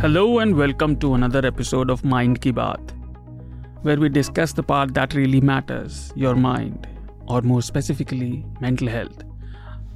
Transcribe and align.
Hello 0.00 0.38
and 0.40 0.54
welcome 0.54 0.96
to 0.96 1.14
another 1.14 1.46
episode 1.46 1.88
of 1.88 2.04
Mind 2.04 2.40
Ki 2.40 2.52
Baat, 2.52 2.90
where 3.82 3.96
we 3.96 4.08
discuss 4.08 4.52
the 4.52 4.62
part 4.62 4.92
that 4.94 5.14
really 5.14 5.40
matters 5.40 6.12
your 6.14 6.34
mind, 6.34 6.86
or 7.26 7.40
more 7.42 7.62
specifically, 7.62 8.44
mental 8.60 8.86
health. 8.86 9.22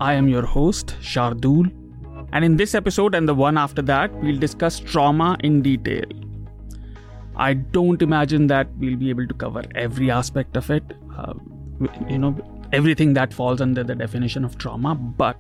I 0.00 0.14
am 0.14 0.28
your 0.28 0.46
host, 0.46 0.94
Shardul, 1.00 1.70
and 2.32 2.44
in 2.44 2.56
this 2.56 2.74
episode 2.74 3.14
and 3.14 3.28
the 3.28 3.34
one 3.34 3.58
after 3.58 3.82
that, 3.82 4.14
we'll 4.22 4.38
discuss 4.38 4.80
trauma 4.80 5.36
in 5.40 5.62
detail. 5.62 6.06
I 7.36 7.54
don't 7.54 8.02
imagine 8.02 8.46
that 8.48 8.68
we'll 8.78 8.96
be 8.96 9.10
able 9.10 9.26
to 9.26 9.34
cover 9.34 9.62
every 9.74 10.10
aspect 10.10 10.56
of 10.56 10.70
it, 10.70 10.82
uh, 11.16 11.34
you 12.08 12.18
know, 12.18 12.36
everything 12.72 13.14
that 13.14 13.32
falls 13.32 13.60
under 13.60 13.84
the 13.84 13.94
definition 13.94 14.44
of 14.44 14.58
trauma, 14.58 14.94
but 14.94 15.36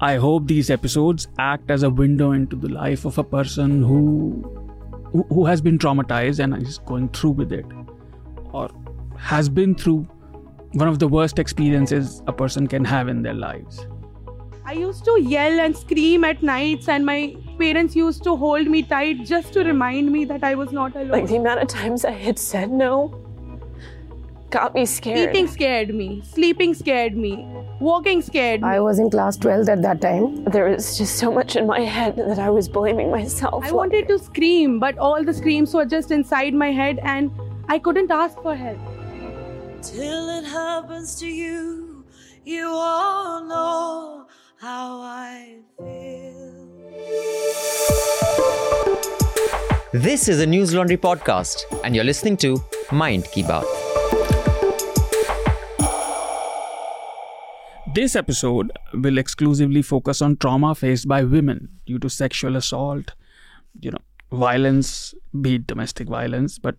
I 0.00 0.16
hope 0.16 0.46
these 0.46 0.70
episodes 0.70 1.28
act 1.38 1.70
as 1.70 1.82
a 1.82 1.90
window 1.90 2.32
into 2.32 2.56
the 2.56 2.68
life 2.68 3.04
of 3.04 3.18
a 3.18 3.24
person 3.24 3.82
who 3.82 4.60
who 5.28 5.44
has 5.44 5.60
been 5.60 5.78
traumatized 5.78 6.42
and 6.42 6.60
is 6.60 6.78
going 6.78 7.08
through 7.10 7.30
with 7.30 7.52
it 7.52 7.64
or 8.52 8.68
has 9.16 9.48
been 9.48 9.74
through 9.74 10.08
one 10.72 10.88
of 10.88 10.98
the 10.98 11.06
worst 11.06 11.38
experiences 11.38 12.22
a 12.26 12.32
person 12.32 12.66
can 12.66 12.84
have 12.84 13.08
in 13.08 13.22
their 13.22 13.34
lives. 13.34 13.86
I 14.66 14.72
used 14.72 15.04
to 15.04 15.20
yell 15.20 15.60
and 15.60 15.76
scream 15.76 16.24
at 16.24 16.42
nights, 16.42 16.88
and 16.88 17.04
my 17.06 17.36
parents 17.58 17.94
used 17.94 18.24
to 18.24 18.34
hold 18.34 18.66
me 18.66 18.82
tight 18.82 19.24
just 19.24 19.52
to 19.52 19.62
remind 19.62 20.10
me 20.10 20.24
that 20.24 20.42
I 20.42 20.54
was 20.54 20.72
not 20.72 20.96
alone. 20.96 21.10
Like 21.10 21.28
the 21.28 21.36
amount 21.36 21.60
of 21.60 21.68
times 21.68 22.04
I 22.04 22.12
had 22.12 22.38
said 22.38 22.72
no 22.72 23.23
got 24.54 24.72
me 24.72 24.86
scared. 24.86 25.30
Eating 25.30 25.48
scared 25.48 25.92
me, 25.92 26.22
sleeping 26.22 26.74
scared 26.74 27.16
me, 27.16 27.44
walking 27.80 28.22
scared 28.22 28.60
me. 28.62 28.68
I 28.68 28.78
was 28.78 29.00
in 29.00 29.10
class 29.10 29.36
12 29.36 29.68
at 29.68 29.82
that 29.82 30.00
time. 30.00 30.44
There 30.44 30.68
was 30.68 30.96
just 30.96 31.16
so 31.16 31.32
much 31.32 31.56
in 31.56 31.66
my 31.66 31.80
head 31.80 32.14
that 32.16 32.38
I 32.38 32.50
was 32.50 32.68
blaming 32.68 33.10
myself. 33.10 33.64
I 33.64 33.72
wanted 33.72 34.06
to 34.08 34.18
scream, 34.18 34.78
but 34.78 34.96
all 34.96 35.24
the 35.24 35.34
screams 35.34 35.74
were 35.74 35.84
just 35.84 36.12
inside 36.12 36.54
my 36.54 36.70
head, 36.70 37.00
and 37.02 37.32
I 37.68 37.80
couldn't 37.80 38.12
ask 38.12 38.40
for 38.42 38.54
help. 38.54 38.78
Till 39.82 40.28
it 40.38 40.44
happens 40.44 41.16
to 41.18 41.26
you, 41.26 42.04
you 42.44 42.68
all 42.68 43.42
know 43.44 44.26
how 44.60 45.00
I 45.00 45.58
feel. 45.78 46.44
This 49.92 50.28
is 50.28 50.40
a 50.40 50.46
Newslaundry 50.46 51.00
podcast, 51.08 51.66
and 51.82 51.96
you're 51.96 52.04
listening 52.12 52.36
to 52.46 52.56
Mind 52.92 53.26
Ki 53.32 53.42
Baat. 53.42 54.03
This 57.94 58.16
episode 58.16 58.72
will 58.92 59.18
exclusively 59.18 59.80
focus 59.80 60.20
on 60.20 60.36
trauma 60.38 60.74
faced 60.74 61.06
by 61.06 61.22
women 61.22 61.68
due 61.86 62.00
to 62.00 62.10
sexual 62.10 62.56
assault, 62.56 63.12
you 63.80 63.92
know, 63.92 64.02
violence, 64.32 65.14
be 65.40 65.54
it 65.54 65.68
domestic 65.68 66.08
violence, 66.08 66.58
but 66.58 66.74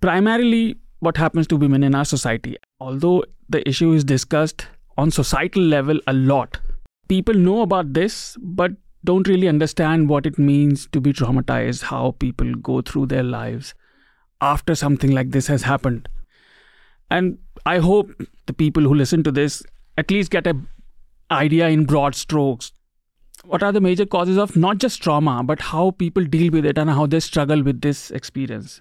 primarily 0.00 0.76
what 0.98 1.16
happens 1.16 1.46
to 1.46 1.56
women 1.56 1.84
in 1.84 1.94
our 1.94 2.04
society. 2.04 2.56
Although 2.80 3.22
the 3.48 3.66
issue 3.68 3.92
is 3.92 4.02
discussed 4.02 4.66
on 4.96 5.12
societal 5.12 5.62
level 5.62 6.00
a 6.08 6.12
lot, 6.12 6.58
people 7.08 7.34
know 7.34 7.62
about 7.62 7.94
this 7.94 8.36
but 8.40 8.72
don't 9.04 9.28
really 9.28 9.46
understand 9.46 10.08
what 10.08 10.26
it 10.26 10.40
means 10.40 10.88
to 10.88 11.00
be 11.00 11.12
traumatized, 11.12 11.84
how 11.84 12.16
people 12.18 12.52
go 12.56 12.80
through 12.80 13.06
their 13.06 13.22
lives 13.22 13.74
after 14.40 14.74
something 14.74 15.12
like 15.12 15.30
this 15.30 15.46
has 15.46 15.62
happened. 15.62 16.08
And 17.12 17.38
I 17.64 17.78
hope 17.78 18.10
the 18.46 18.52
people 18.52 18.82
who 18.82 18.94
listen 18.94 19.22
to 19.22 19.30
this 19.30 19.62
at 19.98 20.12
least 20.12 20.30
get 20.30 20.46
a 20.46 20.56
idea 21.30 21.68
in 21.68 21.84
broad 21.84 22.14
strokes. 22.14 22.72
What 23.44 23.62
are 23.62 23.72
the 23.72 23.80
major 23.80 24.06
causes 24.06 24.38
of 24.38 24.56
not 24.56 24.78
just 24.78 25.02
trauma 25.02 25.42
but 25.44 25.60
how 25.60 25.90
people 25.90 26.24
deal 26.24 26.52
with 26.52 26.64
it 26.64 26.78
and 26.78 26.90
how 26.90 27.06
they 27.06 27.20
struggle 27.20 27.62
with 27.62 27.80
this 27.80 28.10
experience? 28.10 28.80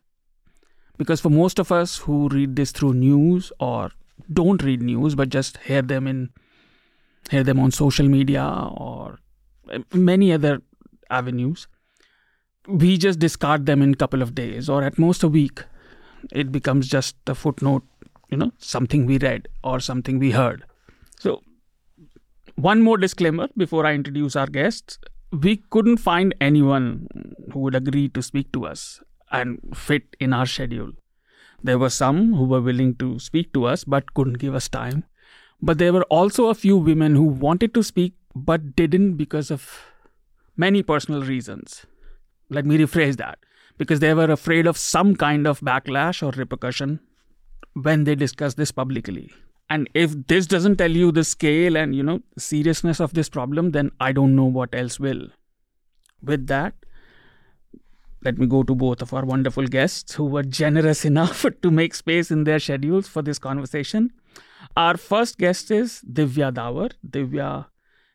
Because 0.97 1.19
for 1.21 1.29
most 1.29 1.59
of 1.59 1.71
us 1.71 1.97
who 1.97 2.27
read 2.29 2.55
this 2.55 2.71
through 2.71 2.93
news 2.93 3.51
or 3.59 3.91
don't 4.31 4.63
read 4.63 4.81
news 4.81 5.15
but 5.15 5.29
just 5.29 5.57
hear 5.57 5.81
them 5.81 6.07
in 6.07 6.29
hear 7.31 7.43
them 7.43 7.59
on 7.59 7.71
social 7.71 8.07
media 8.07 8.45
or 8.71 9.19
eh, 9.71 9.79
many 9.93 10.31
other 10.31 10.61
avenues 11.09 11.67
we 12.67 12.97
just 12.97 13.19
discard 13.19 13.65
them 13.65 13.81
in 13.81 13.93
a 13.93 13.95
couple 13.95 14.21
of 14.21 14.33
days 14.35 14.69
or 14.69 14.83
at 14.83 14.97
most 14.97 15.23
a 15.23 15.27
week. 15.27 15.63
It 16.31 16.51
becomes 16.51 16.87
just 16.87 17.15
a 17.27 17.35
footnote 17.35 17.83
you 18.29 18.37
know 18.37 18.51
something 18.57 19.05
we 19.05 19.17
read 19.17 19.47
or 19.63 19.79
something 19.79 20.19
we 20.19 20.31
heard 20.31 20.65
so, 21.19 21.41
one 22.55 22.81
more 22.81 22.97
disclaimer 22.97 23.49
before 23.57 23.85
I 23.85 23.93
introduce 23.93 24.35
our 24.35 24.47
guests. 24.47 24.99
We 25.31 25.57
couldn't 25.69 25.97
find 25.97 26.33
anyone 26.39 27.07
who 27.51 27.59
would 27.61 27.75
agree 27.75 28.09
to 28.09 28.21
speak 28.21 28.51
to 28.53 28.65
us 28.65 29.01
and 29.31 29.59
fit 29.75 30.15
in 30.19 30.33
our 30.33 30.45
schedule. 30.45 30.91
There 31.61 31.79
were 31.79 31.89
some 31.89 32.33
who 32.33 32.45
were 32.45 32.61
willing 32.61 32.95
to 32.95 33.19
speak 33.19 33.51
to 33.53 33.65
us 33.65 33.83
but 33.83 34.13
couldn't 34.13 34.39
give 34.39 34.55
us 34.55 34.69
time. 34.69 35.03
But 35.61 35.79
there 35.79 35.91
were 35.91 36.03
also 36.03 36.47
a 36.47 36.55
few 36.55 36.77
women 36.77 37.15
who 37.15 37.23
wanted 37.23 37.73
to 37.73 37.83
speak 37.83 38.13
but 38.35 38.75
didn't 38.75 39.15
because 39.15 39.49
of 39.49 39.85
many 40.55 40.83
personal 40.83 41.23
reasons. 41.23 41.85
Let 42.49 42.65
me 42.65 42.77
rephrase 42.77 43.17
that 43.17 43.39
because 43.77 43.99
they 43.99 44.13
were 44.13 44.31
afraid 44.31 44.67
of 44.67 44.77
some 44.77 45.15
kind 45.15 45.47
of 45.47 45.59
backlash 45.61 46.21
or 46.21 46.31
repercussion 46.31 46.99
when 47.73 48.03
they 48.03 48.15
discussed 48.15 48.57
this 48.57 48.71
publicly 48.71 49.31
and 49.69 49.89
if 49.93 50.15
this 50.27 50.47
doesn't 50.47 50.77
tell 50.77 50.91
you 50.91 51.11
the 51.11 51.23
scale 51.23 51.75
and 51.75 51.95
you 51.95 52.03
know 52.03 52.19
seriousness 52.37 52.99
of 52.99 53.13
this 53.13 53.29
problem 53.29 53.71
then 53.71 53.91
i 53.99 54.11
don't 54.11 54.35
know 54.35 54.45
what 54.45 54.73
else 54.73 54.99
will. 54.99 55.27
With 56.21 56.47
that 56.47 56.73
let 58.23 58.37
me 58.37 58.47
go 58.47 58.63
to 58.63 58.73
both 58.73 59.01
of 59.01 59.13
our 59.13 59.23
wonderful 59.25 59.67
guests 59.67 60.15
who 60.15 60.25
were 60.25 60.43
generous 60.43 61.05
enough 61.11 61.45
to 61.61 61.71
make 61.71 61.93
space 61.93 62.31
in 62.31 62.43
their 62.43 62.59
schedules 62.59 63.07
for 63.07 63.21
this 63.21 63.39
conversation. 63.39 64.11
Our 64.75 64.97
first 64.97 65.37
guest 65.37 65.69
is 65.71 66.01
divya 66.11 66.51
dawar 66.53 66.91
divya 67.07 67.67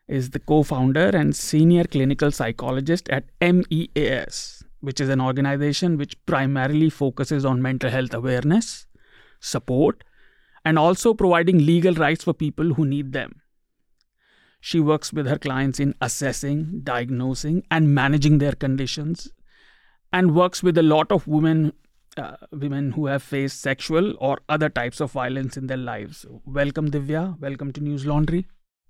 is 0.08 0.30
the 0.30 0.40
co-founder 0.40 1.10
and 1.20 1.34
senior 1.36 1.84
clinical 1.84 2.32
psychologist 2.32 3.08
at 3.08 3.24
meas 3.40 4.64
which 4.80 5.00
is 5.00 5.08
an 5.08 5.20
organization 5.20 5.96
which 5.96 6.16
primarily 6.26 6.90
focuses 6.90 7.44
on 7.44 7.62
mental 7.62 7.88
health 7.88 8.12
awareness 8.12 8.86
support 9.40 10.02
and 10.64 10.78
also 10.78 11.14
providing 11.14 11.58
legal 11.58 11.94
rights 11.94 12.24
for 12.24 12.32
people 12.32 12.74
who 12.74 12.84
need 12.84 13.12
them. 13.12 13.40
She 14.60 14.78
works 14.78 15.12
with 15.12 15.26
her 15.26 15.38
clients 15.38 15.80
in 15.80 15.94
assessing, 16.00 16.82
diagnosing, 16.84 17.64
and 17.70 17.94
managing 17.94 18.38
their 18.38 18.52
conditions, 18.52 19.32
and 20.12 20.36
works 20.36 20.62
with 20.62 20.78
a 20.78 20.82
lot 20.82 21.10
of 21.10 21.26
women, 21.26 21.72
uh, 22.16 22.36
women 22.52 22.92
who 22.92 23.06
have 23.06 23.22
faced 23.22 23.60
sexual 23.60 24.14
or 24.20 24.38
other 24.48 24.68
types 24.68 25.00
of 25.00 25.10
violence 25.10 25.56
in 25.56 25.66
their 25.66 25.76
lives. 25.76 26.24
Welcome, 26.46 26.90
Divya. 26.90 27.40
Welcome 27.40 27.72
to 27.72 27.80
Newslaundry. 27.80 28.44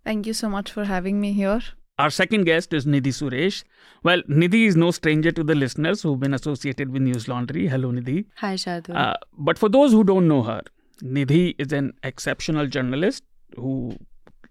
Thank 0.05 0.27
you 0.27 0.35
so 0.35 0.51
much 0.51 0.71
for 0.71 0.85
having 0.85 1.21
me 1.21 1.33
here. 1.33 1.63
Our 1.99 2.11
second 2.11 2.45
guest 2.45 2.73
is 2.73 2.85
Nidhi 2.85 3.13
Suresh. 3.13 3.65
Well, 4.03 4.23
Nidhi 4.23 4.67
is 4.67 4.77
no 4.77 4.91
stranger 4.91 5.31
to 5.31 5.45
the 5.45 5.55
listeners 5.55 6.03
who've 6.03 6.19
been 6.19 6.35
associated 6.35 6.91
with 6.91 7.03
Newslaundry. 7.03 7.69
Hello, 7.69 7.93
Nidhi. 7.93 8.25
Hi, 8.37 8.55
Shadu. 8.55 8.95
Uh, 8.95 9.15
but 9.39 9.59
for 9.59 9.69
those 9.69 9.93
who 9.93 10.03
don't 10.03 10.27
know 10.27 10.43
her, 10.43 10.63
Nidhi 11.03 11.55
is 11.59 11.73
an 11.73 11.93
exceptional 12.03 12.67
journalist 12.67 13.25
who 13.57 13.97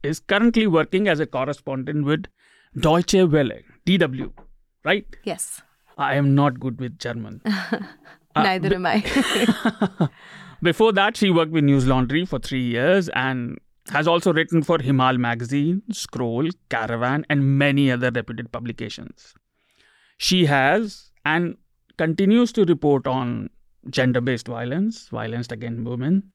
is 0.03 0.19
currently 0.19 0.67
working 0.67 1.07
as 1.07 1.19
a 1.19 1.25
correspondent 1.25 2.05
with 2.05 2.25
Deutsche 2.77 3.13
Welle, 3.13 3.59
DW, 3.85 4.31
right? 4.83 5.05
Yes. 5.23 5.61
I 5.97 6.15
am 6.15 6.35
not 6.35 6.59
good 6.59 6.79
with 6.79 6.97
German. 6.99 7.41
Neither 8.35 8.69
uh, 8.69 8.75
am 8.75 8.85
I. 8.85 10.09
before 10.63 10.91
that, 10.93 11.17
she 11.17 11.29
worked 11.29 11.51
with 11.51 11.63
Newslaundry 11.63 12.27
for 12.27 12.39
three 12.39 12.63
years 12.63 13.09
and 13.09 13.57
has 13.89 14.07
also 14.07 14.33
written 14.33 14.63
for 14.63 14.77
Himal 14.77 15.17
Magazine, 15.17 15.81
Scroll, 15.91 16.49
Caravan, 16.69 17.25
and 17.29 17.57
many 17.57 17.91
other 17.91 18.11
reputed 18.11 18.51
publications. 18.51 19.33
She 20.17 20.45
has 20.45 21.11
and 21.25 21.57
continues 21.97 22.51
to 22.53 22.65
report 22.65 23.07
on 23.07 23.49
gender 23.89 24.21
based 24.21 24.47
violence, 24.47 25.07
violence 25.09 25.47
against 25.51 25.83
women, 25.83 26.31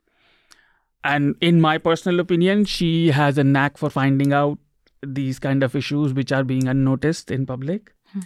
and 1.05 1.35
in 1.41 1.61
my 1.61 1.79
personal 1.79 2.21
opinion 2.21 2.65
she 2.65 3.09
has 3.09 3.39
a 3.39 3.45
knack 3.45 3.77
for 3.79 3.91
finding 3.91 4.33
out 4.33 4.59
these 5.03 5.39
kind 5.39 5.63
of 5.63 5.77
issues 5.77 6.13
which 6.13 6.33
are 6.33 6.45
being 6.45 6.69
unnoticed 6.69 7.31
in 7.31 7.47
public. 7.47 7.93
Hmm. 8.13 8.21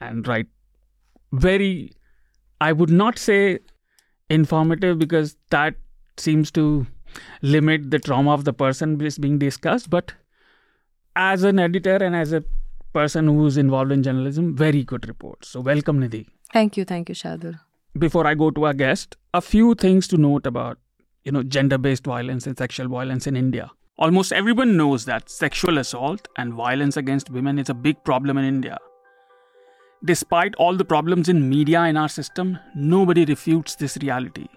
and 0.00 0.28
right 0.28 0.46
very 1.32 1.92
i 2.60 2.72
would 2.72 2.90
not 2.90 3.18
say 3.18 3.58
informative 4.30 4.98
because 4.98 5.36
that 5.50 5.74
seems 6.16 6.50
to 6.50 6.86
limit 7.42 7.90
the 7.90 7.98
trauma 7.98 8.32
of 8.32 8.44
the 8.44 8.52
person 8.52 9.00
is 9.00 9.18
being 9.18 9.38
discussed. 9.38 9.90
But 9.90 10.14
as 11.16 11.42
an 11.42 11.58
editor 11.58 11.96
and 11.96 12.16
as 12.16 12.32
a 12.32 12.44
person 12.92 13.26
who's 13.26 13.56
involved 13.56 13.90
in 13.90 14.02
journalism 14.02 14.54
very 14.56 14.84
good 14.84 15.08
report 15.08 15.44
so 15.44 15.60
welcome 15.60 16.00
nidhi. 16.00 16.26
Thank 16.52 16.76
you 16.76 16.84
thank 16.84 17.08
you 17.08 17.14
shardul. 17.14 17.58
Before 17.98 18.24
i 18.26 18.34
go 18.34 18.50
to 18.50 18.66
our 18.66 18.72
guest 18.72 19.16
a 19.32 19.40
few 19.40 19.74
things 19.74 20.06
to 20.08 20.16
note 20.16 20.46
about 20.46 20.78
you 21.24 21.32
know, 21.32 21.42
gender-based 21.42 22.04
violence 22.04 22.46
and 22.46 22.56
sexual 22.56 22.88
violence 22.88 23.26
in 23.26 23.36
India. 23.36 23.70
Almost 23.96 24.32
everyone 24.32 24.76
knows 24.76 25.04
that 25.06 25.30
sexual 25.30 25.78
assault 25.78 26.28
and 26.36 26.52
violence 26.52 26.96
against 26.96 27.30
women 27.30 27.58
is 27.58 27.70
a 27.70 27.74
big 27.74 28.02
problem 28.04 28.38
in 28.38 28.44
India. 28.44 28.76
Despite 30.04 30.54
all 30.56 30.76
the 30.76 30.84
problems 30.84 31.28
in 31.28 31.48
media 31.48 31.84
in 31.84 31.96
our 31.96 32.08
system, 32.08 32.58
nobody 32.74 33.24
refutes 33.24 33.74
this 33.76 33.96
reality. 33.98 34.48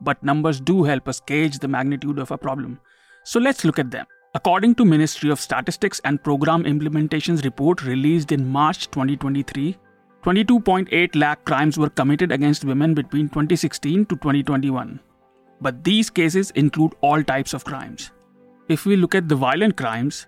But 0.00 0.22
numbers 0.22 0.60
do 0.60 0.82
help 0.82 1.08
us 1.08 1.20
gauge 1.20 1.58
the 1.58 1.68
magnitude 1.68 2.18
of 2.18 2.30
a 2.30 2.36
problem. 2.36 2.80
So 3.22 3.40
let's 3.40 3.64
look 3.64 3.78
at 3.78 3.90
them. 3.90 4.06
According 4.34 4.74
to 4.74 4.84
Ministry 4.84 5.30
of 5.30 5.40
Statistics 5.40 6.00
and 6.04 6.22
Program 6.22 6.66
Implementation's 6.66 7.44
report 7.44 7.84
released 7.84 8.32
in 8.32 8.46
March 8.46 8.90
2023, 8.90 9.78
22.8 10.24 11.14
lakh 11.14 11.44
crimes 11.44 11.78
were 11.78 11.88
committed 11.88 12.32
against 12.32 12.64
women 12.64 12.92
between 12.92 13.28
2016 13.28 14.06
to 14.06 14.16
2021. 14.16 15.00
But 15.60 15.84
these 15.84 16.10
cases 16.10 16.50
include 16.52 16.94
all 17.00 17.22
types 17.22 17.54
of 17.54 17.64
crimes. 17.64 18.10
If 18.68 18.86
we 18.86 18.96
look 18.96 19.14
at 19.14 19.28
the 19.28 19.36
violent 19.36 19.76
crimes 19.76 20.26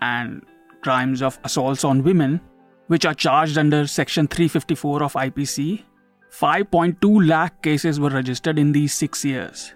and 0.00 0.42
crimes 0.82 1.22
of 1.22 1.38
assaults 1.44 1.84
on 1.84 2.02
women, 2.02 2.40
which 2.88 3.04
are 3.04 3.14
charged 3.14 3.58
under 3.58 3.86
Section 3.86 4.28
354 4.28 5.02
of 5.02 5.12
IPC, 5.14 5.82
5.2 6.30 7.28
lakh 7.28 7.62
cases 7.62 7.98
were 7.98 8.10
registered 8.10 8.58
in 8.58 8.72
these 8.72 8.92
six 8.92 9.24
years. 9.24 9.74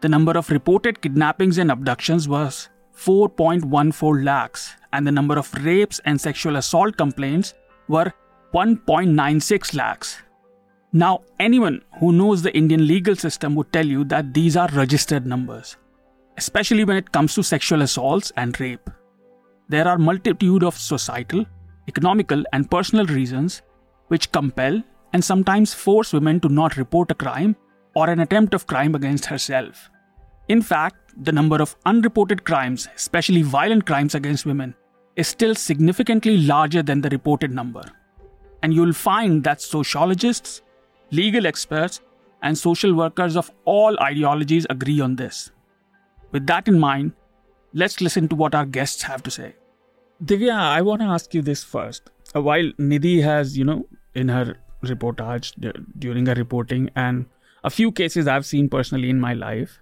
The 0.00 0.08
number 0.08 0.32
of 0.32 0.50
reported 0.50 1.00
kidnappings 1.00 1.58
and 1.58 1.70
abductions 1.70 2.28
was 2.28 2.68
4.14 2.96 4.24
lakhs, 4.24 4.74
and 4.92 5.06
the 5.06 5.12
number 5.12 5.38
of 5.38 5.52
rapes 5.64 6.00
and 6.04 6.20
sexual 6.20 6.56
assault 6.56 6.96
complaints 6.96 7.54
were 7.88 8.12
1.96 8.54 9.74
lakhs. 9.74 10.18
Now, 10.92 11.20
anyone 11.38 11.82
who 11.98 12.12
knows 12.12 12.42
the 12.42 12.56
Indian 12.56 12.86
legal 12.86 13.14
system 13.14 13.54
would 13.54 13.72
tell 13.72 13.86
you 13.86 14.04
that 14.04 14.32
these 14.32 14.56
are 14.56 14.68
registered 14.68 15.26
numbers, 15.26 15.76
especially 16.38 16.84
when 16.84 16.96
it 16.96 17.12
comes 17.12 17.34
to 17.34 17.42
sexual 17.42 17.82
assaults 17.82 18.32
and 18.36 18.58
rape. 18.58 18.88
There 19.68 19.86
are 19.86 19.98
multitude 19.98 20.64
of 20.64 20.78
societal, 20.78 21.44
economical, 21.88 22.42
and 22.54 22.70
personal 22.70 23.04
reasons 23.04 23.60
which 24.06 24.32
compel 24.32 24.82
and 25.12 25.22
sometimes 25.22 25.74
force 25.74 26.14
women 26.14 26.40
to 26.40 26.48
not 26.48 26.78
report 26.78 27.10
a 27.10 27.14
crime 27.14 27.54
or 27.94 28.08
an 28.08 28.20
attempt 28.20 28.54
of 28.54 28.66
crime 28.66 28.94
against 28.94 29.26
herself. 29.26 29.90
In 30.48 30.62
fact, 30.62 31.12
the 31.22 31.32
number 31.32 31.60
of 31.60 31.76
unreported 31.84 32.44
crimes, 32.44 32.88
especially 32.96 33.42
violent 33.42 33.84
crimes 33.84 34.14
against 34.14 34.46
women, 34.46 34.74
is 35.16 35.28
still 35.28 35.54
significantly 35.54 36.38
larger 36.38 36.82
than 36.82 37.02
the 37.02 37.10
reported 37.10 37.50
number 37.50 37.84
and 38.62 38.74
you'll 38.74 38.92
find 38.92 39.44
that 39.44 39.60
sociologists, 39.60 40.62
legal 41.10 41.46
experts, 41.46 42.00
and 42.42 42.56
social 42.56 42.94
workers 42.94 43.36
of 43.36 43.50
all 43.64 43.98
ideologies 44.00 44.66
agree 44.70 45.00
on 45.00 45.16
this. 45.16 45.50
With 46.30 46.46
that 46.46 46.68
in 46.68 46.78
mind, 46.78 47.12
let's 47.72 48.00
listen 48.00 48.28
to 48.28 48.36
what 48.36 48.54
our 48.54 48.66
guests 48.66 49.02
have 49.02 49.22
to 49.24 49.30
say. 49.30 49.54
Divya, 50.24 50.52
I 50.52 50.82
want 50.82 51.00
to 51.00 51.06
ask 51.06 51.34
you 51.34 51.42
this 51.42 51.64
first. 51.64 52.10
Uh, 52.34 52.42
while 52.42 52.70
Nidhi 52.78 53.22
has, 53.22 53.56
you 53.56 53.64
know, 53.64 53.86
in 54.14 54.28
her 54.28 54.56
reportage 54.84 55.52
during 55.98 56.26
her 56.26 56.34
reporting, 56.34 56.90
and 56.94 57.26
a 57.64 57.70
few 57.70 57.90
cases 57.90 58.28
I've 58.28 58.46
seen 58.46 58.68
personally 58.68 59.10
in 59.10 59.20
my 59.20 59.34
life, 59.34 59.80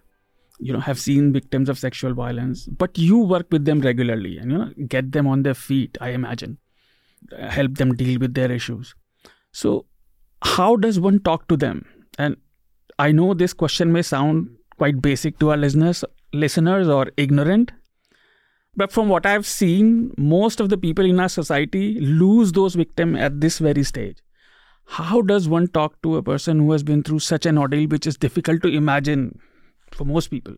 you 0.58 0.72
know, 0.72 0.80
have 0.80 0.98
seen 0.98 1.32
victims 1.32 1.68
of 1.68 1.78
sexual 1.78 2.14
violence, 2.14 2.66
but 2.66 2.96
you 2.96 3.18
work 3.18 3.46
with 3.50 3.64
them 3.64 3.80
regularly 3.80 4.38
and, 4.38 4.52
you 4.52 4.58
know, 4.58 4.72
get 4.88 5.12
them 5.12 5.26
on 5.26 5.42
their 5.42 5.54
feet, 5.54 5.98
I 6.00 6.10
imagine 6.10 6.58
help 7.38 7.76
them 7.76 7.94
deal 7.94 8.18
with 8.18 8.34
their 8.34 8.50
issues. 8.50 8.94
So, 9.52 9.86
how 10.44 10.76
does 10.76 10.98
one 11.00 11.20
talk 11.20 11.48
to 11.48 11.56
them? 11.56 11.84
And 12.18 12.36
I 12.98 13.12
know 13.12 13.34
this 13.34 13.52
question 13.52 13.92
may 13.92 14.02
sound 14.02 14.48
quite 14.78 15.00
basic 15.02 15.38
to 15.38 15.50
our 15.50 15.56
listeners, 15.56 16.04
listeners 16.32 16.88
or 16.88 17.10
ignorant, 17.16 17.72
but 18.74 18.92
from 18.92 19.08
what 19.08 19.24
I've 19.24 19.46
seen, 19.46 20.12
most 20.18 20.60
of 20.60 20.68
the 20.68 20.76
people 20.76 21.04
in 21.04 21.18
our 21.18 21.28
society 21.30 21.98
lose 22.00 22.52
those 22.52 22.74
victims 22.74 23.18
at 23.18 23.40
this 23.40 23.58
very 23.58 23.82
stage. 23.82 24.18
How 24.84 25.22
does 25.22 25.48
one 25.48 25.66
talk 25.68 26.00
to 26.02 26.16
a 26.16 26.22
person 26.22 26.58
who 26.60 26.72
has 26.72 26.82
been 26.82 27.02
through 27.02 27.18
such 27.20 27.46
an 27.46 27.58
ordeal, 27.58 27.88
which 27.88 28.06
is 28.06 28.16
difficult 28.16 28.62
to 28.62 28.68
imagine 28.68 29.38
for 29.92 30.04
most 30.04 30.28
people? 30.28 30.54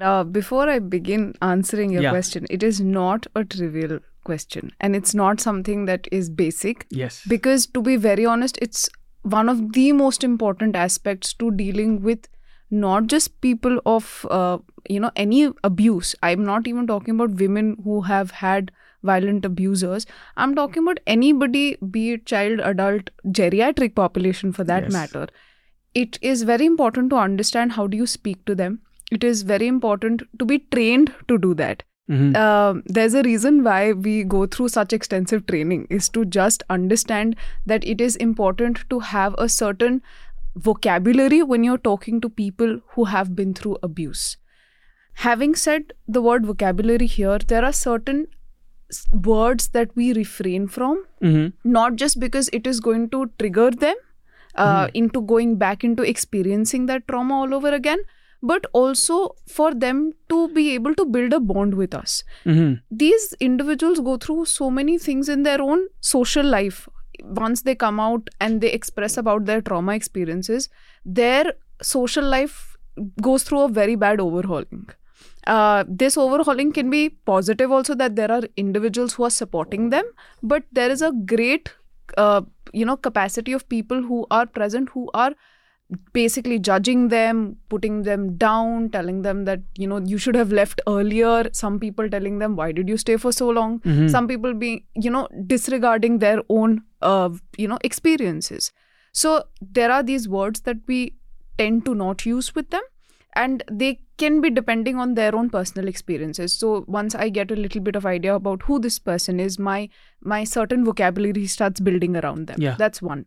Uh, 0.00 0.24
before 0.24 0.68
I 0.68 0.78
begin 0.78 1.34
answering 1.42 1.90
your 1.92 2.02
Yeah. 2.02 2.10
question, 2.10 2.46
it 2.50 2.62
is 2.62 2.80
not 2.80 3.26
a 3.36 3.44
trivial 3.44 3.98
question 4.24 4.70
and 4.80 4.94
it's 4.96 5.14
not 5.14 5.40
something 5.40 5.84
that 5.86 6.06
is 6.12 6.28
basic 6.30 6.86
Yes. 6.90 7.22
because 7.26 7.66
to 7.68 7.80
be 7.82 7.96
very 7.96 8.24
honest 8.26 8.58
it's 8.60 8.88
one 9.34 9.48
of 9.48 9.72
the 9.72 9.92
most 9.92 10.24
important 10.24 10.76
aspects 10.76 11.32
to 11.34 11.50
dealing 11.50 12.02
with 12.02 12.28
not 12.70 13.06
just 13.06 13.40
people 13.40 13.80
of 13.86 14.26
uh, 14.30 14.58
you 14.88 15.00
know 15.00 15.10
any 15.16 15.50
abuse. 15.64 16.14
I'm 16.22 16.44
not 16.44 16.66
even 16.68 16.86
talking 16.86 17.14
about 17.14 17.40
women 17.44 17.76
who 17.84 18.02
have 18.02 18.30
had 18.42 18.70
violent 19.02 19.44
abusers. 19.44 20.06
I'm 20.36 20.54
talking 20.54 20.82
about 20.82 21.00
anybody 21.06 21.76
be 21.90 22.12
it 22.12 22.26
child 22.26 22.60
adult 22.60 23.10
geriatric 23.26 23.94
population 23.94 24.52
for 24.52 24.64
that 24.64 24.84
Yes. 24.84 24.92
matter. 24.92 25.26
It 25.94 26.18
is 26.22 26.42
very 26.42 26.66
important 26.66 27.10
to 27.10 27.16
understand 27.16 27.72
how 27.72 27.86
do 27.86 27.96
you 27.96 28.06
speak 28.06 28.44
to 28.46 28.54
them. 28.54 28.80
It 29.10 29.24
is 29.24 29.42
very 29.42 29.66
important 29.66 30.22
to 30.38 30.44
be 30.44 30.58
trained 30.58 31.14
to 31.28 31.38
do 31.38 31.54
that 31.54 31.82
Mhm. 32.08 32.36
um, 32.42 32.82
there's 32.98 33.14
a 33.20 33.22
reason 33.26 33.56
why 33.64 33.92
we 33.92 34.12
go 34.34 34.38
through 34.46 34.68
such 34.74 34.92
extensive 34.96 35.42
training 35.52 35.86
is 35.98 36.08
to 36.16 36.24
just 36.36 36.62
understand 36.76 37.36
that 37.72 37.84
it 37.94 38.00
is 38.06 38.16
important 38.26 38.80
to 38.94 39.00
have 39.08 39.34
a 39.38 39.48
certain 39.56 40.00
vocabulary 40.68 41.42
when 41.52 41.64
you're 41.68 41.82
talking 41.88 42.20
to 42.22 42.30
people 42.42 42.72
who 42.94 43.04
have 43.14 43.34
been 43.40 43.52
through 43.60 43.76
abuse 43.88 44.24
having 45.26 45.54
said 45.64 45.92
the 46.16 46.22
word 46.28 46.46
vocabulary 46.52 47.06
here 47.18 47.38
there 47.52 47.64
are 47.70 47.76
certain 47.82 48.26
words 49.30 49.68
that 49.76 49.94
we 49.94 50.12
refrain 50.18 50.66
from 50.66 51.00
Mhm. 51.22 51.52
not 51.78 51.96
just 52.02 52.18
because 52.20 52.48
it 52.58 52.66
is 52.66 52.80
going 52.80 53.08
to 53.16 53.24
trigger 53.42 53.70
them 53.70 53.96
uh, 54.54 54.88
into 55.00 55.20
going 55.32 55.50
back 55.56 55.84
into 55.84 56.02
experiencing 56.12 56.86
that 56.86 57.06
trauma 57.10 57.34
all 57.40 57.52
over 57.58 57.72
again 57.80 58.00
but 58.42 58.66
also 58.72 59.34
for 59.48 59.74
them 59.74 60.12
to 60.28 60.48
be 60.48 60.70
able 60.74 60.94
to 60.94 61.04
build 61.04 61.32
a 61.32 61.40
bond 61.40 61.74
with 61.74 61.94
us. 61.94 62.22
Mhm. 62.44 62.80
these 62.90 63.34
individuals 63.40 64.00
go 64.00 64.16
through 64.16 64.44
so 64.44 64.70
many 64.70 64.96
things 64.98 65.28
in 65.28 65.42
their 65.42 65.60
own 65.62 65.86
social 66.00 66.46
life. 66.46 66.88
Once 67.40 67.62
they 67.62 67.74
come 67.74 67.98
out 67.98 68.28
and 68.40 68.60
they 68.60 68.70
express 68.70 69.16
about 69.16 69.44
their 69.46 69.60
trauma 69.60 69.94
experiences 69.94 70.68
their 71.04 71.52
social 71.82 72.24
life 72.24 72.76
goes 73.22 73.42
through 73.42 73.60
a 73.62 73.68
very 73.68 73.96
bad 73.96 74.20
overhauling. 74.20 74.86
Uh, 75.46 75.84
this 75.88 76.16
overhauling 76.16 76.72
can 76.72 76.90
be 76.90 77.08
positive 77.08 77.72
also 77.72 77.94
that 77.94 78.16
there 78.16 78.30
are 78.30 78.42
individuals 78.56 79.14
who 79.14 79.24
are 79.24 79.30
supporting 79.30 79.90
them 79.90 80.04
but 80.42 80.62
there 80.72 80.90
is 80.90 81.02
a 81.02 81.12
great 81.34 81.72
uh, 82.16 82.42
you 82.72 82.84
know 82.84 82.96
capacity 82.96 83.52
of 83.52 83.68
people 83.68 84.02
who 84.02 84.26
are 84.30 84.46
present 84.46 84.88
who 84.90 85.08
are 85.14 85.32
basically 86.12 86.58
judging 86.58 87.08
them 87.08 87.56
putting 87.70 88.02
them 88.02 88.36
down 88.36 88.90
telling 88.90 89.22
them 89.22 89.44
that 89.46 89.60
you 89.76 89.86
know 89.86 89.98
you 90.04 90.18
should 90.18 90.34
have 90.34 90.52
left 90.52 90.80
earlier. 90.86 91.48
Some 91.52 91.78
people 91.80 92.10
telling 92.10 92.38
them 92.38 92.56
why 92.56 92.72
did 92.72 92.88
you 92.88 92.96
stay 92.98 93.16
for 93.16 93.32
so 93.32 93.48
long? 93.48 93.80
Mhm. 93.80 94.10
some 94.10 94.28
people 94.28 94.52
being 94.54 94.84
you 94.94 95.10
know 95.10 95.26
disregarding 95.46 96.18
their 96.18 96.42
own 96.48 96.82
uh, 97.00 97.30
you 97.56 97.68
know 97.68 97.78
experiences. 97.82 98.70
So 99.12 99.44
there 99.60 99.90
are 99.90 100.02
these 100.02 100.28
words 100.28 100.60
that 100.62 100.76
we 100.86 101.14
tend 101.56 101.84
to 101.86 101.94
not 101.94 102.26
use 102.26 102.54
with 102.54 102.70
them 102.70 102.82
and 103.34 103.64
they 103.70 103.98
can 104.18 104.40
be 104.40 104.50
depending 104.50 104.96
on 104.98 105.14
their 105.14 105.34
own 105.34 105.48
personal 105.48 105.88
experiences. 105.88 106.52
So 106.52 106.84
once 106.86 107.14
i 107.14 107.28
get 107.30 107.50
a 107.50 107.56
little 107.56 107.80
bit 107.80 107.96
of 107.96 108.04
idea 108.04 108.34
about 108.34 108.62
who 108.62 108.78
this 108.78 108.98
person 108.98 109.40
is 109.40 109.58
my 109.58 109.88
my 110.20 110.44
certain 110.44 110.84
vocabulary 110.84 111.46
starts 111.46 111.80
building 111.80 112.16
around 112.16 112.46
them. 112.46 112.60
Yeah. 112.60 112.76
that's 112.78 113.00
one 113.00 113.24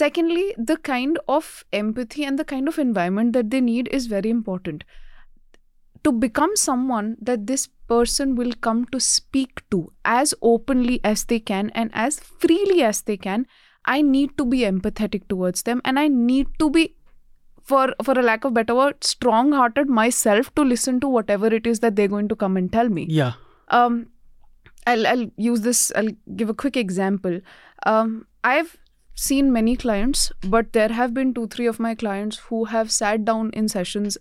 secondly 0.00 0.44
the 0.72 0.76
kind 0.88 1.18
of 1.36 1.64
empathy 1.72 2.24
and 2.24 2.38
the 2.38 2.44
kind 2.44 2.72
of 2.72 2.78
environment 2.84 3.32
that 3.38 3.50
they 3.50 3.60
need 3.60 3.88
is 4.00 4.06
very 4.06 4.30
important. 4.30 4.84
To 6.04 6.12
become 6.12 6.56
someone 6.56 7.16
that 7.20 7.46
this 7.46 7.68
person 7.92 8.34
will 8.36 8.52
come 8.66 8.86
to 8.86 8.98
speak 8.98 9.62
to 9.70 9.92
as 10.04 10.34
openly 10.40 11.00
as 11.04 11.24
they 11.32 11.38
can 11.38 11.70
and 11.82 11.90
as 11.92 12.18
freely 12.44 12.82
as 12.82 13.02
they 13.02 13.16
can 13.16 13.46
i 13.94 14.00
need 14.00 14.36
to 14.38 14.44
be 14.52 14.60
empathetic 14.60 15.26
towards 15.32 15.64
them 15.68 15.82
and 15.84 15.98
i 16.02 16.06
need 16.08 16.52
to 16.62 16.68
be 16.76 16.84
for 17.70 17.82
for 18.08 18.18
a 18.18 18.22
lack 18.22 18.44
of 18.44 18.54
better 18.54 18.74
word 18.74 19.04
strong 19.04 19.52
hearted 19.52 19.88
myself 19.88 20.54
to 20.60 20.62
listen 20.62 21.00
to 21.00 21.08
whatever 21.08 21.52
it 21.58 21.66
is 21.66 21.80
that 21.80 21.96
they're 21.96 22.14
going 22.14 22.28
to 22.28 22.36
come 22.36 22.56
and 22.56 22.72
tell 22.72 22.88
me. 22.88 23.06
Yeah. 23.08 23.32
um 23.68 24.06
I'll, 24.86 25.06
I'll 25.06 25.26
use 25.36 25.60
this 25.60 25.92
i'll 25.94 26.10
give 26.36 26.48
a 26.48 26.54
quick 26.54 26.76
example. 26.76 27.40
Um 27.86 28.26
i've 28.42 28.76
seen 29.14 29.52
many 29.52 29.76
clients 29.76 30.32
but 30.48 30.72
there 30.72 30.88
have 30.88 31.14
been 31.14 31.32
two 31.34 31.46
three 31.46 31.66
of 31.66 31.78
my 31.78 31.94
clients 31.94 32.38
who 32.48 32.64
have 32.64 32.90
sat 32.90 33.24
down 33.24 33.50
in 33.50 33.68
sessions 33.68 34.18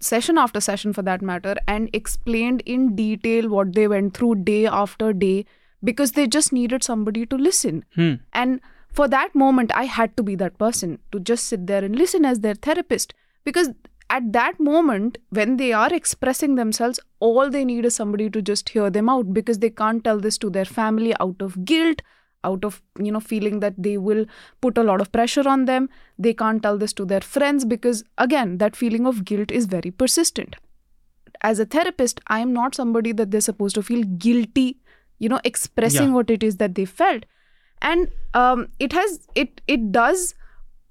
session 0.00 0.36
after 0.36 0.60
session 0.60 0.92
for 0.92 1.02
that 1.02 1.22
matter 1.22 1.54
and 1.66 1.88
explained 1.92 2.62
in 2.66 2.94
detail 2.96 3.48
what 3.48 3.74
they 3.74 3.88
went 3.88 4.14
through 4.14 4.34
day 4.34 4.66
after 4.66 5.12
day 5.12 5.44
because 5.84 6.12
they 6.12 6.26
just 6.26 6.52
needed 6.52 6.82
somebody 6.82 7.24
to 7.26 7.36
listen 7.36 7.84
Hmm. 7.94 8.14
and 8.32 8.60
for 8.96 9.06
that 9.08 9.34
moment, 9.34 9.72
I 9.76 9.84
had 9.84 10.16
to 10.16 10.22
be 10.22 10.36
that 10.36 10.56
person 10.56 10.98
to 11.12 11.20
just 11.20 11.44
sit 11.44 11.66
there 11.66 11.84
and 11.84 11.94
listen 11.94 12.24
as 12.24 12.40
their 12.40 12.54
therapist. 12.54 13.12
Because 13.44 13.68
at 14.08 14.32
that 14.32 14.58
moment, 14.58 15.18
when 15.28 15.58
they 15.58 15.74
are 15.74 15.92
expressing 15.92 16.54
themselves, 16.54 16.98
all 17.20 17.50
they 17.50 17.62
need 17.66 17.84
is 17.84 17.94
somebody 17.94 18.30
to 18.30 18.40
just 18.40 18.70
hear 18.70 18.88
them 18.88 19.10
out 19.10 19.34
because 19.34 19.58
they 19.58 19.68
can't 19.68 20.02
tell 20.02 20.18
this 20.18 20.38
to 20.38 20.48
their 20.48 20.64
family 20.64 21.12
out 21.20 21.42
of 21.42 21.62
guilt, 21.66 22.00
out 22.50 22.64
of 22.70 22.80
you 23.08 23.12
know 23.16 23.20
feeling 23.30 23.60
that 23.66 23.74
they 23.88 23.96
will 24.10 24.24
put 24.66 24.78
a 24.82 24.86
lot 24.90 25.00
of 25.06 25.10
pressure 25.18 25.46
on 25.56 25.64
them. 25.70 25.88
They 26.26 26.34
can't 26.44 26.62
tell 26.68 26.78
this 26.84 26.92
to 27.00 27.04
their 27.14 27.20
friends 27.34 27.64
because 27.74 28.02
again 28.26 28.56
that 28.64 28.76
feeling 28.84 29.06
of 29.12 29.24
guilt 29.32 29.50
is 29.60 29.66
very 29.76 29.90
persistent. 30.04 30.56
As 31.46 31.58
a 31.62 31.64
therapist 31.72 32.20
i 32.34 32.36
am 32.42 32.52
not 32.56 32.74
somebody 32.80 33.10
that 33.16 33.30
they're 33.32 33.46
supposed 33.46 33.74
to 33.78 33.82
feel 33.88 34.04
guilty 34.26 34.62
you 35.24 35.28
know 35.32 35.40
expressing 35.50 36.06
Yeah. 36.08 36.14
what 36.20 36.30
it 36.36 36.42
is 36.50 36.56
that 36.62 36.74
they 36.78 36.84
felt. 37.00 37.26
And 37.82 38.08
um, 38.42 38.68
it 38.86 38.94
has 38.98 39.18
it 39.34 39.60
it 39.74 39.90
does 39.96 40.22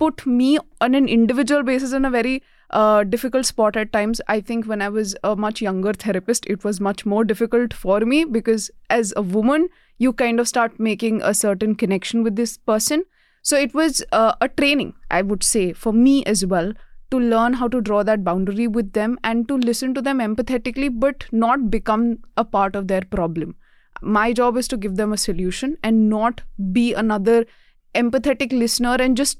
put 0.04 0.26
me 0.42 0.50
on 0.88 0.94
an 1.00 1.08
individual 1.16 1.64
basis 1.64 1.94
in 2.00 2.06
a 2.06 2.12
very 2.16 2.36
uh, 2.70 3.04
difficult 3.04 3.46
spot 3.46 3.76
at 3.76 3.94
times. 3.94 4.22
I 4.28 4.42
think 4.42 4.66
when 4.66 4.82
I 4.82 4.90
was 4.90 5.16
a 5.24 5.36
much 5.36 5.62
younger 5.62 5.94
therapist, 5.94 6.46
it 6.48 6.64
was 6.64 6.82
much 6.82 7.06
more 7.06 7.24
difficult 7.24 7.74
for 7.74 8.00
me 8.02 8.26
because 8.26 8.72
as 8.90 9.14
a 9.16 9.22
woman, 9.22 9.70
you 9.98 10.14
kind 10.14 10.40
of 10.40 10.48
start 10.48 10.80
making 10.80 11.22
a 11.22 11.34
certain 11.34 11.76
connection 11.76 12.24
with 12.24 12.36
this 12.36 12.58
person. 12.58 13.04
So 13.42 13.58
it 13.58 13.74
was 13.74 14.04
uh, 14.12 14.34
a 14.42 14.50
training, 14.50 14.96
I 15.12 15.22
would 15.22 15.44
say, 15.44 15.74
for 15.74 15.94
me 15.94 16.24
as 16.26 16.46
well 16.46 16.74
to 17.12 17.20
learn 17.20 17.54
how 17.54 17.68
to 17.68 17.82
draw 17.82 18.04
that 18.04 18.24
boundary 18.24 18.68
with 18.68 18.94
them 18.94 19.18
and 19.24 19.48
to 19.48 19.56
listen 19.56 19.94
to 19.94 20.02
them 20.02 20.18
empathetically, 20.20 20.90
but 21.00 21.26
not 21.32 21.70
become 21.70 22.20
a 22.36 22.44
part 22.44 22.76
of 22.76 22.88
their 22.88 23.02
problem. 23.02 23.56
My 24.02 24.34
job 24.34 24.58
is 24.58 24.68
to 24.70 24.78
give 24.78 24.96
them 24.96 25.14
a 25.14 25.18
solution 25.18 25.78
and 25.84 26.10
not 26.10 26.42
be 26.72 26.94
another 26.94 27.46
empathetic 27.94 28.52
listener 28.52 28.98
and 29.00 29.16
just 29.16 29.38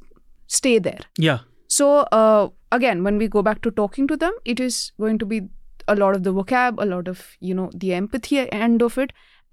stay 0.48 0.80
there. 0.80 1.00
Yeah. 1.18 1.40
So 1.76 1.88
uh, 2.22 2.50
again, 2.72 3.04
when 3.04 3.18
we 3.18 3.28
go 3.28 3.42
back 3.50 3.62
to 3.68 3.72
talking 3.72 4.08
to 4.14 4.18
them, 4.18 4.34
it 4.54 4.60
is 4.60 4.92
going 5.00 5.18
to 5.24 5.26
be 5.26 5.42
a 5.88 5.96
lot 5.96 6.16
of 6.16 6.24
the 6.28 6.34
vocab, 6.34 6.82
a 6.86 6.86
lot 6.92 7.08
of 7.14 7.24
you 7.40 7.56
know 7.60 7.70
the 7.84 7.94
empathy 7.94 8.40
end 8.60 8.86
of 8.88 8.98
it, 9.06 9.12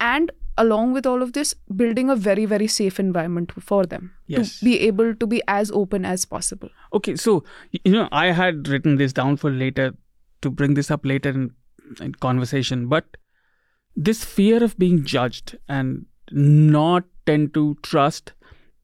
and 0.09 0.31
along 0.63 0.93
with 0.97 1.07
all 1.13 1.23
of 1.27 1.33
this, 1.39 1.55
building 1.81 2.11
a 2.15 2.17
very 2.27 2.45
very 2.53 2.67
safe 2.75 3.01
environment 3.03 3.53
for 3.71 3.81
them 3.93 4.13
Yes. 4.27 4.59
to 4.59 4.65
be 4.67 4.75
able 4.89 5.15
to 5.23 5.27
be 5.27 5.41
as 5.49 5.71
open 5.81 6.05
as 6.13 6.27
possible. 6.35 6.71
Okay, 7.01 7.17
so 7.17 7.35
you 7.73 7.93
know, 7.93 8.09
I 8.13 8.27
had 8.43 8.69
written 8.75 8.97
this 8.97 9.13
down 9.13 9.37
for 9.45 9.51
later 9.51 9.89
to 10.43 10.51
bring 10.61 10.75
this 10.75 10.91
up 10.91 11.07
later 11.15 11.31
in, 11.31 11.51
in 12.01 12.15
conversation, 12.27 12.87
but 12.89 13.17
this 13.97 14.23
fear 14.25 14.63
of 14.69 14.79
being 14.79 15.03
judged 15.05 15.57
and 15.69 16.07
not 16.31 17.05
tend 17.27 17.53
to 17.55 17.67
trust 17.83 18.33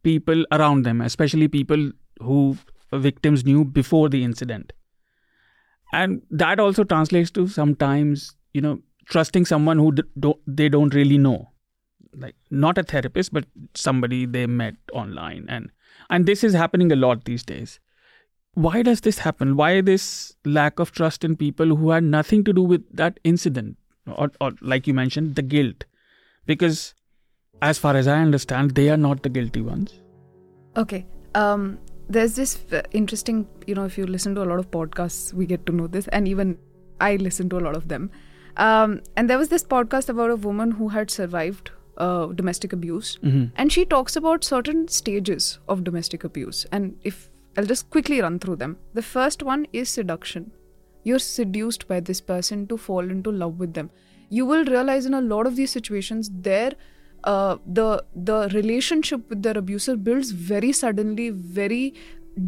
people 0.02 0.44
around 0.58 0.84
them, 0.90 1.00
especially 1.00 1.48
people 1.48 1.90
who 2.20 2.56
victims 2.92 3.44
knew 3.44 3.64
before 3.64 4.08
the 4.08 4.24
incident, 4.24 4.72
and 5.92 6.22
that 6.30 6.60
also 6.60 6.84
translates 6.84 7.30
to 7.32 7.48
sometimes 7.48 8.34
you 8.52 8.60
know 8.60 8.80
trusting 9.08 9.46
someone 9.46 9.78
who 9.78 9.92
don't, 10.18 10.38
they 10.46 10.68
don't 10.68 10.94
really 10.94 11.18
know. 11.18 11.50
Like 12.14 12.36
not 12.50 12.78
a 12.78 12.82
therapist 12.82 13.32
but 13.32 13.44
somebody 13.74 14.26
they 14.26 14.46
met 14.46 14.74
online. 14.92 15.46
And 15.48 15.70
and 16.10 16.26
this 16.26 16.44
is 16.44 16.54
happening 16.54 16.92
a 16.92 16.96
lot 16.96 17.24
these 17.24 17.42
days. 17.42 17.80
Why 18.54 18.82
does 18.82 19.02
this 19.02 19.18
happen? 19.18 19.56
Why 19.56 19.80
this 19.80 20.34
lack 20.44 20.78
of 20.78 20.90
trust 20.90 21.24
in 21.24 21.36
people 21.36 21.76
who 21.76 21.90
had 21.90 22.02
nothing 22.02 22.44
to 22.44 22.52
do 22.52 22.62
with 22.62 22.84
that 22.96 23.20
incident? 23.24 23.76
Or, 24.06 24.32
or 24.40 24.52
like 24.62 24.86
you 24.86 24.94
mentioned 24.94 25.36
the 25.36 25.42
guilt. 25.42 25.84
Because 26.46 26.94
as 27.60 27.76
far 27.76 27.96
as 27.96 28.06
i 28.06 28.18
understand 28.20 28.70
they 28.72 28.88
are 28.88 28.96
not 28.96 29.22
the 29.22 29.28
guilty 29.28 29.60
ones. 29.60 30.00
Okay. 30.76 31.06
Um, 31.34 31.78
there's 32.08 32.34
this 32.36 32.58
interesting, 32.92 33.46
you 33.66 33.74
know, 33.74 33.84
if 33.84 33.98
you 33.98 34.06
listen 34.06 34.34
to 34.34 34.42
a 34.42 34.48
lot 34.50 34.58
of 34.58 34.70
podcasts, 34.70 35.32
we 35.32 35.46
get 35.46 35.66
to 35.66 35.72
know 35.72 35.86
this, 35.86 36.08
and 36.08 36.26
even 36.26 36.58
I 37.00 37.16
listen 37.16 37.48
to 37.50 37.58
a 37.58 37.60
lot 37.60 37.76
of 37.76 37.88
them. 37.88 38.10
Um, 38.56 39.02
and 39.16 39.30
there 39.30 39.38
was 39.38 39.48
this 39.48 39.62
podcast 39.62 40.08
about 40.08 40.30
a 40.30 40.36
woman 40.36 40.72
who 40.72 40.88
had 40.88 41.10
survived 41.10 41.70
uh, 41.96 42.26
domestic 42.26 42.72
abuse, 42.72 43.18
and 43.56 43.72
she 43.72 43.84
talks 43.84 44.16
about 44.16 44.42
certain 44.44 44.88
stages 44.88 45.58
of 45.68 45.84
domestic 45.84 46.24
abuse. 46.24 46.66
And 46.72 46.96
if 47.04 47.28
I'll 47.56 47.66
just 47.66 47.90
quickly 47.90 48.20
run 48.20 48.38
through 48.38 48.56
them, 48.56 48.78
the 48.94 49.02
first 49.02 49.42
one 49.42 49.66
is 49.72 49.88
seduction. 49.88 50.52
You're 51.04 51.18
seduced 51.18 51.86
by 51.88 52.00
this 52.00 52.20
person 52.20 52.66
to 52.68 52.76
fall 52.76 53.00
into 53.00 53.30
love 53.30 53.58
with 53.58 53.74
them. 53.74 53.90
You 54.28 54.44
will 54.44 54.64
realize 54.64 55.06
in 55.06 55.14
a 55.14 55.20
lot 55.20 55.46
of 55.46 55.56
these 55.56 55.70
situations, 55.70 56.30
there 56.32 56.72
uh, 57.24 57.56
the 57.66 58.04
the 58.14 58.48
relationship 58.54 59.28
with 59.28 59.42
their 59.42 59.58
abuser 59.58 59.96
builds 59.96 60.30
very 60.30 60.72
suddenly, 60.72 61.30
very 61.30 61.94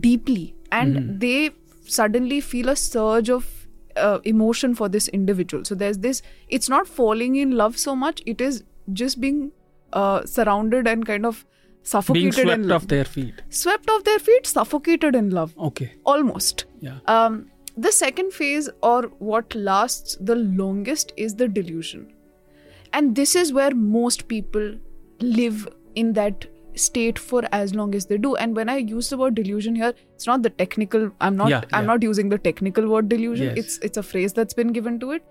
deeply, 0.00 0.54
and 0.70 1.20
they 1.20 1.50
suddenly 1.84 2.40
feel 2.40 2.68
a 2.68 2.76
surge 2.76 3.28
of 3.28 3.66
uh, 3.96 4.18
emotion 4.24 4.74
for 4.74 4.88
this 4.88 5.08
individual. 5.08 5.64
So 5.64 5.74
there's 5.74 5.98
this. 5.98 6.22
It's 6.48 6.68
not 6.68 6.86
falling 6.86 7.36
in 7.36 7.52
love 7.52 7.78
so 7.78 7.96
much. 7.96 8.22
It 8.26 8.40
is 8.40 8.64
just 8.92 9.20
being 9.20 9.52
uh, 9.92 10.24
surrounded 10.24 10.86
and 10.86 11.04
kind 11.04 11.26
of 11.26 11.44
suffocated 11.82 12.48
in 12.48 12.64
swept 12.64 12.70
off 12.72 12.88
their 12.88 13.04
feet 13.04 13.42
swept 13.48 13.88
off 13.88 14.04
their 14.04 14.18
feet, 14.18 14.46
suffocated 14.46 15.14
in 15.14 15.30
love, 15.30 15.54
okay 15.58 15.92
almost. 16.04 16.66
yeah 16.80 16.98
Um, 17.06 17.50
the 17.76 17.90
second 17.90 18.32
phase, 18.32 18.68
or 18.82 19.04
what 19.18 19.54
lasts 19.54 20.16
the 20.20 20.34
longest, 20.34 21.12
is 21.16 21.36
the 21.36 21.48
delusion. 21.48 22.12
And 22.92 23.14
this 23.16 23.35
is 23.35 23.52
where 23.52 23.75
most 23.75 24.28
people 24.28 24.75
live 25.20 25.68
in 25.94 26.12
that 26.14 26.47
state 26.75 27.18
for 27.18 27.42
as 27.52 27.75
long 27.75 27.94
as 27.94 28.06
they 28.06 28.16
do. 28.18 28.35
And 28.37 28.56
when 28.56 28.68
I 28.68 28.76
use 28.78 29.11
the 29.11 29.16
word 29.16 29.35
delusion 29.35 29.75
here, 29.75 29.92
it's 30.14 30.26
not 30.26 30.42
the 30.42 30.50
technical. 30.50 31.11
I'm 31.20 31.37
not. 31.37 31.50
Yeah, 31.50 31.62
I'm 31.73 31.85
yeah. 31.85 31.87
not 31.87 32.02
using 32.02 32.28
the 32.28 32.38
technical 32.38 32.88
word 32.88 33.09
delusion. 33.09 33.49
Yes. 33.49 33.59
It's 33.59 33.78
it's 33.78 33.97
a 33.97 34.02
phrase 34.02 34.32
that's 34.32 34.54
been 34.54 34.73
given 34.73 35.00
to 35.00 35.12
it. 35.12 35.25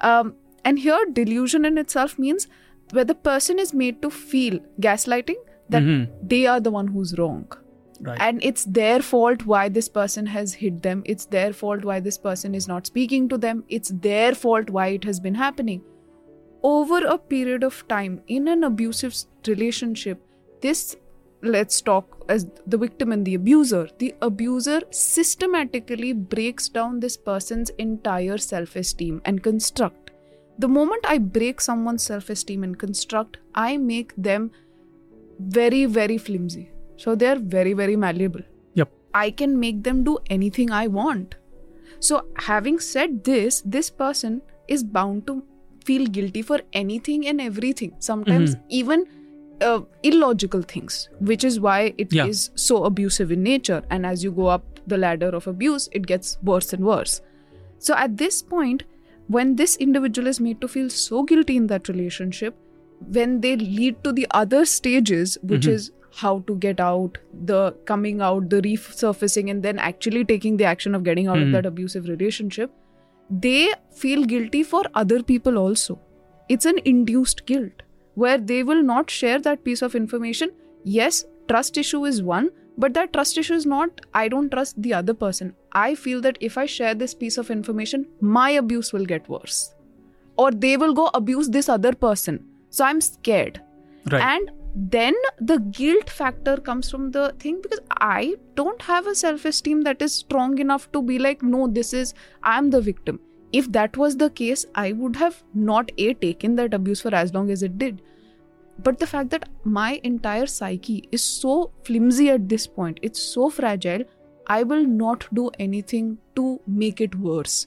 Um, 0.00 0.34
and 0.64 0.78
here, 0.78 1.04
delusion 1.12 1.64
in 1.64 1.78
itself 1.78 2.18
means 2.18 2.46
where 2.92 3.04
the 3.04 3.14
person 3.14 3.58
is 3.58 3.72
made 3.72 4.02
to 4.02 4.10
feel 4.10 4.58
gaslighting 4.80 5.36
that 5.68 6.08
they 6.22 6.46
are 6.46 6.60
the 6.60 6.70
one 6.70 6.88
who's 6.88 7.16
wrong 7.18 7.46
right 8.00 8.20
and 8.20 8.42
it's 8.44 8.64
their 8.64 9.00
fault 9.00 9.44
why 9.46 9.68
this 9.68 9.88
person 9.88 10.26
has 10.26 10.54
hit 10.54 10.82
them 10.82 11.02
it's 11.06 11.26
their 11.26 11.52
fault 11.52 11.84
why 11.84 12.00
this 12.00 12.18
person 12.18 12.54
is 12.54 12.68
not 12.68 12.86
speaking 12.86 13.28
to 13.28 13.38
them 13.38 13.64
it's 13.68 13.92
their 14.06 14.34
fault 14.34 14.70
why 14.70 14.88
it 14.88 15.04
has 15.04 15.20
been 15.20 15.34
happening 15.34 15.82
over 16.62 16.98
a 17.06 17.18
period 17.18 17.64
of 17.64 17.86
time 17.88 18.20
in 18.26 18.48
an 18.48 18.64
abusive 18.64 19.14
relationship 19.46 20.20
this 20.60 20.96
let's 21.42 21.80
talk 21.80 22.24
as 22.28 22.46
the 22.66 22.78
victim 22.78 23.10
and 23.10 23.26
the 23.26 23.34
abuser. 23.34 23.88
The 23.98 24.14
abuser 24.22 24.80
systematically 24.90 26.12
breaks 26.12 26.68
down 26.68 27.00
this 27.00 27.16
person's 27.16 27.70
entire 27.70 28.38
self-esteem 28.38 29.22
and 29.24 29.42
construct. 29.42 30.10
The 30.58 30.68
moment 30.68 31.04
i 31.06 31.18
break 31.18 31.60
someone's 31.60 32.04
self-esteem 32.04 32.62
and 32.62 32.78
construct 32.78 33.38
i 33.54 33.76
make 33.76 34.14
them 34.16 34.50
very 35.40 35.84
very 35.86 36.18
flimsy. 36.18 36.70
So 36.96 37.14
they're 37.14 37.38
very 37.38 37.72
very 37.72 37.96
malleable. 37.96 38.42
Yep. 38.74 38.92
I 39.12 39.30
can 39.30 39.58
make 39.58 39.82
them 39.82 40.04
do 40.04 40.18
anything 40.30 40.70
I 40.70 40.86
want. 40.86 41.34
So, 42.00 42.26
having 42.36 42.80
said 42.80 43.22
this, 43.24 43.62
this 43.64 43.88
person 43.88 44.42
is 44.66 44.82
bound 44.82 45.26
to 45.28 45.42
feel 45.82 46.06
guilty 46.06 46.42
for 46.42 46.60
anything 46.72 47.26
and 47.26 47.40
everything, 47.40 47.92
sometimes 47.98 48.54
mm-hmm. 48.54 48.80
even 48.80 49.06
uh, 49.60 49.80
illogical 50.02 50.62
things, 50.62 51.08
which 51.20 51.44
is 51.44 51.60
why 51.60 51.94
it 51.98 52.12
is 52.12 52.50
Yeah. 52.52 52.62
so 52.68 52.84
abusive 52.84 53.32
in 53.32 53.42
nature. 53.42 53.82
And 53.90 54.06
as 54.06 54.24
you 54.24 54.32
go 54.32 54.46
up 54.46 54.80
the 54.86 54.98
ladder 54.98 55.28
of 55.28 55.46
abuse, 55.46 55.88
it 55.92 56.06
gets 56.06 56.38
worse 56.42 56.72
and 56.72 56.84
worse. 56.84 57.20
So, 57.78 57.94
at 57.94 58.16
this 58.16 58.42
point, 58.42 58.84
when 59.28 59.56
this 59.56 59.76
individual 59.76 60.28
is 60.28 60.40
made 60.40 60.60
to 60.60 60.68
feel 60.68 60.90
so 60.90 61.22
guilty 61.22 61.56
in 61.56 61.66
that 61.68 61.88
relationship, 61.88 62.56
when 63.18 63.40
they 63.40 63.56
lead 63.56 64.02
to 64.04 64.12
the 64.12 64.26
other 64.30 64.64
stages, 64.64 65.38
which 65.42 65.62
mm-hmm. 65.62 65.74
is 65.74 65.90
how 66.16 66.40
to 66.46 66.56
get 66.56 66.80
out, 66.80 67.18
the 67.50 67.72
coming 67.86 68.20
out, 68.20 68.50
the 68.50 68.60
resurfacing, 68.60 69.50
and 69.50 69.62
then 69.62 69.78
actually 69.78 70.24
taking 70.24 70.56
the 70.56 70.64
action 70.64 70.94
of 70.94 71.02
getting 71.04 71.26
out 71.26 71.38
of 71.38 71.44
mm-hmm. 71.44 71.52
that 71.52 71.66
abusive 71.66 72.08
relationship, 72.08 72.70
they 73.40 73.72
feel 73.90 74.24
guilty 74.24 74.62
for 74.62 74.84
other 74.94 75.22
people 75.22 75.58
also. 75.58 75.98
It's 76.48 76.66
an 76.66 76.78
induced 76.84 77.46
guilt 77.46 77.82
where 78.14 78.38
they 78.38 78.62
will 78.62 78.82
not 78.82 79.10
share 79.10 79.40
that 79.40 79.64
piece 79.64 79.80
of 79.80 79.94
information. 79.94 80.50
Yes, 80.84 81.24
trust 81.48 81.78
issue 81.78 82.04
is 82.04 82.22
one, 82.22 82.50
but 82.76 82.92
that 82.94 83.12
trust 83.12 83.38
issue 83.38 83.54
is 83.54 83.64
not, 83.64 84.00
I 84.12 84.28
don't 84.28 84.50
trust 84.50 84.80
the 84.82 84.92
other 84.94 85.14
person. 85.14 85.54
I 85.72 85.94
feel 85.94 86.20
that 86.20 86.36
if 86.40 86.58
I 86.58 86.66
share 86.66 86.94
this 86.94 87.14
piece 87.14 87.38
of 87.38 87.50
information, 87.50 88.06
my 88.20 88.50
abuse 88.50 88.92
will 88.92 89.06
get 89.06 89.28
worse. 89.28 89.74
Or 90.36 90.50
they 90.50 90.76
will 90.76 90.92
go 90.92 91.10
abuse 91.14 91.48
this 91.48 91.68
other 91.68 91.94
person. 91.94 92.44
So 92.70 92.84
I'm 92.84 93.00
scared. 93.00 93.60
right 94.10 94.22
And 94.22 94.50
then 94.74 95.14
the 95.38 95.58
guilt 95.58 96.08
factor 96.08 96.56
comes 96.56 96.90
from 96.90 97.10
the 97.10 97.34
thing 97.38 97.60
because 97.60 97.80
I 97.90 98.36
don't 98.54 98.80
have 98.82 99.06
a 99.06 99.14
self 99.14 99.44
esteem 99.44 99.82
that 99.82 100.00
is 100.00 100.14
strong 100.14 100.58
enough 100.58 100.90
to 100.92 101.02
be 101.02 101.18
like, 101.18 101.42
no, 101.42 101.66
this 101.66 101.92
is, 101.92 102.14
I'm 102.42 102.70
the 102.70 102.80
victim. 102.80 103.20
If 103.52 103.70
that 103.72 103.96
was 103.98 104.16
the 104.16 104.30
case, 104.30 104.64
I 104.74 104.92
would 104.92 105.16
have 105.16 105.42
not 105.52 105.92
A, 105.98 106.14
taken 106.14 106.56
that 106.56 106.72
abuse 106.72 107.02
for 107.02 107.14
as 107.14 107.34
long 107.34 107.50
as 107.50 107.62
it 107.62 107.76
did. 107.76 108.00
But 108.82 108.98
the 108.98 109.06
fact 109.06 109.28
that 109.30 109.48
my 109.64 110.00
entire 110.02 110.46
psyche 110.46 111.06
is 111.12 111.22
so 111.22 111.70
flimsy 111.84 112.30
at 112.30 112.48
this 112.48 112.66
point, 112.66 112.98
it's 113.02 113.20
so 113.20 113.50
fragile, 113.50 114.04
I 114.46 114.62
will 114.62 114.86
not 114.86 115.28
do 115.34 115.50
anything 115.58 116.16
to 116.36 116.60
make 116.66 117.02
it 117.02 117.14
worse. 117.14 117.66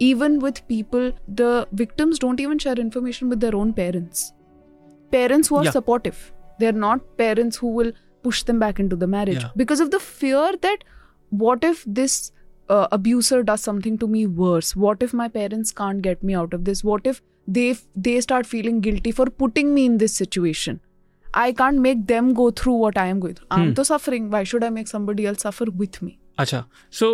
Even 0.00 0.40
with 0.40 0.66
people, 0.66 1.12
the 1.28 1.68
victims 1.70 2.18
don't 2.18 2.40
even 2.40 2.58
share 2.58 2.74
information 2.74 3.28
with 3.28 3.38
their 3.38 3.54
own 3.54 3.72
parents. 3.72 4.32
Parents 5.12 5.48
who 5.48 5.56
are 5.56 5.64
Yeah. 5.64 5.70
supportive. 5.70 6.31
They're 6.58 6.72
not 6.84 7.00
parents 7.16 7.56
who 7.56 7.68
will 7.80 7.92
push 8.22 8.42
them 8.44 8.58
back 8.58 8.78
into 8.78 8.96
the 8.96 9.06
marriage. 9.06 9.42
Yeah. 9.42 9.50
because 9.56 9.80
of 9.80 9.90
the 9.90 9.98
fear 10.00 10.52
that 10.62 10.84
what 11.30 11.64
if 11.64 11.84
this 11.86 12.30
uh, 12.68 12.86
abuser 12.92 13.42
does 13.42 13.60
something 13.60 13.98
to 13.98 14.06
me 14.06 14.26
worse? 14.26 14.76
What 14.76 15.02
if 15.02 15.12
my 15.12 15.28
parents 15.28 15.72
can't 15.72 16.02
get 16.02 16.22
me 16.22 16.34
out 16.34 16.54
of 16.54 16.64
this? 16.64 16.84
What 16.84 17.06
if 17.06 17.20
they 17.48 17.74
they 17.96 18.20
start 18.20 18.46
feeling 18.46 18.80
guilty 18.80 19.10
for 19.12 19.26
putting 19.26 19.74
me 19.74 19.86
in 19.86 19.98
this 19.98 20.14
situation? 20.14 20.80
I 21.34 21.52
can't 21.52 21.78
make 21.78 22.06
them 22.06 22.32
go 22.34 22.50
through 22.50 22.74
what 22.74 22.98
i 22.98 23.06
am 23.06 23.20
going 23.20 23.34
through. 23.36 23.46
I'm 23.50 23.68
Hmm. 23.68 23.74
so 23.76 23.82
suffering. 23.90 24.30
Why 24.30 24.42
should 24.44 24.64
i 24.64 24.68
make 24.78 24.88
somebody 24.88 25.26
else 25.26 25.42
suffer 25.48 25.66
with 25.84 26.00
me? 26.02 26.18
Acha. 26.38 26.64
So 26.90 27.10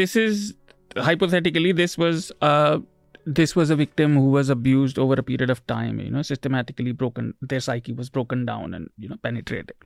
this 0.00 0.16
is 0.16 0.54
hypothetically 0.96 1.72
this 1.72 1.96
was 1.96 2.32
uh 2.42 2.78
this 3.26 3.54
was 3.54 3.70
a 3.70 3.76
victim 3.76 4.14
who 4.14 4.30
was 4.30 4.48
abused 4.48 4.98
over 4.98 5.14
a 5.14 5.22
period 5.22 5.50
of 5.50 5.66
time, 5.66 6.00
you 6.00 6.10
know, 6.10 6.22
systematically 6.22 6.92
broken 6.92 7.34
their 7.40 7.60
psyche 7.60 7.92
was 7.92 8.10
broken 8.10 8.44
down 8.44 8.74
and 8.74 8.90
you 8.98 9.08
know 9.08 9.16
penetrated. 9.22 9.76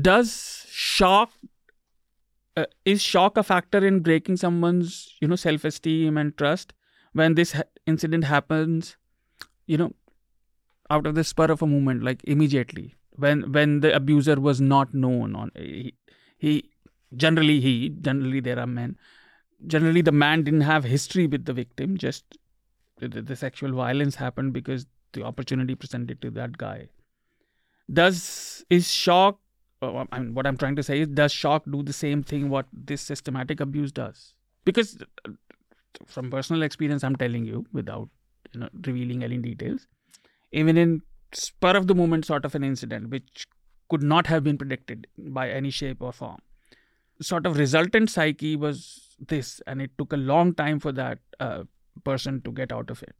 Does 0.00 0.66
shock 0.70 1.30
uh, 2.56 2.66
is 2.84 3.00
shock 3.00 3.36
a 3.36 3.42
factor 3.42 3.84
in 3.86 4.00
breaking 4.00 4.36
someone's 4.36 5.16
you 5.20 5.28
know 5.28 5.36
self-esteem 5.36 6.16
and 6.16 6.36
trust 6.36 6.72
when 7.12 7.34
this 7.34 7.52
ha- 7.52 7.70
incident 7.86 8.24
happens 8.24 8.96
you 9.66 9.76
know 9.76 9.92
out 10.90 11.06
of 11.06 11.14
the 11.14 11.24
spur 11.24 11.50
of 11.52 11.62
a 11.62 11.66
moment 11.66 12.02
like 12.02 12.24
immediately 12.24 12.94
when 13.16 13.52
when 13.52 13.80
the 13.80 13.94
abuser 13.94 14.40
was 14.40 14.60
not 14.60 14.92
known 14.92 15.36
on 15.36 15.52
he, 15.54 15.94
he 16.36 16.70
generally 17.16 17.60
he 17.60 17.90
generally 18.08 18.40
there 18.40 18.58
are 18.58 18.66
men 18.66 18.96
generally 19.66 20.02
the 20.02 20.12
man 20.12 20.42
didn't 20.42 20.62
have 20.62 20.84
history 20.84 21.26
with 21.26 21.44
the 21.44 21.52
victim 21.52 21.96
just 21.96 22.38
the, 22.98 23.08
the, 23.08 23.36
sexual 23.36 23.72
violence 23.72 24.16
happened 24.16 24.52
because 24.52 24.86
the 25.12 25.22
opportunity 25.22 25.74
presented 25.74 26.20
to 26.20 26.30
that 26.30 26.58
guy. 26.58 26.88
Does 27.92 28.64
is 28.70 28.90
shock 28.90 29.38
uh, 29.80 30.04
I 30.10 30.18
mean, 30.18 30.34
what 30.34 30.46
i'm 30.46 30.56
trying 30.56 30.76
to 30.76 30.82
say 30.82 31.00
is 31.00 31.08
does 31.08 31.32
shock 31.32 31.64
do 31.70 31.82
the 31.82 31.92
same 31.92 32.22
thing 32.22 32.50
what 32.50 32.66
this 32.72 33.00
systematic 33.00 33.60
abuse 33.60 33.92
does? 33.92 34.34
Because 34.64 34.98
uh, 35.24 35.30
from 36.06 36.30
personal 36.30 36.62
experience 36.62 37.02
i'm 37.02 37.16
telling 37.16 37.44
you 37.44 37.66
without 37.72 38.08
you 38.52 38.60
know 38.60 38.68
revealing 38.86 39.22
any 39.24 39.38
details 39.38 39.86
even 40.52 40.76
in 40.76 41.02
spur 41.32 41.76
of 41.76 41.86
the 41.86 41.94
moment 41.94 42.24
sort 42.24 42.44
of 42.44 42.54
an 42.54 42.64
incident 42.64 43.10
which 43.10 43.46
could 43.90 44.02
not 44.02 44.26
have 44.26 44.44
been 44.44 44.58
predicted 44.58 45.06
by 45.16 45.48
any 45.50 45.70
shape 45.70 46.02
or 46.02 46.12
form 46.12 46.38
sort 47.20 47.46
of 47.46 47.56
resultant 47.56 48.10
psyche 48.10 48.54
was 48.56 49.07
this 49.26 49.60
and 49.66 49.82
it 49.82 49.90
took 49.98 50.12
a 50.12 50.16
long 50.16 50.54
time 50.54 50.78
for 50.78 50.92
that 50.92 51.18
uh, 51.40 51.62
person 52.04 52.40
to 52.42 52.52
get 52.52 52.72
out 52.72 52.90
of 52.90 53.02
it 53.02 53.14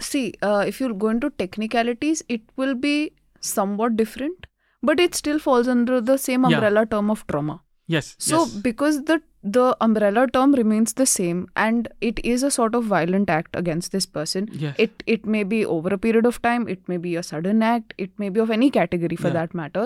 see 0.00 0.32
uh, 0.42 0.64
if 0.66 0.80
you 0.80 0.92
go 0.94 1.08
into 1.08 1.30
technicalities 1.30 2.22
it 2.28 2.42
will 2.56 2.74
be 2.74 3.12
somewhat 3.40 3.96
different 3.96 4.46
but 4.82 4.98
it 5.00 5.14
still 5.14 5.38
falls 5.38 5.68
under 5.68 6.00
the 6.00 6.16
same 6.18 6.42
Yeah. 6.42 6.56
umbrella 6.56 6.86
term 6.86 7.10
of 7.10 7.26
trauma 7.26 7.60
yes 7.86 8.16
so 8.18 8.40
yes. 8.44 8.54
because 8.68 9.04
the 9.04 9.20
the 9.56 9.76
umbrella 9.86 10.26
term 10.34 10.54
remains 10.54 10.94
the 10.94 11.04
same 11.04 11.46
and 11.54 11.88
it 12.00 12.18
is 12.24 12.42
a 12.42 12.50
sort 12.50 12.74
of 12.74 12.84
violent 12.84 13.28
act 13.28 13.54
against 13.54 13.92
this 13.92 14.06
person 14.06 14.48
yes 14.52 14.74
it 14.78 15.02
it 15.06 15.26
may 15.26 15.42
be 15.44 15.58
over 15.66 15.90
a 15.96 15.98
period 15.98 16.24
of 16.30 16.40
time 16.48 16.66
it 16.74 16.88
may 16.92 16.96
be 16.96 17.14
a 17.16 17.22
sudden 17.22 17.62
act 17.62 17.92
it 17.98 18.18
may 18.18 18.30
be 18.30 18.40
of 18.40 18.50
any 18.50 18.70
category 18.70 19.16
for 19.24 19.28
Yeah. 19.28 19.34
that 19.40 19.54
matter 19.62 19.84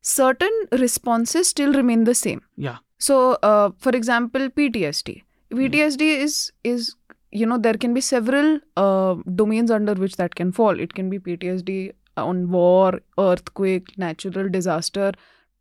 certain 0.00 0.52
responses 0.72 1.48
still 1.48 1.72
remain 1.72 2.04
the 2.04 2.14
same. 2.14 2.42
Yeah. 2.56 2.78
So 2.98 3.38
uh, 3.42 3.70
for 3.78 3.90
example 3.90 4.48
ptsd 4.48 5.22
ptsd 5.52 6.02
is 6.02 6.52
is 6.64 6.94
you 7.30 7.46
know 7.46 7.58
there 7.58 7.74
can 7.74 7.94
be 7.94 8.00
several 8.00 8.58
uh, 8.76 9.14
domains 9.34 9.70
under 9.70 9.94
which 9.94 10.16
that 10.16 10.34
can 10.34 10.52
fall. 10.52 10.78
It 10.78 10.94
can 10.94 11.10
be 11.10 11.18
ptsd 11.18 11.92
on 12.16 12.50
war 12.50 13.00
earthquake 13.18 13.96
natural 13.96 14.48
disaster 14.48 15.12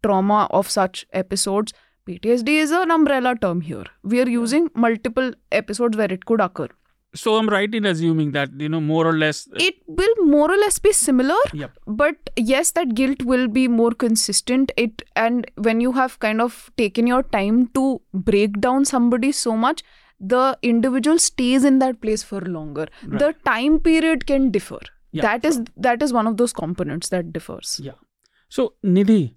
trauma 0.03 0.48
of 0.51 0.70
such 0.70 1.06
episodes. 1.13 1.74
Ptsd 2.08 2.48
is 2.48 2.72
an 2.72 2.89
umbrella 2.89 3.36
term 3.36 3.62
here. 3.62 3.84
We 4.03 4.21
are 4.21 4.30
using 4.30 4.69
multiple 4.73 5.34
episodes 5.52 5.97
where 5.97 6.12
it 6.12 6.26
could 6.26 6.39
occur 6.39 6.69
so 7.15 7.36
i'm 7.38 7.48
right 7.50 7.74
in 7.74 7.86
assuming 7.86 8.32
that 8.32 8.50
you 8.60 8.70
know 8.70 8.82
more 8.82 9.06
or 9.08 9.13
less 9.13 9.48
uh, 9.48 9.58
it 9.60 9.76
will 9.88 10.15
more 10.26 10.52
or 10.52 10.58
less 10.58 10.78
be 10.80 10.91
similar 10.91 11.38
yep 11.54 11.72
but 11.86 12.15
yes 12.36 12.72
that 12.72 12.93
guilt 12.96 13.22
will 13.24 13.48
be 13.48 13.67
more 13.67 13.91
consistent 13.91 14.72
it 14.78 15.02
and 15.15 15.50
when 15.56 15.80
you 15.82 15.93
have 15.93 16.20
kind 16.20 16.41
of 16.41 16.70
taken 16.78 17.08
your 17.08 17.24
time 17.24 17.67
to 17.70 18.02
break 18.13 18.60
down 18.60 18.86
somebody 18.86 19.32
so 19.32 19.56
much 19.56 19.84
the 20.20 20.58
individual 20.62 21.17
stays 21.20 21.63
in 21.63 21.80
that 21.80 22.02
place 22.02 22.24
for 22.24 22.41
longer 22.41 22.88
Right. 23.06 23.20
the 23.20 23.34
time 23.46 23.80
period 23.80 24.26
can 24.28 24.52
differ 24.52 24.80
Yeah. 25.12 25.22
that 25.22 25.46
is 25.46 25.62
that 25.78 26.02
is 26.02 26.12
one 26.13 26.28
of 26.28 26.38
those 26.38 26.54
components 26.54 27.10
that 27.10 27.32
differs 27.32 27.80
Yeah. 27.84 27.93
So 28.50 28.74
Nidhi, 28.86 29.36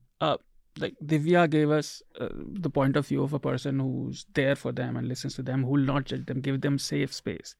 like 0.78 0.94
Divya 1.04 1.48
gave 1.50 1.70
us 1.70 2.02
uh, 2.20 2.28
the 2.34 2.70
point 2.70 2.96
of 2.96 3.06
view 3.06 3.22
of 3.22 3.32
a 3.32 3.38
person 3.38 3.78
who's 3.78 4.26
there 4.34 4.54
for 4.56 4.72
them 4.72 4.96
and 4.96 5.08
listens 5.08 5.34
to 5.34 5.42
them, 5.42 5.64
who 5.64 5.70
will 5.70 5.78
not 5.78 6.04
judge 6.04 6.26
them, 6.26 6.40
give 6.40 6.60
them 6.60 6.78
safe 6.78 7.12
space. 7.12 7.54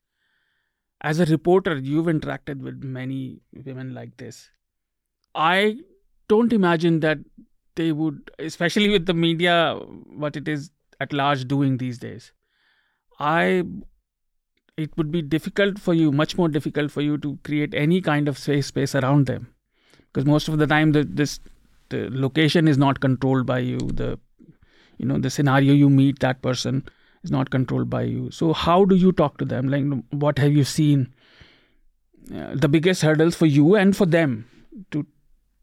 As 1.01 1.18
a 1.18 1.25
reporter, 1.25 1.77
you've 1.79 2.07
interacted 2.07 2.61
with 2.61 2.83
many 2.83 3.40
women 3.64 3.94
like 3.94 4.16
this. 4.18 4.51
I 5.35 5.79
don't 6.29 6.53
imagine 6.53 7.01
that 7.01 7.18
they 7.75 7.92
would, 7.92 8.31
especially 8.38 8.90
with 8.90 9.07
the 9.07 9.14
media, 9.14 9.79
what 10.07 10.37
it 10.37 10.46
is 10.46 10.70
at 11.01 11.12
large 11.12 11.49
doing 11.49 11.79
these 11.79 11.99
days. 11.99 12.33
I 13.18 13.64
it 14.77 14.96
would 14.96 15.11
be 15.11 15.20
difficult 15.20 15.79
for 15.79 15.92
you, 15.92 16.11
much 16.11 16.38
more 16.38 16.49
difficult 16.49 16.90
for 16.90 17.03
you 17.03 17.18
to 17.18 17.38
create 17.44 17.75
any 17.75 18.01
kind 18.01 18.29
of 18.29 18.38
safe 18.38 18.64
space 18.64 18.94
around 18.94 19.27
them 19.27 19.49
because 20.12 20.27
most 20.27 20.49
of 20.49 20.59
the 20.59 20.66
time 20.66 20.92
the 20.92 21.05
this 21.05 21.40
the 21.90 22.09
location 22.11 22.68
is 22.68 22.79
not 22.79 23.00
controlled 23.00 23.46
by 23.46 23.59
you. 23.59 23.79
The 23.79 24.18
you 24.98 25.07
know 25.07 25.18
the 25.18 25.31
scenario 25.31 25.72
you 25.72 25.90
meet 25.90 26.20
that 26.20 26.42
person 26.42 26.88
is 27.22 27.31
not 27.31 27.50
controlled 27.50 27.90
by 27.90 28.03
you. 28.03 28.31
So 28.31 28.53
how 28.53 28.85
do 28.85 28.94
you 28.94 29.12
talk 29.12 29.38
to 29.38 29.44
them? 29.44 29.68
Like 29.68 29.85
what 30.11 30.38
have 30.38 30.53
you 30.53 30.64
seen? 30.64 31.12
Uh, 32.35 32.55
the 32.55 32.68
biggest 32.68 33.03
hurdles 33.03 33.35
for 33.35 33.46
you 33.46 33.74
and 33.74 33.96
for 33.96 34.07
them 34.07 34.46
to 34.92 35.07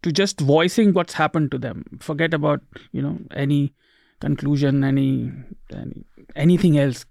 to 0.04 0.12
just 0.12 0.42
voicing 0.42 0.94
what's 0.94 1.14
happened 1.14 1.52
to 1.52 1.58
them. 1.58 1.84
Forget 2.00 2.34
about 2.34 2.62
you 2.92 3.02
know 3.02 3.18
any 3.32 3.74
conclusion 4.20 4.84
any, 4.84 5.32
any 5.72 6.06
anything 6.36 6.78
else. 6.78 7.06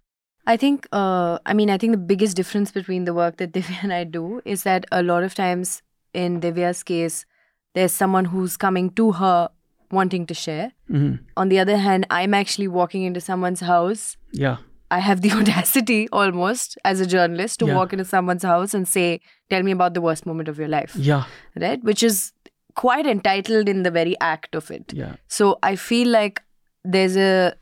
I 0.49 0.57
think, 0.57 0.87
uh, 0.93 1.39
I 1.45 1.55
mean, 1.55 1.71
I 1.71 1.79
think 1.79 1.93
the 1.93 1.99
biggest 1.99 2.37
difference 2.37 2.71
between 2.71 3.05
the 3.05 3.15
work 3.15 3.39
that 3.39 3.53
Divya 3.57 3.83
and 3.83 3.93
I 3.93 4.05
do 4.05 4.41
is 4.45 4.63
that 4.63 4.87
a 4.93 5.03
lot 5.03 5.25
of 5.25 5.35
times 5.35 5.83
in 6.15 6.41
Divya's 6.41 6.83
case, 6.83 7.27
there's 7.77 7.93
someone 7.93 8.25
who's 8.35 8.57
coming 8.57 8.91
to 8.99 9.07
her 9.21 9.49
wanting 9.97 10.27
to 10.29 10.35
share. 10.43 10.73
Mhm. 10.91 11.19
On 11.43 11.49
the 11.51 11.59
other 11.65 11.77
hand, 11.87 12.07
I'm 12.19 12.35
actually 12.39 12.69
walking 12.77 13.03
into 13.11 13.21
someone's 13.33 13.61
house. 13.75 14.07
yeah 14.47 14.57
I 14.97 14.99
have 15.05 15.21
the 15.23 15.31
audacity 15.39 15.97
almost 16.23 16.75
as 16.91 17.01
a 17.05 17.07
journalist 17.13 17.59
to 17.61 17.67
Yeah. 17.69 17.75
walk 17.79 17.93
into 17.97 18.05
someone's 18.11 18.45
house 18.49 18.75
and 18.79 18.89
say, 18.91 19.07
Tell 19.55 19.63
me 19.69 19.73
about 19.77 19.95
the 19.99 20.03
worst 20.07 20.27
moment 20.31 20.49
of 20.53 20.59
your 20.65 20.69
life. 20.75 20.95
yeah 21.11 21.25
Right? 21.65 21.83
Which 21.91 22.03
is 22.09 22.21
quite 22.83 23.07
entitled 23.13 23.69
in 23.75 23.83
the 23.89 23.91
very 23.97 24.17
act 24.29 24.55
of 24.61 24.71
it. 24.77 24.93
yeah 25.03 25.17
So 25.39 25.49
I 25.71 25.75
feel 25.87 26.09
like 26.17 26.43
there's 26.97 27.17
a 27.17 27.55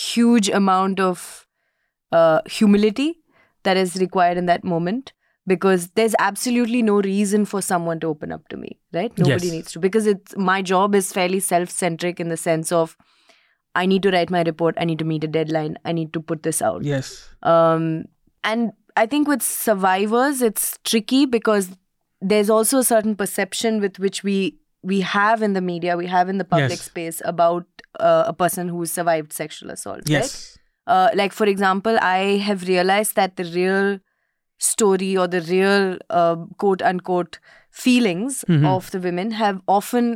huge 0.00 0.48
amount 0.60 1.00
of 1.08 1.24
uh, 2.20 2.40
humility 2.58 3.08
that 3.68 3.76
is 3.86 3.96
required 4.04 4.36
in 4.44 4.46
that 4.46 4.64
moment 4.74 5.12
because 5.46 5.88
there's 5.94 6.14
absolutely 6.18 6.82
no 6.82 7.00
reason 7.00 7.44
for 7.44 7.60
someone 7.60 7.98
to 8.00 8.06
open 8.06 8.32
up 8.32 8.46
to 8.48 8.56
me, 8.56 8.78
right? 8.92 9.16
Nobody 9.18 9.46
Yes. 9.46 9.52
needs 9.52 9.72
to 9.72 9.80
because 9.80 10.06
it's 10.06 10.36
my 10.36 10.62
job 10.62 10.94
is 10.94 11.12
fairly 11.12 11.40
self-centric 11.40 12.20
in 12.20 12.28
the 12.28 12.36
sense 12.36 12.70
of 12.72 12.96
I 13.74 13.86
need 13.86 14.02
to 14.02 14.10
write 14.10 14.30
my 14.30 14.42
report, 14.42 14.74
I 14.78 14.84
need 14.84 14.98
to 14.98 15.04
meet 15.04 15.24
a 15.24 15.28
deadline, 15.28 15.78
I 15.84 15.92
need 15.92 16.12
to 16.12 16.20
put 16.20 16.42
this 16.42 16.60
out. 16.62 16.84
yes 16.84 17.28
Um, 17.42 18.04
and 18.44 18.72
I 18.96 19.06
think 19.06 19.26
with 19.28 19.42
survivors, 19.42 20.42
it's 20.42 20.78
tricky 20.84 21.24
because 21.26 21.70
there's 22.20 22.50
also 22.50 22.78
a 22.78 22.84
certain 22.84 23.16
perception 23.16 23.80
with 23.80 23.98
which 23.98 24.22
we 24.22 24.58
we 24.84 25.00
have 25.00 25.42
in 25.42 25.52
the 25.54 25.60
media, 25.60 25.96
we 25.96 26.06
have 26.08 26.28
in 26.28 26.38
the 26.38 26.44
public 26.44 26.70
Yes. 26.70 26.84
space 26.84 27.22
about 27.24 27.66
uh, 28.00 28.24
a 28.26 28.32
person 28.32 28.68
who's 28.68 28.92
survived 28.92 29.32
sexual 29.32 29.70
assault. 29.70 30.08
yes 30.08 30.58
Right? 30.86 30.94
Uh, 30.94 31.10
like 31.14 31.32
for 31.32 31.46
example, 31.46 31.98
I 32.00 32.38
have 32.48 32.64
realized 32.68 33.14
that 33.16 33.36
the 33.36 33.44
real 33.44 34.00
story 34.66 35.16
or 35.16 35.26
the 35.34 35.40
real 35.42 35.98
uh, 36.10 36.36
quote 36.64 36.82
unquote 36.90 37.38
feelings 37.84 38.44
Mhm. 38.48 38.66
of 38.74 38.90
the 38.94 39.00
women 39.06 39.30
have 39.42 39.60
often 39.76 40.10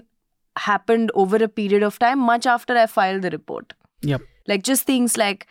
happened 0.64 1.10
over 1.22 1.36
a 1.36 1.48
period 1.48 1.82
of 1.82 1.98
time, 1.98 2.18
much 2.32 2.46
after 2.46 2.76
I 2.82 2.86
filed 2.86 3.22
the 3.22 3.30
report. 3.30 3.74
Yep. 4.02 4.20
Like 4.52 4.62
just 4.62 4.86
things 4.90 5.16
like 5.22 5.46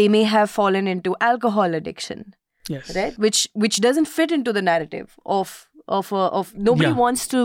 they 0.00 0.08
may 0.08 0.24
have 0.24 0.50
fallen 0.50 0.86
into 0.94 1.16
alcohol 1.20 1.74
addiction, 1.78 2.34
yes 2.74 2.94
right? 2.96 3.18
Which 3.26 3.40
which 3.64 3.80
doesn't 3.86 4.10
fit 4.18 4.30
into 4.40 4.52
the 4.58 4.62
narrative 4.68 5.16
of 5.38 5.54
of 5.98 6.12
uh, 6.12 6.28
of 6.42 6.52
nobody 6.68 6.90
Yeah. 6.90 7.00
wants 7.04 7.26
to 7.36 7.40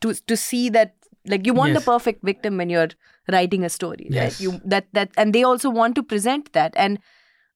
to 0.00 0.14
to 0.32 0.36
see 0.42 0.62
that 0.76 0.94
like 1.34 1.46
you 1.46 1.54
want 1.62 1.72
Yes. 1.74 1.80
the 1.80 1.90
perfect 1.90 2.22
victim 2.30 2.56
when 2.62 2.70
you're 2.76 2.92
writing 3.36 3.64
a 3.64 3.72
story, 3.78 4.08
Yes. 4.10 4.22
right? 4.22 4.40
You 4.46 4.60
that 4.76 4.86
that 5.00 5.10
and 5.24 5.34
they 5.38 5.42
also 5.50 5.70
want 5.80 5.94
to 6.00 6.06
present 6.14 6.52
that 6.60 6.72
and 6.86 6.98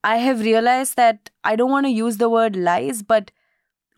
I 0.04 0.18
have 0.18 0.40
realized 0.40 0.96
that 0.96 1.30
I 1.44 1.56
don't 1.56 1.70
want 1.70 1.86
to 1.86 1.90
use 1.92 2.18
the 2.18 2.28
word 2.28 2.56
lies, 2.56 3.02
but 3.02 3.30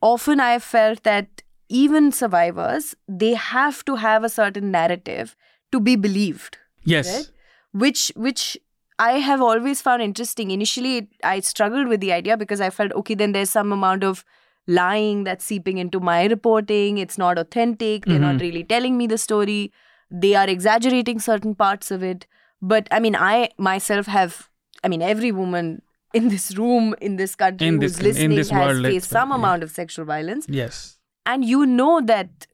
often 0.01 0.41
I 0.41 0.53
have 0.53 0.63
felt 0.63 1.03
that 1.03 1.43
even 1.69 2.13
survivors, 2.13 2.95
they 3.07 3.35
have 3.35 3.85
to 3.85 3.97
have 3.97 4.25
a 4.25 4.29
certain 4.29 4.71
narrative 4.71 5.37
to 5.71 5.81
be 5.81 5.97
believed 5.97 6.57
Yes. 6.85 7.15
Right? 7.15 7.31
which 7.73 8.13
which 8.17 8.57
I 8.99 9.13
have 9.25 9.41
always 9.41 9.81
found 9.81 10.03
interesting. 10.03 10.51
Initially, 10.51 11.09
I 11.23 11.41
struggled 11.41 11.89
with 11.89 12.01
the 12.01 12.13
idea 12.13 12.37
because 12.37 12.61
I 12.61 12.71
felt 12.71 12.93
okay. 12.93 13.15
Then 13.15 13.33
there's 13.33 13.51
some 13.51 13.73
amount 13.73 14.05
of 14.05 14.25
lying 14.67 15.25
that's 15.25 15.45
seeping 15.45 15.79
into 15.79 16.01
my 16.01 16.25
reporting. 16.27 16.99
It's 16.99 17.19
not 17.19 17.39
authentic. 17.39 18.07
They're 18.07 18.19
not 18.19 18.37
mm-hmm. 18.37 18.47
really 18.47 18.65
telling 18.65 18.99
me 18.99 19.07
the 19.07 19.19
story. 19.19 19.73
They 20.11 20.35
are 20.35 20.49
exaggerating 20.49 21.21
certain 21.21 21.55
parts 21.55 21.91
of 21.91 22.03
it. 22.03 22.27
But 22.61 22.89
I 22.91 22.99
mean, 22.99 23.15
I 23.15 23.51
myself 23.57 24.07
have. 24.07 24.49
I 24.83 24.89
mean, 24.89 25.03
every 25.03 25.33
woman 25.33 25.83
in 26.15 26.29
this 26.29 26.57
room 26.57 26.95
in 27.01 27.17
this 27.17 27.35
country 27.37 27.67
In 27.69 27.81
who's 27.81 27.97
this- 27.97 28.17
in 28.17 28.31
listening 28.31 28.37
this 28.37 28.51
has 28.51 28.81
faced 28.83 29.11
some 29.11 29.33
amount 29.33 29.63
of 29.63 29.71
sexual 29.71 30.05
violence 30.05 30.47
Yes. 30.49 30.99
and 31.27 31.45
you 31.45 31.67
know 31.67 32.01
that 32.01 32.47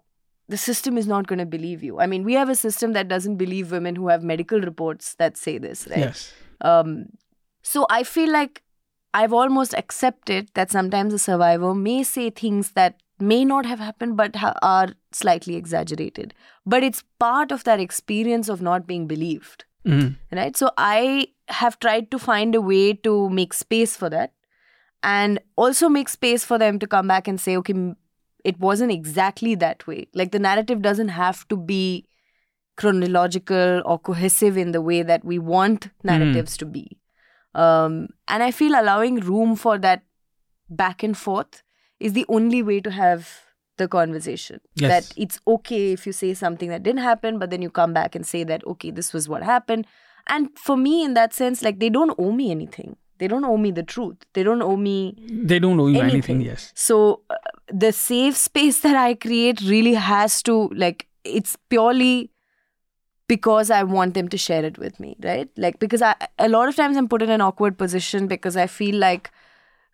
the 0.49 0.57
system 0.59 0.99
is 0.99 1.07
not 1.07 1.27
going 1.27 1.39
to 1.39 1.47
believe 1.47 1.83
you. 1.83 1.99
I 2.01 2.07
mean, 2.07 2.23
we 2.23 2.35
have 2.35 2.51
a 2.51 2.55
system 2.55 2.93
that 2.93 3.09
doesn't 3.09 3.37
believe 3.39 3.71
women 3.71 3.97
who 3.97 4.09
have 4.09 4.23
medical 4.23 4.61
reports 4.61 5.15
that 5.15 5.39
say 5.39 5.57
this, 5.57 5.87
right? 5.91 6.01
Yes. 6.01 6.35
Um, 6.61 7.07
so 7.63 7.87
I 7.89 8.03
feel 8.03 8.31
like 8.31 8.63
I've 9.15 9.33
almost 9.33 9.73
accepted 9.73 10.51
that 10.53 10.71
sometimes 10.71 11.15
a 11.15 11.19
survivor 11.19 11.75
may 11.75 12.03
say 12.03 12.29
things 12.29 12.73
that 12.73 13.01
may 13.19 13.43
not 13.43 13.65
have 13.65 13.79
happened 13.79 14.19
but 14.19 14.37
ha- 14.37 14.53
are 14.61 14.89
slightly 15.13 15.57
exaggerated. 15.57 16.35
But 16.67 16.83
it's 16.83 17.03
part 17.19 17.51
of 17.51 17.65
that 17.65 17.81
experience 17.81 18.51
of 18.51 18.61
not 18.61 18.87
being 18.87 19.07
believed 19.07 19.65
Mhm. 19.87 20.17
right? 20.33 20.57
So 20.57 20.71
i 20.79 21.29
have 21.49 21.79
tried 21.79 22.11
to 22.11 22.19
find 22.19 22.55
a 22.55 22.61
way 22.61 22.95
to 22.95 23.29
make 23.29 23.53
space 23.53 23.97
for 23.97 24.09
that 24.09 24.33
and 25.03 25.39
also 25.57 25.91
make 25.91 26.09
space 26.09 26.43
for 26.45 26.59
them 26.59 26.79
to 26.79 26.87
come 26.87 27.07
back 27.07 27.29
and 27.29 27.39
say 27.41 27.57
okay 27.59 27.75
it 28.45 28.59
wasn't 28.61 28.93
exactly 28.93 29.55
that 29.55 29.87
way. 29.87 30.07
Like 30.15 30.31
the 30.33 30.39
narrative 30.39 30.83
doesn't 30.83 31.09
have 31.09 31.47
to 31.49 31.57
be 31.57 32.07
chronological 32.77 33.83
or 33.87 33.99
cohesive 33.99 34.57
in 34.59 34.73
the 34.73 34.83
way 34.83 35.03
that 35.03 35.25
we 35.25 35.39
want 35.39 35.89
narratives 36.03 36.57
to 36.59 36.67
be. 36.67 36.99
Um, 37.55 38.09
and 38.27 38.43
i 38.43 38.51
feel 38.51 38.75
allowing 38.79 39.21
room 39.21 39.55
for 39.55 39.79
that 39.79 40.03
back 40.69 41.03
and 41.05 41.17
forth 41.17 41.63
is 42.01 42.13
the 42.15 42.27
only 42.29 42.63
way 42.63 42.81
to 42.81 42.91
have 42.91 43.29
the 43.77 43.89
conversation 43.89 44.61
Yes. 44.77 44.91
that 44.91 45.15
it's 45.27 45.41
okay 45.47 45.93
if 45.93 46.07
you 46.07 46.13
say 46.13 46.33
something 46.35 46.69
that 46.71 46.83
didn't 46.83 47.03
happen 47.03 47.39
but 47.39 47.51
then 47.51 47.63
you 47.63 47.71
come 47.71 47.93
back 47.93 48.15
and 48.15 48.27
say 48.27 48.45
that 48.45 48.65
okay 48.67 48.91
this 48.91 49.13
was 49.13 49.29
what 49.29 49.43
happened 49.43 49.87
and 50.27 50.49
for 50.59 50.77
me 50.77 51.05
in 51.05 51.15
that 51.15 51.33
sense 51.35 51.63
like 51.63 51.81
they 51.81 51.91
don't 51.91 52.15
owe 52.19 52.33
me 52.33 52.51
anything 52.51 52.97
they 53.19 53.29
don't 53.29 53.45
owe 53.45 53.57
me 53.57 53.71
the 53.71 53.83
truth 53.83 54.17
they 54.35 54.43
don't 54.43 54.63
owe 54.63 54.77
me 54.77 55.15
They 55.53 55.59
don't 55.59 55.79
owe 55.81 55.87
you 55.87 56.01
anything. 56.01 56.15
anything. 56.15 56.41
Yes. 56.43 56.73
so 56.75 57.21
uh, 57.31 57.35
the 57.69 57.93
safe 57.93 58.37
space 58.37 58.81
that 58.87 58.97
I 58.97 59.15
create 59.15 59.61
really 59.63 59.95
has 59.95 60.43
to 60.45 60.69
like 60.85 61.07
it's 61.25 61.57
purely 61.69 62.31
because 63.27 63.71
I 63.71 63.83
want 63.83 64.15
them 64.15 64.29
to 64.29 64.37
share 64.37 64.65
it 64.65 64.77
with 64.79 65.01
me, 65.01 65.17
right? 65.23 65.49
Like 65.57 65.79
because 65.79 66.03
I 66.03 66.15
a 66.39 66.49
lot 66.49 66.69
of 66.69 66.77
times 66.77 66.97
I'm 66.99 67.09
put 67.09 67.23
in 67.23 67.31
an 67.31 67.41
awkward 67.41 67.79
position 67.79 68.27
because 68.27 68.57
I 68.57 68.67
feel 68.67 68.97
like 68.97 69.31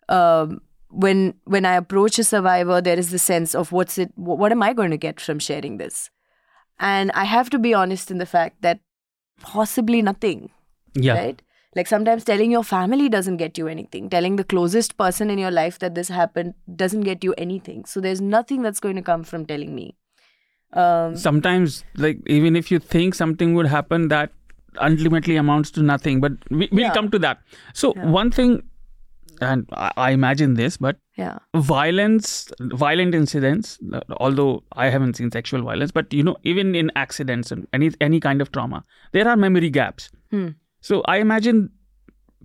um, 0.09 0.61
when 0.91 1.33
when 1.45 1.65
I 1.65 1.75
approach 1.75 2.19
a 2.19 2.23
survivor, 2.23 2.81
there 2.81 2.97
is 2.99 3.11
the 3.11 3.19
sense 3.19 3.55
of 3.55 3.71
what's 3.71 3.97
it, 3.97 4.09
wh- 4.15 4.37
what 4.41 4.51
am 4.51 4.61
I 4.63 4.73
going 4.73 4.91
to 4.91 4.97
get 4.97 5.19
from 5.21 5.39
sharing 5.39 5.77
this, 5.77 6.09
and 6.79 7.11
I 7.13 7.23
have 7.25 7.49
to 7.51 7.59
be 7.59 7.73
honest 7.73 8.11
in 8.11 8.17
the 8.17 8.25
fact 8.25 8.61
that 8.61 8.79
possibly 9.41 10.01
nothing, 10.01 10.49
Yeah. 10.95 11.13
right? 11.13 11.41
Like 11.75 11.87
sometimes 11.87 12.25
telling 12.25 12.51
your 12.51 12.63
family 12.65 13.07
doesn't 13.07 13.37
get 13.37 13.57
you 13.57 13.67
anything. 13.67 14.09
Telling 14.09 14.35
the 14.35 14.43
closest 14.43 14.97
person 14.97 15.29
in 15.29 15.37
your 15.37 15.51
life 15.51 15.79
that 15.79 15.95
this 15.95 16.09
happened 16.09 16.53
doesn't 16.75 17.01
get 17.01 17.23
you 17.23 17.33
anything. 17.37 17.85
So 17.85 18.01
there's 18.01 18.19
nothing 18.19 18.61
that's 18.61 18.81
going 18.81 18.97
to 18.97 19.01
come 19.01 19.23
from 19.23 19.45
telling 19.45 19.73
me. 19.73 19.95
Um, 20.73 21.15
Sometimes, 21.15 21.83
like 21.95 22.19
even 22.27 22.55
if 22.55 22.71
you 22.71 22.79
think 22.79 23.15
something 23.15 23.53
would 23.55 23.67
happen, 23.67 24.09
that 24.09 24.31
ultimately 24.81 25.35
amounts 25.37 25.71
to 25.71 25.81
nothing. 25.81 26.19
But 26.21 26.33
we, 26.49 26.67
we'll 26.71 26.81
Yeah. 26.87 26.93
come 26.93 27.09
to 27.11 27.19
that. 27.19 27.39
So 27.73 27.93
Yeah. 27.95 28.05
one 28.07 28.31
thing, 28.31 28.63
and 29.41 29.67
I, 29.73 30.11
imagine 30.11 30.53
this, 30.53 30.77
but 30.77 30.97
yeah, 31.17 31.39
violence, 31.55 32.47
violent 32.59 33.15
incidents. 33.15 33.79
Although 34.17 34.63
I 34.73 34.89
haven't 34.89 35.15
seen 35.15 35.31
sexual 35.31 35.61
violence, 35.63 35.91
but 35.91 36.13
you 36.13 36.23
know, 36.23 36.37
even 36.43 36.73
in 36.75 36.91
accidents 36.95 37.51
and 37.51 37.67
any 37.73 37.91
any 37.99 38.19
kind 38.19 38.41
of 38.41 38.51
trauma, 38.51 38.83
there 39.11 39.27
are 39.27 39.35
memory 39.45 39.69
gaps. 39.69 40.09
Hmm. 40.31 40.49
So 40.81 41.01
I 41.05 41.17
imagine 41.17 41.69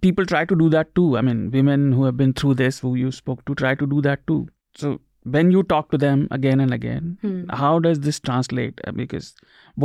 people 0.02 0.26
try 0.26 0.44
to 0.44 0.56
do 0.62 0.68
that 0.76 0.94
too. 0.94 1.16
I 1.16 1.22
mean, 1.22 1.50
women 1.50 1.90
who 1.92 2.04
have 2.04 2.16
been 2.16 2.32
through 2.32 2.54
this, 2.54 2.78
who 2.80 2.94
you 2.94 3.10
spoke 3.12 3.44
to, 3.46 3.54
try 3.54 3.74
to 3.74 3.86
do 3.86 4.00
that 4.02 4.26
too. 4.26 4.48
So 4.76 5.00
when 5.36 5.50
you 5.50 5.62
talk 5.74 5.90
to 5.92 5.98
them 5.98 6.26
again 6.30 6.60
and 6.60 6.72
again, 6.74 7.06
Hmm. 7.22 7.38
how 7.62 7.78
does 7.86 8.00
this 8.08 8.20
translate? 8.20 8.80
Uh, 8.86 8.92
Because 8.92 9.34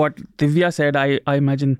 what 0.01 0.19
Divya 0.37 0.73
said, 0.73 0.95
I, 0.95 1.19
I 1.27 1.35
imagine 1.35 1.79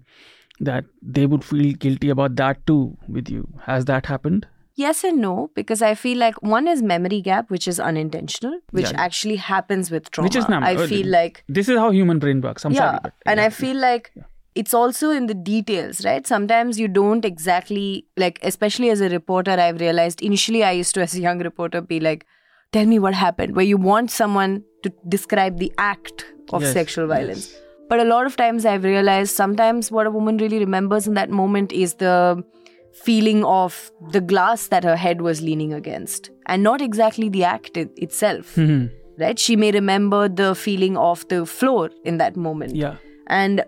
that 0.70 0.86
they 1.02 1.26
would 1.26 1.44
feel 1.44 1.74
guilty 1.84 2.10
about 2.15 2.36
that 2.39 2.65
too 2.72 2.98
with 3.08 3.30
you. 3.30 3.44
Has 3.67 3.86
that 3.86 4.06
happened? 4.06 4.48
Yes 4.82 5.04
and 5.10 5.22
no, 5.26 5.34
because 5.60 5.82
I 5.88 5.94
feel 6.02 6.17
like 6.24 6.41
one 6.56 6.67
is 6.74 6.82
memory 6.91 7.22
gap, 7.30 7.50
which 7.56 7.67
is 7.72 7.80
unintentional, 7.91 8.60
which 8.80 8.91
Yeah. 8.91 9.06
actually 9.08 9.38
happens 9.48 9.91
with 9.96 10.12
trauma. 10.12 10.28
Which 10.28 10.38
is 10.41 10.50
not. 10.54 10.67
I 10.72 10.76
oh, 10.76 10.88
feel 10.91 11.08
like 11.15 11.44
this 11.60 11.72
is 11.74 11.80
how 11.86 11.89
human 11.98 12.20
brain 12.26 12.41
works. 12.50 12.65
I'm 12.70 12.78
yeah, 12.78 12.91
sorry, 12.91 13.15
and 13.34 13.39
yeah. 13.39 13.46
I 13.46 13.50
feel 13.62 13.82
like 13.86 14.12
it's 14.62 14.74
also 14.82 15.10
in 15.17 15.28
the 15.32 15.38
details, 15.50 16.04
right? 16.06 16.28
Sometimes 16.28 16.80
you 16.84 16.88
don't 17.00 17.28
exactly 17.32 18.06
like, 18.26 18.39
especially 18.52 18.89
as 18.96 19.02
a 19.10 19.10
reporter. 19.10 19.58
I've 19.65 19.80
realized 19.80 20.22
initially 20.30 20.63
I 20.63 20.72
used 20.84 20.96
to, 20.96 21.02
as 21.08 21.15
a 21.15 21.22
young 21.26 21.39
reporter, 21.50 21.82
be 21.82 22.00
like, 22.12 22.26
"Tell 22.78 22.86
me 22.94 23.00
what 23.08 23.20
happened," 23.24 23.56
where 23.60 23.70
you 23.72 23.82
want 23.89 24.15
someone 24.20 24.62
to 24.84 24.94
describe 25.17 25.60
the 25.65 25.72
act 25.89 26.26
of 26.52 26.65
Yes, 26.67 26.74
sexual 26.74 27.08
violence. 27.08 27.52
But 27.91 28.00
a 28.00 28.06
lot 28.10 28.26
of 28.32 28.36
times 28.39 28.65
I've 28.65 28.86
realized 28.89 29.36
sometimes 29.36 29.91
what 29.91 30.08
a 30.08 30.12
woman 30.17 30.38
really 30.38 30.60
remembers 30.60 31.08
in 31.08 31.15
that 31.15 31.30
moment 31.30 31.74
is 31.86 31.96
the 31.96 32.44
feeling 32.93 33.43
of 33.45 33.91
the 34.12 34.21
glass 34.21 34.67
that 34.67 34.84
her 34.84 34.95
head 34.95 35.21
was 35.21 35.41
leaning 35.41 35.73
against 35.73 36.30
and 36.47 36.62
not 36.63 36.82
exactly 36.82 37.30
the 37.30 37.43
act 37.43 37.77
it- 37.77 37.93
itself. 37.97 38.56
Mhm. 38.56 38.89
Right? 39.19 39.38
She 39.38 39.56
may 39.56 39.71
remember 39.71 40.27
the 40.27 40.56
feeling 40.56 40.97
of 40.97 41.27
the 41.27 41.45
floor 41.45 41.89
in 42.04 42.17
that 42.17 42.36
moment. 42.36 42.75
yeah. 42.75 42.95
And 43.27 43.63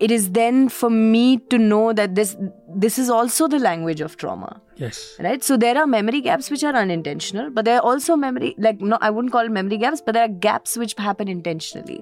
it 0.00 0.10
is 0.10 0.30
then 0.32 0.68
for 0.68 0.88
me 0.90 1.36
to 1.50 1.58
know 1.58 1.92
that 1.92 2.14
this 2.14 2.36
this 2.84 2.98
is 2.98 3.10
also 3.10 3.46
the 3.48 3.58
language 3.58 4.00
of 4.00 4.16
trauma 4.22 4.60
Yes. 4.76 4.96
right 5.26 5.44
so 5.48 5.56
there 5.56 5.76
are 5.82 5.86
memory 5.86 6.20
gaps 6.20 6.50
which 6.54 6.64
are 6.70 6.72
unintentional 6.80 7.50
but 7.58 7.64
there 7.68 7.76
are 7.76 7.84
also 7.90 8.16
memory 8.16 8.50
like 8.66 8.80
no 8.80 8.98
i 9.00 9.10
wouldn't 9.10 9.32
call 9.36 9.46
it 9.50 9.52
memory 9.58 9.78
gaps 9.84 10.02
but 10.04 10.14
there 10.18 10.24
are 10.24 10.32
gaps 10.48 10.76
which 10.82 10.94
happen 10.98 11.28
intentionally 11.28 12.00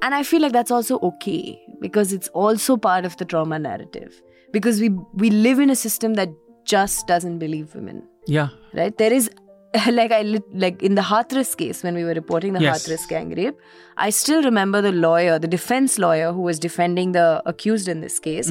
and 0.00 0.14
i 0.14 0.22
feel 0.30 0.40
like 0.46 0.52
that's 0.58 0.70
also 0.78 0.98
okay 1.10 1.60
because 1.84 2.14
it's 2.18 2.28
also 2.28 2.78
part 2.88 3.04
of 3.10 3.18
the 3.18 3.26
trauma 3.34 3.58
narrative 3.58 4.22
because 4.52 4.80
we 4.80 4.90
we 5.14 5.30
live 5.30 5.58
in 5.58 5.70
a 5.70 5.76
system 5.76 6.14
that 6.14 6.28
just 6.64 7.06
doesn't 7.06 7.38
believe 7.38 7.74
women. 7.74 8.02
Yeah. 8.26 8.48
right? 8.74 8.96
There 8.96 9.12
is 9.12 9.30
like 9.96 10.10
i 10.10 10.22
like 10.62 10.82
in 10.82 10.96
the 10.96 11.02
hathras 11.08 11.56
case 11.56 11.84
when 11.84 11.94
we 11.94 12.02
were 12.06 12.14
reporting 12.14 12.54
the 12.54 12.60
Yes. 12.62 12.78
hathras 12.88 13.02
gang 13.10 13.28
rape 13.38 13.58
i 14.04 14.06
still 14.10 14.42
remember 14.46 14.80
the 14.86 14.90
lawyer 14.90 15.36
the 15.44 15.50
defense 15.52 15.96
lawyer 16.04 16.32
who 16.38 16.40
was 16.46 16.58
defending 16.64 17.12
the 17.16 17.26
accused 17.52 17.86
in 17.92 18.00
this 18.06 18.16
case 18.24 18.50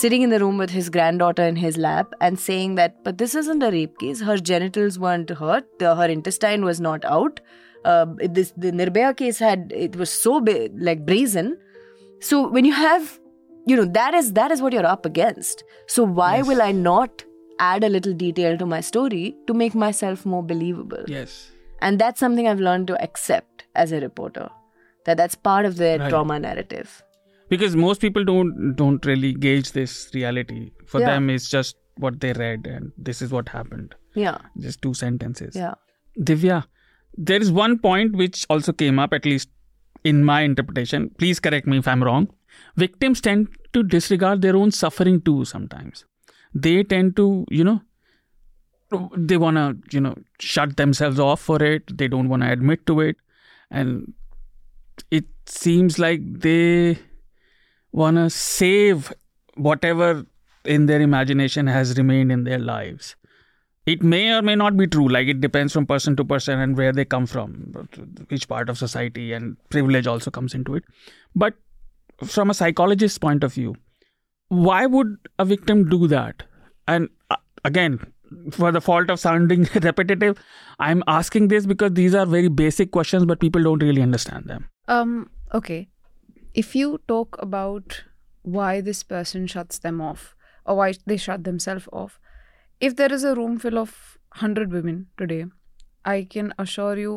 sitting 0.00 0.22
in 0.26 0.30
the 0.34 0.38
room 0.42 0.58
with 0.64 0.70
his 0.70 0.88
granddaughter 0.88 1.42
in 1.54 1.56
his 1.56 1.76
lap 1.86 2.14
and 2.20 2.38
saying 2.44 2.76
that 2.76 3.02
but 3.08 3.18
this 3.18 3.34
isn't 3.34 3.64
a 3.64 3.70
rape 3.72 3.98
case. 3.98 4.20
Her 4.20 4.36
genitals 4.36 4.96
weren't 5.06 5.30
hurt. 5.30 5.66
The, 5.80 5.96
her 5.96 6.06
intestine 6.06 6.64
was 6.64 6.80
not 6.80 7.04
out. 7.16 7.40
Uh, 7.84 8.06
this 8.38 8.52
the 8.56 8.70
nirbhaya 8.82 9.16
case 9.16 9.40
had 9.40 9.72
it 9.74 9.96
was 9.96 10.10
so 10.10 10.40
big, 10.40 10.72
like 10.90 11.04
brazen. 11.04 11.56
So 12.20 12.46
when 12.48 12.64
you 12.64 12.74
have 12.74 13.18
you 13.66 13.76
know 13.76 13.84
that 13.84 14.14
is 14.14 14.32
that 14.34 14.50
is 14.50 14.62
what 14.62 14.72
you're 14.72 14.86
up 14.86 15.04
against 15.06 15.64
so 15.86 16.04
why 16.20 16.36
Yes. 16.36 16.46
will 16.48 16.62
i 16.62 16.72
not 16.72 17.24
add 17.58 17.84
a 17.84 17.88
little 17.88 18.14
detail 18.14 18.56
to 18.58 18.66
my 18.66 18.80
story 18.80 19.34
to 19.46 19.54
make 19.62 19.74
myself 19.74 20.24
more 20.34 20.42
believable 20.42 21.04
Yes. 21.06 21.50
and 21.82 21.98
that's 21.98 22.20
something 22.20 22.48
i've 22.48 22.60
learned 22.68 22.86
to 22.92 22.96
accept 23.08 23.64
as 23.74 23.92
a 23.92 24.00
reporter 24.00 24.48
that 25.06 25.16
that's 25.16 25.34
part 25.34 25.66
of 25.66 25.76
their 25.76 25.98
Right. 25.98 26.08
trauma 26.10 26.38
narrative 26.48 26.98
Because 27.52 27.72
most 27.82 28.00
people 28.02 28.24
don't 28.26 28.50
don't 28.80 29.06
really 29.08 29.30
gauge 29.44 29.70
this 29.76 29.94
reality. 30.16 30.58
For 30.90 30.98
Yeah. 31.00 31.06
them, 31.12 31.30
it's 31.36 31.48
just 31.54 31.76
what 32.04 32.18
they 32.24 32.30
read 32.40 32.66
and 32.72 32.92
this 33.08 33.22
is 33.24 33.32
what 33.36 33.48
happened. 33.54 33.96
yeah 34.24 34.36
Just 34.66 34.80
two 34.86 34.92
sentences. 35.00 35.56
yeah 35.62 35.72
Divya, 36.28 36.58
there 37.30 37.42
is 37.46 37.50
one 37.56 37.74
point 37.86 38.14
which 38.20 38.44
also 38.56 38.72
came 38.84 38.98
up, 39.04 39.16
at 39.18 39.26
least 39.32 39.50
in 40.12 40.22
my 40.30 40.38
interpretation. 40.50 41.08
Please 41.22 41.40
correct 41.48 41.66
me 41.74 41.78
if 41.84 41.88
I'm 41.94 42.04
wrong. 42.10 42.28
Victims 42.76 43.20
tend 43.20 43.48
to 43.72 43.82
disregard 43.82 44.42
their 44.42 44.56
own 44.56 44.70
suffering 44.70 45.20
too 45.20 45.44
sometimes. 45.44 46.04
They 46.54 46.82
tend 46.82 47.16
to, 47.16 47.46
you 47.50 47.64
know, 47.64 47.80
they 49.16 49.36
want 49.36 49.56
to, 49.56 49.76
you 49.94 50.00
know, 50.00 50.16
shut 50.40 50.76
themselves 50.76 51.20
off 51.20 51.40
for 51.40 51.62
it. 51.62 51.96
They 51.96 52.08
don't 52.08 52.28
want 52.28 52.42
to 52.42 52.50
admit 52.50 52.86
to 52.86 53.00
it. 53.00 53.16
And 53.70 54.14
it 55.10 55.26
seems 55.46 55.98
like 55.98 56.20
they 56.24 56.98
want 57.92 58.16
to 58.16 58.30
save 58.30 59.12
whatever 59.54 60.26
in 60.64 60.86
their 60.86 61.00
imagination 61.00 61.66
has 61.66 61.96
remained 61.96 62.32
in 62.32 62.44
their 62.44 62.58
lives 62.58 63.16
it 63.86 64.02
may 64.02 64.32
or 64.32 64.42
may 64.42 64.54
not 64.54 64.76
be 64.76 64.86
true 64.86 65.08
like 65.08 65.28
it 65.28 65.40
depends 65.40 65.72
from 65.72 65.86
person 65.86 66.14
to 66.16 66.24
person 66.24 66.58
and 66.58 66.76
where 66.76 66.92
they 66.92 67.04
come 67.04 67.26
from 67.26 67.52
which 68.28 68.46
part 68.48 68.68
of 68.68 68.78
society 68.78 69.32
and 69.32 69.56
privilege 69.70 70.06
also 70.06 70.30
comes 70.30 70.54
into 70.54 70.74
it 70.74 70.84
but 71.34 71.54
from 72.24 72.50
a 72.50 72.54
psychologist's 72.54 73.18
point 73.18 73.44
of 73.44 73.54
view 73.54 73.74
why 74.48 74.86
would 74.86 75.16
a 75.38 75.44
victim 75.44 75.88
do 75.88 76.06
that 76.08 76.42
and 76.88 77.08
uh, 77.30 77.36
again 77.64 77.98
for 78.52 78.70
the 78.72 78.80
fault 78.80 79.10
of 79.10 79.20
sounding 79.20 79.68
repetitive 79.82 80.38
i'm 80.78 81.02
asking 81.06 81.48
this 81.48 81.66
because 81.66 81.92
these 81.94 82.14
are 82.14 82.26
very 82.26 82.48
basic 82.48 82.90
questions 82.90 83.24
but 83.24 83.40
people 83.40 83.62
don't 83.62 83.82
really 83.82 84.02
understand 84.02 84.44
them 84.46 84.68
Um, 84.92 85.10
okay. 85.56 85.88
If 86.60 86.74
you 86.76 86.86
talk 87.10 87.36
about 87.42 87.98
why 88.42 88.80
this 88.86 89.02
person 89.10 89.44
shuts 89.52 89.78
them 89.84 90.00
off 90.06 90.22
or 90.64 90.76
why 90.78 90.86
they 91.06 91.16
shut 91.24 91.44
themselves 91.48 91.86
off, 91.92 92.16
if 92.80 92.96
there 93.00 93.12
is 93.16 93.22
a 93.22 93.34
room 93.36 93.58
full 93.64 93.78
of 93.82 93.92
100 94.38 94.72
women 94.72 94.96
today, 95.16 95.44
I 96.04 96.16
can 96.34 96.52
assure 96.64 96.96
you 97.02 97.12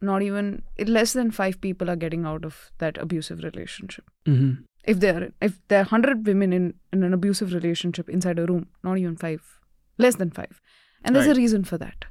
not 0.00 0.22
even 0.22 0.62
less 0.86 1.12
than 1.12 1.30
5 1.30 1.60
people 1.60 1.90
are 1.90 1.96
getting 1.96 2.24
out 2.24 2.44
of 2.44 2.70
that 2.78 2.98
abusive 2.98 3.42
relationship. 3.42 4.04
mm-hmm. 4.26 4.62
If 4.84 5.00
there 5.00 5.32
if 5.42 5.60
there 5.68 5.80
are 5.80 5.88
100 5.88 6.26
women 6.26 6.52
in, 6.52 6.74
in 6.92 7.02
an 7.02 7.12
abusive 7.12 7.52
relationship 7.52 8.08
inside 8.08 8.38
a 8.38 8.46
room, 8.46 8.68
not 8.82 8.96
even 8.98 9.16
5, 9.16 9.58
less 9.98 10.14
than 10.16 10.30
5. 10.30 10.60
And 11.04 11.14
there's 11.14 11.26
Right. 11.26 11.36
a 11.36 11.40
reason 11.40 11.64
for 11.64 11.76
that. 11.78 12.04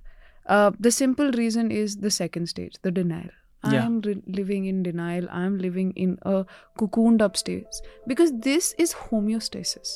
Uh, 0.45 0.71
the 0.79 0.91
simple 0.91 1.31
reason 1.31 1.71
is 1.71 1.97
the 1.97 2.11
second 2.11 2.47
stage, 2.49 2.75
the 2.83 2.91
denial. 2.91 3.31
I 3.63 3.73
Yeah. 3.73 3.85
am 3.85 4.01
re- 4.01 4.21
living 4.27 4.65
in 4.65 4.83
denial. 4.83 5.27
I 5.31 5.43
am 5.45 5.57
living 5.57 5.91
in 6.05 6.17
a 6.21 6.45
cocooned 6.79 7.21
upstairs 7.21 7.81
because 8.05 8.31
this 8.49 8.73
is 8.77 8.93
homeostasis. 8.93 9.95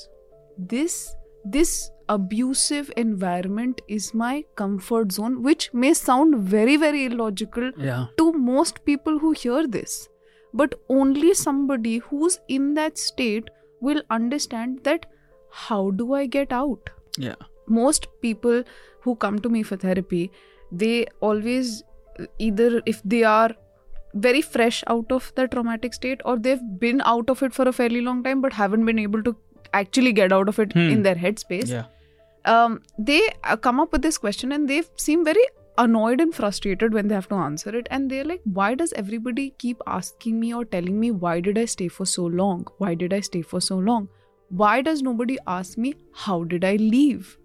This 0.58 0.98
this 1.44 1.90
abusive 2.14 2.92
environment 3.02 3.82
is 3.98 4.08
my 4.22 4.44
comfort 4.62 5.12
zone, 5.18 5.42
which 5.48 5.68
may 5.74 5.94
sound 6.00 6.38
very 6.56 6.78
very 6.86 7.06
illogical 7.10 7.72
yeah 7.90 8.06
to 8.22 8.32
most 8.52 8.84
people 8.92 9.20
who 9.26 9.32
hear 9.44 9.68
this. 9.78 9.98
But 10.62 10.74
only 10.90 11.34
somebody 11.42 11.98
who's 12.10 12.40
in 12.60 12.74
that 12.80 12.98
state 12.98 13.50
will 13.90 14.02
understand 14.20 14.80
that 14.90 15.06
how 15.68 15.82
do 16.02 16.14
I 16.14 16.26
get 16.40 16.52
out? 16.64 16.90
yeah 17.28 17.36
most 17.78 18.06
people 18.26 18.64
who 19.06 19.14
come 19.24 19.38
to 19.46 19.50
me 19.54 19.62
for 19.70 19.78
therapy 19.82 20.20
they 20.84 20.94
always 21.30 21.72
either 22.46 22.68
if 22.92 23.02
they 23.14 23.20
are 23.32 23.50
very 24.26 24.42
fresh 24.42 24.78
out 24.94 25.12
of 25.18 25.28
the 25.40 25.46
traumatic 25.56 25.94
state 25.98 26.22
or 26.32 26.36
they've 26.48 26.64
been 26.84 27.02
out 27.14 27.30
of 27.34 27.42
it 27.48 27.54
for 27.58 27.68
a 27.72 27.74
fairly 27.80 28.02
long 28.08 28.22
time 28.28 28.42
but 28.46 28.54
haven't 28.62 28.86
been 28.92 29.00
able 29.04 29.24
to 29.28 29.36
actually 29.82 30.14
get 30.22 30.34
out 30.38 30.50
of 30.54 30.60
it 30.66 30.74
Hmm. 30.78 30.90
in 30.96 31.04
their 31.10 31.16
headspace 31.26 31.70
yeah 31.76 31.86
um, 32.46 32.82
they 32.98 33.22
uh, 33.44 33.56
come 33.58 33.80
up 33.80 33.92
with 33.92 34.02
this 34.02 34.18
question 34.18 34.52
and 34.52 34.68
they 34.70 34.84
seem 34.98 35.24
very 35.26 35.44
annoyed 35.78 36.20
and 36.22 36.34
frustrated 36.36 36.94
when 36.94 37.08
they 37.08 37.16
have 37.16 37.28
to 37.30 37.36
answer 37.36 37.76
it 37.76 37.88
and 37.90 38.10
they're 38.12 38.26
like 38.26 38.42
why 38.44 38.76
does 38.76 38.94
everybody 38.94 39.52
keep 39.58 39.82
asking 39.88 40.40
me 40.40 40.54
or 40.54 40.66
telling 40.66 41.00
me 41.00 41.12
why 41.12 41.40
did 41.40 41.58
i 41.58 41.64
stay 41.66 41.88
for 41.88 42.06
so 42.06 42.26
long 42.26 42.66
why 42.78 42.94
did 42.94 43.14
i 43.14 43.20
stay 43.20 43.42
for 43.42 43.62
so 43.62 43.78
long 43.78 44.08
why 44.50 44.82
does 44.82 45.02
nobody 45.02 45.38
ask 45.48 45.78
me 45.78 45.94
how 46.26 46.44
did 46.44 46.66
i 46.66 46.76
leave 46.76 47.38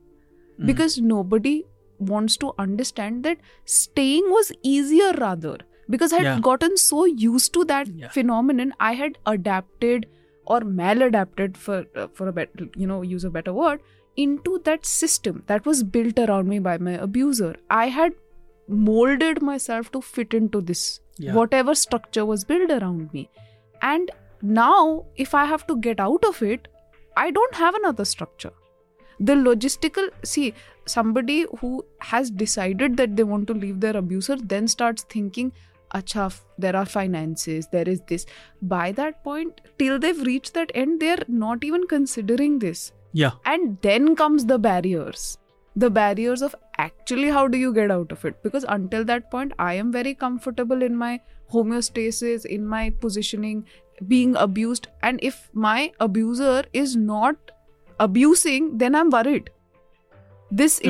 Mm. 0.58 0.66
because 0.66 0.96
nobody 0.98 1.64
wants 1.98 2.36
to 2.38 2.50
understand 2.58 3.22
that 3.24 3.38
staying 3.64 4.28
was 4.34 4.50
easier 4.62 5.12
rather 5.18 5.56
because 5.94 6.12
i 6.14 6.16
had 6.16 6.28
Yeah. 6.28 6.40
gotten 6.46 6.76
so 6.82 7.04
used 7.04 7.52
to 7.56 7.64
that 7.72 7.88
Yeah. 8.02 8.08
phenomenon 8.14 8.72
i 8.80 8.92
had 9.00 9.18
adapted 9.32 10.06
or 10.46 10.60
maladapted 10.60 11.58
for 11.66 11.84
uh, 11.94 12.06
for 12.14 12.28
a 12.28 12.32
better 12.32 12.68
you 12.74 12.86
know 12.86 13.02
use 13.02 13.24
a 13.24 13.30
better 13.36 13.52
word 13.52 13.80
into 14.16 14.60
that 14.64 14.86
system 14.86 15.42
that 15.46 15.66
was 15.66 15.82
built 15.82 16.18
around 16.18 16.48
me 16.48 16.58
by 16.58 16.78
my 16.78 16.92
abuser. 16.92 17.56
I 17.70 17.88
had 17.88 18.12
molded 18.68 19.42
myself 19.42 19.90
to 19.92 20.00
fit 20.00 20.34
into 20.34 20.60
this 20.60 21.00
Yeah. 21.18 21.34
whatever 21.34 21.74
structure 21.74 22.24
was 22.26 22.44
built 22.44 22.70
around 22.70 23.12
me. 23.12 23.28
And 23.82 24.10
now 24.42 25.04
if 25.16 25.34
i 25.34 25.44
have 25.50 25.66
to 25.68 25.74
get 25.84 26.00
out 26.06 26.24
of 26.30 26.40
it 26.42 26.66
i 27.16 27.30
don't 27.30 27.54
have 27.54 27.74
another 27.74 28.04
structure. 28.04 28.50
The 29.18 29.32
logistical 29.34 30.10
see 30.24 30.52
somebody 30.84 31.46
who 31.60 31.70
has 32.00 32.30
decided 32.30 32.98
that 32.98 33.16
they 33.16 33.24
want 33.24 33.46
to 33.46 33.54
leave 33.54 33.80
their 33.80 33.96
abuser 33.96 34.36
then 34.36 34.68
starts 34.68 35.06
thinking 35.14 35.52
acha 35.94 36.26
there 36.58 36.76
are 36.76 36.84
finances 36.84 37.68
there 37.72 37.88
is 37.88 38.02
this. 38.08 38.26
By 38.60 38.92
that 38.92 39.24
point 39.24 39.62
till 39.78 39.98
they've 39.98 40.20
reached 40.20 40.52
that 40.54 40.70
end 40.74 41.00
they're 41.00 41.24
not 41.28 41.64
even 41.64 41.86
considering 41.86 42.58
this 42.58 42.92
yeah. 43.12 43.32
And 43.44 43.78
then 43.82 44.14
comes 44.16 44.46
the 44.46 44.58
barriers. 44.58 45.38
The 45.74 45.90
barriers 45.90 46.42
of 46.42 46.54
actually 46.78 47.28
how 47.30 47.46
do 47.48 47.58
you 47.58 47.72
get 47.72 47.90
out 47.90 48.12
of 48.12 48.24
it? 48.24 48.42
Because 48.42 48.64
until 48.68 49.04
that 49.04 49.30
point 49.30 49.52
i 49.58 49.74
am 49.74 49.92
very 49.92 50.14
comfortable 50.14 50.82
in 50.82 50.96
my 50.96 51.20
homeostasis 51.52 52.44
in 52.44 52.66
my 52.66 52.90
positioning 52.90 53.64
being 54.08 54.36
abused. 54.36 54.88
And 55.02 55.20
if 55.22 55.50
my 55.52 55.92
abuser 56.00 56.64
is 56.72 56.96
not 56.96 57.36
abusing 57.98 58.78
then 58.78 58.94
i'm 58.94 59.10
worried. 59.10 59.50
This 60.50 60.80
Okay. 60.80 60.88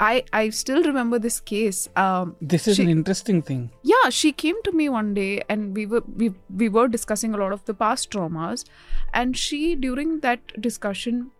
I 0.00 0.24
i 0.32 0.48
still 0.50 0.82
remember 0.82 1.18
this 1.18 1.38
case 1.40 1.88
um 1.96 2.34
this 2.40 2.66
is 2.66 2.76
she- 2.76 2.82
an 2.82 2.88
interesting 2.88 3.40
thing. 3.42 3.70
Yeah 3.82 4.08
she 4.10 4.32
came 4.32 4.56
to 4.64 4.72
me 4.72 4.88
one 4.88 5.14
day 5.14 5.42
and 5.48 5.74
we 5.76 5.86
were 5.86 6.02
we, 6.16 6.32
we 6.62 6.68
were 6.68 6.88
discussing 6.88 7.32
a 7.34 7.36
lot 7.36 7.52
of 7.52 7.64
the 7.64 7.74
past 7.74 8.10
traumas 8.10 8.64
and 9.12 9.36
she 9.36 9.76
during 9.76 10.18
that 10.20 10.60
discussion 10.60 11.30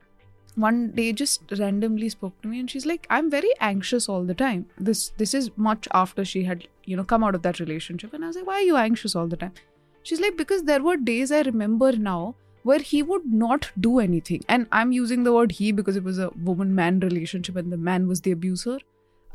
one 0.55 0.93
day 0.93 1.13
just 1.13 1.43
randomly 1.59 2.09
spoke 2.09 2.41
to 2.43 2.49
me 2.49 2.61
and 2.61 2.71
she's 2.71 2.87
like 2.87 3.07
i'm 3.11 3.29
very 3.29 3.51
anxious 3.61 4.09
all 4.09 4.23
the 4.25 4.35
time. 4.35 4.67
This 4.79 5.11
this 5.17 5.35
is 5.35 5.51
much 5.57 5.89
after 5.93 6.25
she 6.25 6.45
had 6.45 6.69
you 6.85 6.97
know 6.97 7.03
come 7.03 7.25
out 7.25 7.35
of 7.35 7.43
that 7.43 7.59
relationship 7.59 8.15
and 8.15 8.23
i 8.25 8.29
was 8.29 8.37
like 8.37 8.47
why 8.47 8.55
are 8.61 8.69
you 8.73 8.77
anxious 8.77 9.17
all 9.17 9.27
the 9.27 9.37
time? 9.37 9.53
She's 10.05 10.21
like 10.21 10.37
because 10.37 10.63
there 10.63 10.83
were 10.83 10.97
days 10.97 11.33
i 11.33 11.41
remember 11.43 11.91
now 11.93 12.37
where 12.71 12.83
he 12.91 13.01
would 13.13 13.25
not 13.45 13.71
do 13.87 13.93
anything. 14.03 14.45
And 14.49 14.67
i'm 14.81 14.93
using 14.99 15.25
the 15.29 15.33
word 15.39 15.53
he 15.63 15.71
because 15.81 15.97
it 16.03 16.05
was 16.11 16.19
a 16.27 16.29
woman 16.51 16.75
man 16.83 17.01
relationship 17.07 17.57
and 17.63 17.73
the 17.79 17.81
man 17.89 18.07
was 18.13 18.23
the 18.29 18.33
abuser. 18.37 18.77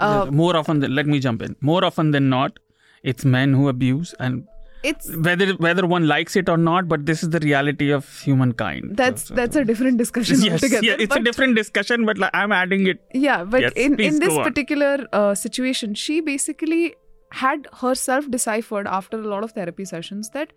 Uh, 0.08 0.28
more 0.32 0.56
often 0.62 0.80
than 0.86 0.96
let 0.96 1.08
me 1.16 1.20
jump 1.26 1.42
in. 1.50 1.56
More 1.74 1.84
often 1.90 2.12
than 2.12 2.30
not 2.38 2.58
it's 3.04 3.26
men 3.34 3.54
who 3.60 3.68
abuse 3.74 4.14
and 4.20 4.48
it's 4.90 5.10
whether 5.28 5.48
whether 5.66 5.86
one 5.94 6.08
likes 6.12 6.38
it 6.42 6.50
or 6.54 6.56
not 6.68 6.88
but 6.94 7.06
this 7.10 7.22
is 7.28 7.30
the 7.36 7.40
reality 7.46 7.90
of 7.98 8.08
humankind. 8.28 8.96
That's 9.02 9.26
So- 9.32 9.36
that's 9.40 9.60
a 9.62 9.64
different 9.72 9.98
discussion 10.04 10.42
yes, 10.46 10.54
altogether. 10.54 10.86
yeah, 10.90 10.96
it's 11.08 11.16
a 11.20 11.24
different 11.28 11.58
discussion 11.62 12.06
but 12.10 12.18
like, 12.24 12.32
i'm 12.42 12.54
adding 12.62 12.88
it. 12.94 13.02
Yeah, 13.26 13.44
but 13.56 13.62
Yes, 13.68 13.74
in 13.88 14.00
in 14.08 14.20
this 14.26 14.38
particular 14.50 14.94
uh, 15.22 15.36
situation, 15.44 15.94
she 16.06 16.18
basically 16.32 16.82
had 17.44 17.68
herself 17.82 18.32
deciphered 18.38 18.88
after 19.00 19.20
a 19.20 19.28
lot 19.36 19.44
of 19.50 19.52
therapy 19.60 19.86
sessions 19.94 20.30
that 20.38 20.54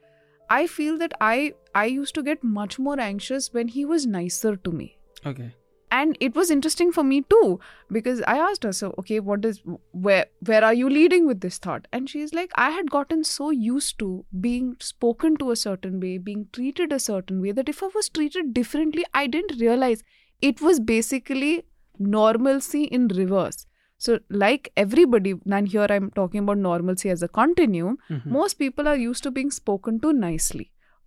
I 0.50 0.66
feel 0.66 0.98
that 0.98 1.12
I 1.20 1.54
I 1.74 1.86
used 1.86 2.14
to 2.16 2.22
get 2.22 2.44
much 2.44 2.78
more 2.78 3.00
anxious 3.00 3.52
when 3.52 3.68
he 3.68 3.84
was 3.84 4.06
nicer 4.06 4.56
to 4.56 4.70
me. 4.70 4.96
okay 5.26 5.50
And 5.94 6.16
it 6.26 6.36
was 6.40 6.50
interesting 6.52 6.90
for 6.96 7.02
me 7.06 7.16
too 7.32 7.48
because 7.96 8.20
I 8.32 8.36
asked 8.42 8.62
her, 8.66 8.72
so 8.76 8.88
okay, 9.00 9.16
what 9.30 9.44
is 9.48 9.58
where 10.06 10.26
where 10.50 10.64
are 10.68 10.76
you 10.78 10.88
leading 10.92 11.26
with 11.30 11.42
this 11.42 11.58
thought? 11.66 11.88
And 11.98 12.12
she's 12.12 12.32
like, 12.38 12.54
I 12.62 12.68
had 12.76 12.90
gotten 12.94 13.24
so 13.30 13.50
used 13.64 13.98
to 14.02 14.08
being 14.46 14.70
spoken 14.86 15.36
to 15.42 15.50
a 15.50 15.58
certain 15.64 16.00
way, 16.04 16.12
being 16.30 16.46
treated 16.58 16.94
a 16.96 17.00
certain 17.08 17.42
way 17.42 17.52
that 17.58 17.68
if 17.74 17.82
I 17.88 17.90
was 17.98 18.08
treated 18.08 18.54
differently, 18.60 19.04
I 19.22 19.26
didn't 19.36 19.60
realize 19.60 20.02
it 20.50 20.64
was 20.68 20.80
basically 20.80 21.52
normalcy 21.98 22.84
in 22.84 23.08
reverse. 23.08 23.66
So, 24.04 24.18
like 24.44 24.68
everybody, 24.82 25.32
and 25.56 25.68
here 25.68 25.86
I'm 25.96 26.10
talking 26.18 26.40
about 26.44 26.58
normalcy 26.66 27.10
as 27.14 27.22
a 27.26 27.28
continuum, 27.38 27.98
Mhm. 28.10 28.30
most 28.36 28.58
people 28.62 28.88
are 28.92 28.96
used 29.02 29.22
to 29.26 29.30
being 29.38 29.52
spoken 29.56 30.00
to 30.04 30.12
nicely 30.12 30.66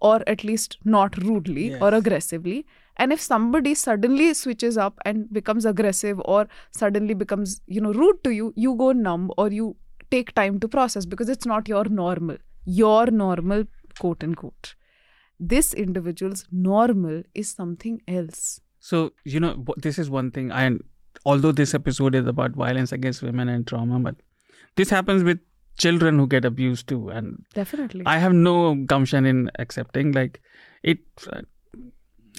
or 0.10 0.16
at 0.34 0.44
least 0.50 0.78
not 0.94 1.18
rudely 1.24 1.66
or 1.88 1.90
aggressively. 1.98 2.56
And 3.04 3.16
if 3.18 3.22
somebody 3.26 3.74
suddenly 3.82 4.30
switches 4.42 4.78
up 4.86 5.00
and 5.12 5.28
becomes 5.40 5.66
aggressive 5.74 6.22
or 6.36 6.48
suddenly 6.72 7.18
becomes, 7.26 7.58
you 7.78 7.82
know, 7.82 7.94
rude 8.02 8.24
to 8.30 8.34
you, 8.40 8.54
you 8.68 8.76
go 8.86 8.90
numb 8.94 9.30
or 9.38 9.50
you 9.60 9.76
take 10.16 10.34
time 10.42 10.60
to 10.66 10.72
process 10.80 11.06
because 11.14 11.36
it's 11.38 11.46
not 11.54 11.68
your 11.76 11.86
normal. 12.02 12.38
Your 12.82 13.06
normal, 13.26 13.66
quote 14.00 14.24
unquote. 14.24 14.76
This 15.56 15.74
individual's 15.74 16.48
normal 16.52 17.24
is 17.44 17.50
something 17.62 18.02
else. 18.08 18.44
So, 18.80 19.12
you 19.26 19.40
know, 19.40 19.54
this 19.78 19.98
is 20.06 20.10
one 20.10 20.32
thing. 20.32 20.52
And 20.52 20.84
although 21.26 21.52
this 21.52 21.74
episode 21.74 22.16
is 22.16 22.28
about 22.28 22.52
violence 22.52 22.92
against 22.92 23.22
women 23.22 23.50
and 23.50 23.66
trauma, 23.68 24.00
but 24.00 24.16
this 24.76 24.90
happens 24.90 25.24
with 25.24 25.40
children 25.78 26.18
who 26.18 26.28
get 26.28 26.46
abused 26.46 26.88
too. 26.88 27.10
And 27.10 27.44
Definitely. 27.54 28.04
I 28.06 28.18
have 28.18 28.34
no 28.34 28.76
gumption 28.76 29.26
in 29.26 29.50
accepting. 29.60 30.12
Like, 30.12 30.42
it, 30.84 31.00
uh, 31.32 31.42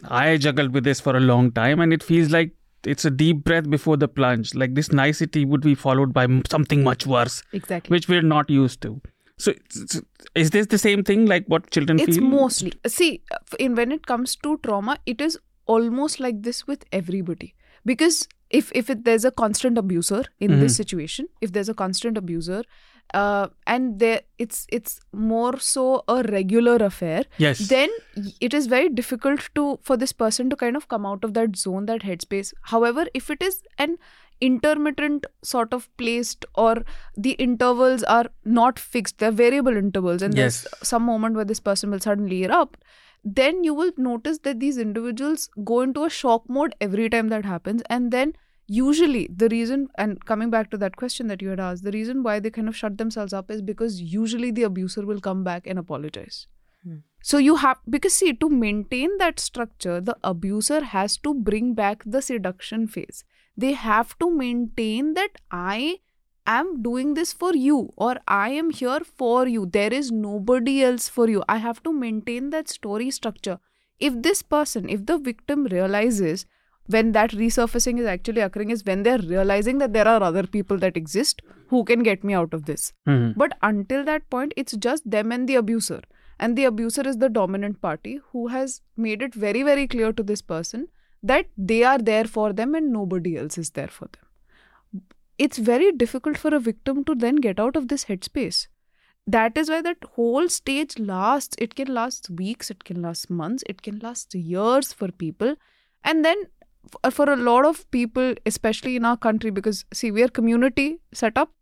I 0.04 0.36
juggled 0.36 0.72
with 0.72 0.84
this 0.84 1.00
for 1.00 1.16
a 1.16 1.20
long 1.20 1.52
time, 1.52 1.80
and 1.80 1.92
it 1.92 2.02
feels 2.02 2.30
like 2.30 2.52
it's 2.84 3.04
a 3.04 3.10
deep 3.10 3.44
breath 3.44 3.68
before 3.68 3.96
the 3.96 4.08
plunge. 4.08 4.54
Like, 4.54 4.74
this 4.74 4.92
nicety 4.92 5.44
would 5.44 5.62
be 5.62 5.74
followed 5.74 6.12
by 6.12 6.26
something 6.48 6.84
much 6.84 7.06
worse, 7.06 7.42
exactly. 7.52 7.94
which 7.94 8.08
we're 8.08 8.22
not 8.22 8.48
used 8.48 8.80
to. 8.82 9.00
So, 9.38 9.52
is 10.34 10.50
this 10.50 10.68
the 10.68 10.78
same 10.78 11.04
thing 11.04 11.26
like 11.26 11.44
what 11.46 11.70
children 11.70 11.98
it's 11.98 12.16
feel? 12.16 12.24
It's 12.24 12.32
mostly 12.32 12.72
see 12.86 13.22
in 13.58 13.74
when 13.74 13.92
it 13.92 14.06
comes 14.06 14.34
to 14.36 14.58
trauma 14.62 14.98
it 15.04 15.20
is 15.20 15.38
almost 15.66 16.20
like 16.20 16.42
this 16.42 16.66
with 16.66 16.84
everybody 16.90 17.54
because 17.84 18.26
if 18.50 18.70
if 18.74 18.90
it, 18.90 19.04
there's 19.04 19.24
a 19.24 19.30
constant 19.30 19.78
abuser 19.78 20.24
in 20.40 20.50
Mhm. 20.52 20.60
this 20.60 20.76
situation 20.76 21.28
if 21.40 21.52
there's 21.52 21.68
a 21.68 21.74
constant 21.74 22.16
abuser 22.18 22.62
uh, 23.14 23.46
and 23.66 23.98
there 24.00 24.20
it's 24.38 24.66
it's 24.70 25.00
more 25.12 25.58
so 25.58 26.02
a 26.08 26.22
regular 26.24 26.76
affair 26.76 27.24
Yes. 27.38 27.68
then 27.68 27.88
it 28.40 28.54
is 28.54 28.66
very 28.66 28.88
difficult 28.88 29.48
to 29.54 29.78
for 29.82 29.96
this 29.96 30.12
person 30.12 30.50
to 30.50 30.56
kind 30.56 30.76
of 30.76 30.88
come 30.88 31.06
out 31.06 31.24
of 31.24 31.34
that 31.34 31.56
zone 31.56 31.86
that 31.86 32.02
headspace 32.02 32.52
however 32.62 33.06
if 33.14 33.30
it 33.30 33.42
is 33.42 33.62
an 33.78 33.96
intermittent 34.40 35.26
sort 35.42 35.72
of 35.72 35.88
placed 35.96 36.44
or 36.54 36.72
the 37.16 37.32
intervals 37.46 38.02
are 38.04 38.26
not 38.44 38.78
fixed 38.78 39.18
they're 39.18 39.30
variable 39.42 39.76
intervals 39.76 40.22
and 40.22 40.34
Yes. 40.36 40.62
there's 40.62 40.88
some 40.92 41.02
moment 41.02 41.34
where 41.36 41.44
this 41.52 41.60
person 41.68 41.90
will 41.90 42.00
suddenly 42.00 42.42
erupt 42.44 42.82
then 43.26 43.64
you 43.64 43.74
will 43.74 43.90
notice 43.96 44.38
that 44.44 44.60
these 44.60 44.78
individuals 44.78 45.50
go 45.64 45.80
into 45.80 46.04
a 46.04 46.10
shock 46.10 46.48
mode 46.48 46.76
every 46.80 47.10
time 47.10 47.28
that 47.30 47.44
happens. 47.44 47.82
And 47.90 48.12
then 48.12 48.34
usually 48.68 49.28
the 49.34 49.48
reason 49.48 49.88
and 49.98 50.24
coming 50.24 50.48
back 50.48 50.70
to 50.70 50.76
that 50.76 50.94
question 50.96 51.26
that 51.26 51.42
you 51.42 51.48
had 51.48 51.58
asked 51.58 51.82
the 51.82 51.90
reason 51.90 52.22
why 52.22 52.38
they 52.38 52.50
kind 52.50 52.68
of 52.68 52.76
shut 52.76 52.98
themselves 52.98 53.32
up 53.32 53.50
is 53.50 53.62
because 53.62 54.00
usually 54.00 54.52
the 54.52 54.62
abuser 54.62 55.04
will 55.04 55.20
come 55.20 55.42
back 55.42 55.66
and 55.66 55.76
apologize. 55.76 56.46
Hmm. 56.84 56.98
So 57.20 57.38
you 57.38 57.56
have 57.56 57.78
because 57.90 58.14
see 58.14 58.32
to 58.32 58.48
maintain 58.48 59.18
that 59.18 59.40
structure 59.40 60.00
the 60.00 60.16
abuser 60.22 60.84
has 60.84 61.16
to 61.18 61.34
bring 61.34 61.74
back 61.74 62.04
the 62.06 62.22
seduction 62.22 62.86
phase. 62.86 63.24
They 63.56 63.72
have 63.72 64.16
to 64.18 64.30
maintain 64.30 65.14
that 65.14 65.30
i 65.50 65.98
am 66.46 66.82
doing 66.82 67.14
this 67.14 67.32
for 67.32 67.54
you 67.54 67.92
or 67.96 68.16
I 68.26 68.50
am 68.50 68.70
here 68.70 69.00
for 69.00 69.46
you. 69.46 69.66
There 69.66 69.92
is 69.92 70.10
nobody 70.12 70.82
else 70.82 71.08
for 71.08 71.28
you. 71.28 71.42
I 71.48 71.58
have 71.58 71.82
to 71.84 71.92
maintain 71.92 72.50
that 72.50 72.68
story 72.68 73.10
structure. 73.10 73.58
If 73.98 74.22
this 74.22 74.42
person, 74.42 74.88
if 74.88 75.06
the 75.06 75.18
victim 75.18 75.64
realizes 75.64 76.46
when 76.86 77.12
that 77.12 77.30
resurfacing 77.30 77.98
is 77.98 78.06
actually 78.06 78.40
occurring, 78.40 78.70
is 78.70 78.84
when 78.84 79.02
they're 79.02 79.18
realizing 79.18 79.78
that 79.78 79.92
there 79.92 80.06
are 80.06 80.22
other 80.22 80.46
people 80.46 80.78
that 80.78 80.96
exist 80.96 81.42
who 81.68 81.82
can 81.84 82.02
get 82.02 82.22
me 82.22 82.34
out 82.34 82.54
of 82.54 82.66
this. 82.66 82.92
Mhm. 83.06 83.34
But 83.36 83.56
until 83.62 84.04
that 84.04 84.28
point, 84.30 84.52
it's 84.56 84.76
just 84.76 85.10
them 85.10 85.32
and 85.32 85.48
the 85.48 85.56
abuser. 85.56 86.02
And 86.38 86.56
the 86.56 86.64
abuser 86.64 87.08
is 87.08 87.16
the 87.16 87.28
dominant 87.28 87.80
party 87.80 88.20
who 88.30 88.48
has 88.48 88.82
made 88.96 89.22
it 89.22 89.34
very, 89.34 89.62
very 89.62 89.88
clear 89.88 90.12
to 90.12 90.22
this 90.22 90.42
person 90.42 90.86
that 91.22 91.46
they 91.56 91.82
are 91.82 91.98
there 91.98 92.24
for 92.24 92.52
them 92.52 92.74
and 92.74 92.92
nobody 92.92 93.36
else 93.36 93.58
is 93.58 93.70
there 93.70 93.88
for 93.88 94.06
them 94.12 94.25
it's 95.38 95.58
very 95.58 95.92
difficult 95.92 96.36
for 96.38 96.54
a 96.54 96.60
victim 96.60 97.04
to 97.04 97.14
then 97.14 97.36
get 97.36 97.58
out 97.60 97.76
of 97.76 97.88
this 97.88 98.06
headspace. 98.06 98.68
That 99.26 99.58
is 99.58 99.68
why 99.68 99.82
that 99.82 99.98
whole 100.14 100.48
stage 100.48 100.98
lasts. 100.98 101.56
It 101.58 101.74
can 101.74 101.92
last 101.92 102.30
weeks, 102.30 102.70
it 102.70 102.84
can 102.84 103.02
last 103.02 103.28
months, 103.28 103.64
it 103.68 103.82
can 103.82 103.98
last 103.98 104.34
years 104.34 104.92
for 104.92 105.08
people. 105.10 105.56
And 106.04 106.24
then 106.24 106.36
for 107.10 107.28
a 107.28 107.36
lot 107.36 107.66
of 107.66 107.90
people, 107.90 108.34
especially 108.46 108.94
in 108.94 109.04
our 109.04 109.16
country, 109.16 109.50
because 109.50 109.84
see, 109.92 110.10
we 110.12 110.22
are 110.22 110.28
community 110.28 110.98
set 111.12 111.36
up. 111.36 111.52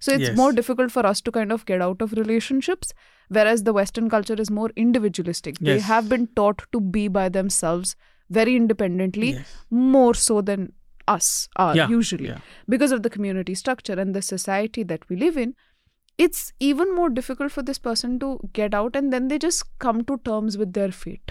So 0.00 0.10
it's 0.12 0.28
Yes. 0.30 0.36
more 0.36 0.52
difficult 0.52 0.90
for 0.90 1.06
us 1.06 1.20
to 1.20 1.30
kind 1.30 1.52
of 1.52 1.64
get 1.64 1.80
out 1.80 2.02
of 2.02 2.12
relationships, 2.14 2.92
whereas 3.28 3.62
the 3.62 3.72
Western 3.72 4.10
culture 4.10 4.34
is 4.34 4.50
more 4.50 4.70
individualistic. 4.74 5.60
They 5.60 5.78
have 5.78 6.08
been 6.08 6.26
taught 6.34 6.64
to 6.72 6.80
be 6.80 7.06
by 7.06 7.28
themselves 7.28 7.94
very 8.28 8.56
independently, 8.56 9.34
Yes. 9.34 9.46
more 9.70 10.14
so 10.14 10.40
than 10.40 10.72
us 11.08 11.48
are 11.56 11.74
Yeah, 11.76 11.88
usually. 11.88 12.26
yeah. 12.26 12.38
because 12.68 12.92
of 12.92 13.02
the 13.02 13.10
community 13.10 13.54
structure 13.54 13.94
and 13.94 14.14
the 14.14 14.22
society 14.22 14.82
that 14.84 15.08
we 15.08 15.16
live 15.16 15.36
in 15.36 15.54
it's 16.18 16.52
even 16.60 16.94
more 16.94 17.08
difficult 17.08 17.50
for 17.50 17.62
this 17.62 17.78
person 17.78 18.18
to 18.18 18.38
get 18.52 18.74
out 18.74 18.94
and 18.94 19.12
then 19.12 19.28
they 19.28 19.38
just 19.38 19.64
come 19.78 20.04
to 20.04 20.18
terms 20.18 20.58
with 20.58 20.74
their 20.74 20.92
fate. 20.92 21.30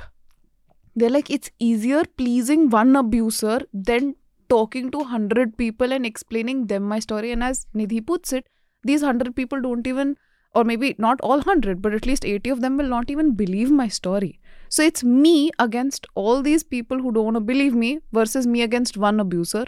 They're 0.95 1.09
like 1.09 1.29
it's 1.29 1.51
easier 1.59 2.03
pleasing 2.17 2.69
one 2.69 2.95
abuser 2.95 3.61
than 3.73 4.15
talking 4.49 4.89
to 4.91 4.97
100 4.97 5.55
people 5.57 5.93
and 5.93 6.05
explaining 6.05 6.65
them 6.67 6.83
my 6.83 6.99
story. 6.99 7.31
And 7.31 7.43
as 7.43 7.67
nidhi 7.75 8.05
puts 8.05 8.33
it 8.33 8.47
these 8.83 9.01
100 9.03 9.35
people 9.35 9.61
don't 9.61 9.85
even 9.85 10.17
or 10.53 10.63
maybe 10.63 10.95
not 10.97 11.21
all 11.21 11.37
100 11.37 11.81
but 11.81 11.93
at 11.93 12.05
least 12.05 12.25
80 12.25 12.49
of 12.49 12.61
them 12.61 12.75
will 12.75 12.87
not 12.87 13.09
even 13.09 13.33
believe 13.35 13.71
my 13.71 13.87
story 13.87 14.40
so 14.77 14.83
it's 14.89 15.03
me 15.03 15.33
against 15.67 16.07
all 16.23 16.41
these 16.49 16.63
people 16.75 16.99
who 17.05 17.11
don't 17.15 17.25
want 17.29 17.39
to 17.39 17.45
believe 17.53 17.73
me 17.83 17.89
versus 18.19 18.47
me 18.55 18.61
against 18.65 18.97
one 19.05 19.19
abuser 19.23 19.65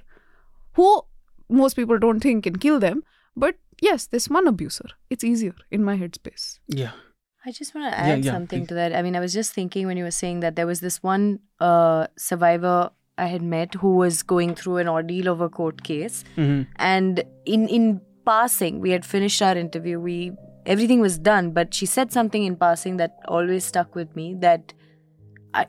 who 0.80 0.90
most 1.62 1.76
people 1.80 2.00
don't 2.04 2.20
think 2.28 2.44
can 2.46 2.56
kill 2.68 2.80
them. 2.84 3.04
But 3.36 3.56
yes, 3.82 4.08
this 4.08 4.30
one 4.30 4.48
abuser. 4.48 4.86
It's 5.10 5.24
easier 5.32 5.56
in 5.70 5.84
my 5.84 5.98
headspace. 5.98 6.60
Yeah. 6.68 6.92
I 7.46 7.52
just 7.52 7.76
want 7.76 7.92
to 7.94 8.00
add 8.00 8.24
yeah, 8.26 8.32
something 8.32 8.62
please. 8.62 8.68
to 8.70 8.76
that. 8.76 8.96
I 8.96 9.02
mean, 9.02 9.16
I 9.16 9.20
was 9.20 9.34
just 9.34 9.54
thinking 9.54 9.86
when 9.88 9.98
you 9.98 10.06
were 10.06 10.12
saying 10.20 10.40
that 10.40 10.56
there 10.56 10.66
was 10.68 10.80
this 10.80 11.04
one 11.04 11.40
uh, 11.60 12.08
survivor 12.18 12.90
I 13.18 13.26
had 13.28 13.42
met 13.42 13.76
who 13.76 13.96
was 13.98 14.24
going 14.24 14.56
through 14.56 14.78
an 14.78 14.88
ordeal 14.88 15.28
of 15.32 15.42
a 15.42 15.50
court 15.50 15.84
case, 15.84 16.24
Mhm. 16.38 16.68
and 16.78 17.24
in 17.46 17.68
in 17.68 17.90
passing, 18.30 18.80
we 18.86 18.92
had 18.96 19.06
finished 19.06 19.42
our 19.50 19.58
interview. 19.64 20.00
We 20.00 20.16
everything 20.66 21.02
was 21.02 21.20
done, 21.20 21.52
but 21.52 21.74
she 21.82 21.86
said 21.86 22.12
something 22.14 22.44
in 22.52 22.56
passing 22.64 22.98
that 23.04 23.20
always 23.28 23.66
stuck 23.74 23.94
with 24.02 24.16
me. 24.22 24.26
That 24.46 24.74
I, 24.80 24.83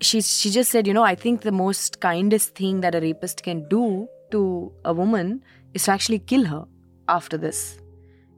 she 0.01 0.20
she 0.23 0.51
just 0.51 0.70
said, 0.70 0.87
you 0.87 0.94
know, 0.94 1.03
I 1.03 1.14
think 1.14 1.42
the 1.42 1.53
most 1.53 2.01
kindest 2.01 2.55
thing 2.55 2.81
that 2.81 2.94
a 2.94 3.01
rapist 3.01 3.42
can 3.42 3.66
do 3.68 4.09
to 4.31 4.73
a 4.85 4.92
woman 4.94 5.42
is 5.75 5.85
to 5.85 5.92
actually 5.92 6.18
kill 6.20 6.44
her 6.47 6.64
after 7.09 7.37
this. 7.37 7.79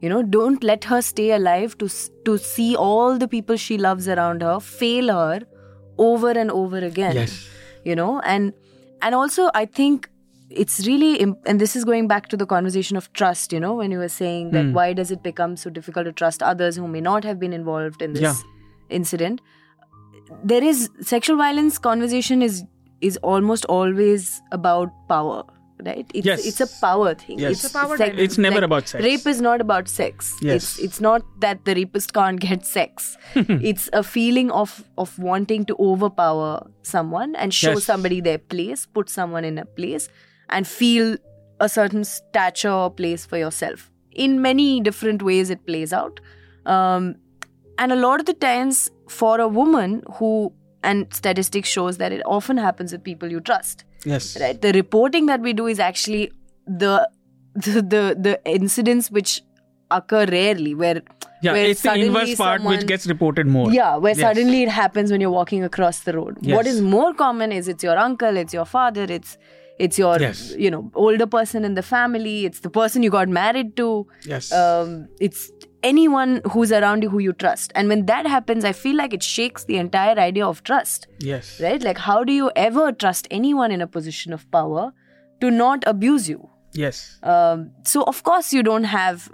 You 0.01 0.09
know, 0.09 0.21
don't 0.23 0.63
let 0.63 0.83
her 0.85 1.01
stay 1.01 1.31
alive 1.31 1.77
to 1.79 1.89
to 2.25 2.37
see 2.37 2.75
all 2.75 3.17
the 3.17 3.27
people 3.27 3.55
she 3.55 3.77
loves 3.77 4.07
around 4.07 4.41
her 4.41 4.59
fail 4.59 5.09
her 5.13 5.39
over 5.97 6.31
and 6.31 6.51
over 6.51 6.77
again. 6.77 7.15
Yes. 7.15 7.47
You 7.83 7.95
know, 7.95 8.19
and 8.21 8.53
and 9.01 9.15
also 9.15 9.49
I 9.55 9.65
think 9.65 10.09
it's 10.49 10.85
really 10.87 11.15
imp- 11.27 11.39
and 11.45 11.59
this 11.61 11.75
is 11.75 11.83
going 11.83 12.07
back 12.07 12.27
to 12.33 12.37
the 12.37 12.45
conversation 12.45 12.97
of 12.97 13.11
trust. 13.13 13.53
You 13.53 13.59
know, 13.59 13.73
when 13.75 13.91
you 13.91 13.97
were 14.03 14.09
saying 14.17 14.51
that 14.51 14.65
Hmm. 14.67 14.73
why 14.73 14.91
does 14.99 15.09
it 15.15 15.23
become 15.23 15.55
so 15.63 15.69
difficult 15.79 16.05
to 16.05 16.13
trust 16.23 16.43
others 16.51 16.75
who 16.83 16.87
may 16.97 17.01
not 17.07 17.23
have 17.31 17.39
been 17.39 17.53
involved 17.61 18.01
in 18.09 18.13
this 18.13 18.21
Yeah. 18.27 18.35
incident? 18.99 19.41
There 20.43 20.63
is 20.63 20.89
sexual 21.01 21.37
violence 21.37 21.77
conversation 21.77 22.41
is 22.41 22.63
is 23.01 23.17
almost 23.17 23.65
always 23.65 24.41
about 24.51 24.89
power. 25.07 25.43
Right? 25.85 26.09
It's, 26.15 26.25
Yes. 26.25 26.45
it's 26.47 26.59
a 26.59 26.67
power 26.81 27.13
thing. 27.13 27.37
Yes. 27.37 27.51
It's 27.63 27.65
a 27.65 27.77
power 27.77 27.97
sec- 27.97 28.07
dynamic. 28.07 28.23
It's 28.25 28.37
never 28.39 28.63
about 28.65 28.87
sex. 28.87 29.03
Rape 29.03 29.27
is 29.27 29.39
not 29.41 29.61
about 29.61 29.87
sex. 29.87 30.31
Yes. 30.41 30.55
It's 30.55 30.79
it's 30.85 31.01
not 31.01 31.21
that 31.41 31.65
the 31.65 31.75
rapist 31.75 32.13
can't 32.15 32.39
get 32.39 32.65
sex. 32.65 33.15
it's 33.35 33.87
a 33.93 34.01
feeling 34.01 34.49
of 34.61 34.73
of 34.97 35.17
wanting 35.19 35.65
to 35.65 35.75
overpower 35.89 36.49
someone 36.81 37.35
and 37.35 37.53
show 37.53 37.73
Yes. 37.73 37.83
somebody 37.83 38.19
their 38.21 38.39
place, 38.39 38.87
put 38.87 39.07
someone 39.17 39.45
in 39.45 39.59
a 39.59 39.65
place, 39.65 40.09
and 40.49 40.67
feel 40.67 41.15
a 41.59 41.69
certain 41.69 42.03
stature 42.03 42.71
or 42.71 42.89
place 42.89 43.25
for 43.27 43.37
yourself. 43.37 43.91
In 44.11 44.41
many 44.41 44.81
different 44.81 45.21
ways, 45.21 45.51
it 45.51 45.63
plays 45.67 45.93
out. 45.93 46.19
Um, 46.65 47.15
and 47.77 47.91
a 47.91 47.95
lot 47.95 48.19
of 48.19 48.25
the 48.25 48.33
times, 48.33 48.89
for 49.07 49.39
a 49.39 49.47
woman 49.47 50.03
who 50.17 50.53
and 50.83 51.07
statistics 51.13 51.69
shows 51.69 51.97
that 51.97 52.11
it 52.11 52.21
often 52.25 52.57
happens 52.57 52.91
with 52.91 53.03
people 53.03 53.31
you 53.31 53.39
trust 53.39 53.83
Yes. 54.05 54.37
right 54.39 54.61
the 54.61 54.71
reporting 54.73 55.25
that 55.27 55.41
we 55.41 55.53
do 55.53 55.67
is 55.67 55.79
actually 55.79 56.31
the 56.67 57.09
the 57.55 57.81
the, 57.81 58.03
the 58.27 58.39
incidents 58.45 59.09
which 59.11 59.41
occur 59.89 60.25
rarely 60.25 60.73
where 60.75 61.01
Yeah, 61.41 61.53
where 61.53 61.65
it's 61.71 61.81
the 61.81 61.93
inverse 61.93 62.35
part 62.35 62.63
which 62.63 62.85
gets 62.87 63.07
reported 63.07 63.47
more. 63.47 63.71
yeah 63.71 63.95
where 63.95 64.13
Yes. 64.15 64.21
suddenly 64.21 64.63
it 64.63 64.69
happens 64.69 65.11
when 65.11 65.21
you're 65.21 65.31
walking 65.41 65.63
across 65.63 65.99
the 66.01 66.13
road 66.17 66.37
what 66.55 66.65
Yes. 66.65 66.75
is 66.75 66.81
more 66.81 67.13
common 67.13 67.51
is 67.51 67.67
it's 67.73 67.83
your 67.83 67.97
uncle 67.97 68.37
it's 68.43 68.53
your 68.59 68.65
father 68.65 69.05
it's 69.17 69.37
it's 69.85 69.97
your 70.03 70.19
Yes. 70.19 70.39
you 70.65 70.69
know 70.75 70.91
older 70.95 71.27
person 71.37 71.63
in 71.69 71.75
the 71.79 71.83
family 71.83 72.35
it's 72.45 72.59
the 72.61 72.69
person 72.79 73.03
you 73.07 73.09
got 73.17 73.29
married 73.39 73.75
to 73.81 73.87
Yes. 74.33 74.51
um, 74.51 75.07
it's 75.29 75.51
anyone 75.89 76.33
who's 76.53 76.71
around 76.79 77.03
you 77.05 77.09
who 77.15 77.19
you 77.25 77.33
trust 77.43 77.71
and 77.81 77.93
when 77.93 78.05
that 78.11 78.29
happens 78.33 78.67
i 78.69 78.71
feel 78.83 78.95
like 79.01 79.13
it 79.17 79.25
shakes 79.31 79.65
the 79.71 79.77
entire 79.81 80.17
idea 80.27 80.45
of 80.47 80.61
trust 80.69 81.07
yes. 81.31 81.51
right 81.65 81.83
like 81.89 81.97
how 82.09 82.17
do 82.29 82.33
you 82.37 82.51
ever 82.67 82.85
trust 83.05 83.27
anyone 83.39 83.71
in 83.79 83.81
a 83.81 83.87
position 83.97 84.33
of 84.37 84.45
power 84.59 84.85
to 85.41 85.51
not 85.51 85.83
abuse 85.95 86.29
you 86.35 86.49
Yes. 86.73 87.19
um, 87.23 87.71
so 87.91 88.03
of 88.13 88.23
course 88.23 88.53
you 88.53 88.63
don't 88.63 88.83
have 88.93 89.29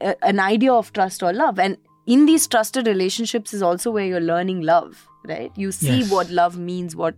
a, 0.00 0.14
an 0.30 0.40
idea 0.40 0.72
of 0.72 0.92
trust 0.92 1.22
or 1.22 1.32
love 1.32 1.58
and 1.58 1.76
in 2.06 2.26
these 2.26 2.46
trusted 2.46 2.86
relationships 2.86 3.52
is 3.58 3.62
also 3.62 3.90
where 3.90 4.04
you're 4.04 4.20
learning 4.32 4.60
love 4.62 5.06
right 5.30 5.52
you 5.56 5.70
see 5.72 6.00
Yes. 6.00 6.10
what 6.16 6.30
love 6.30 6.58
means 6.58 6.94
what 6.96 7.14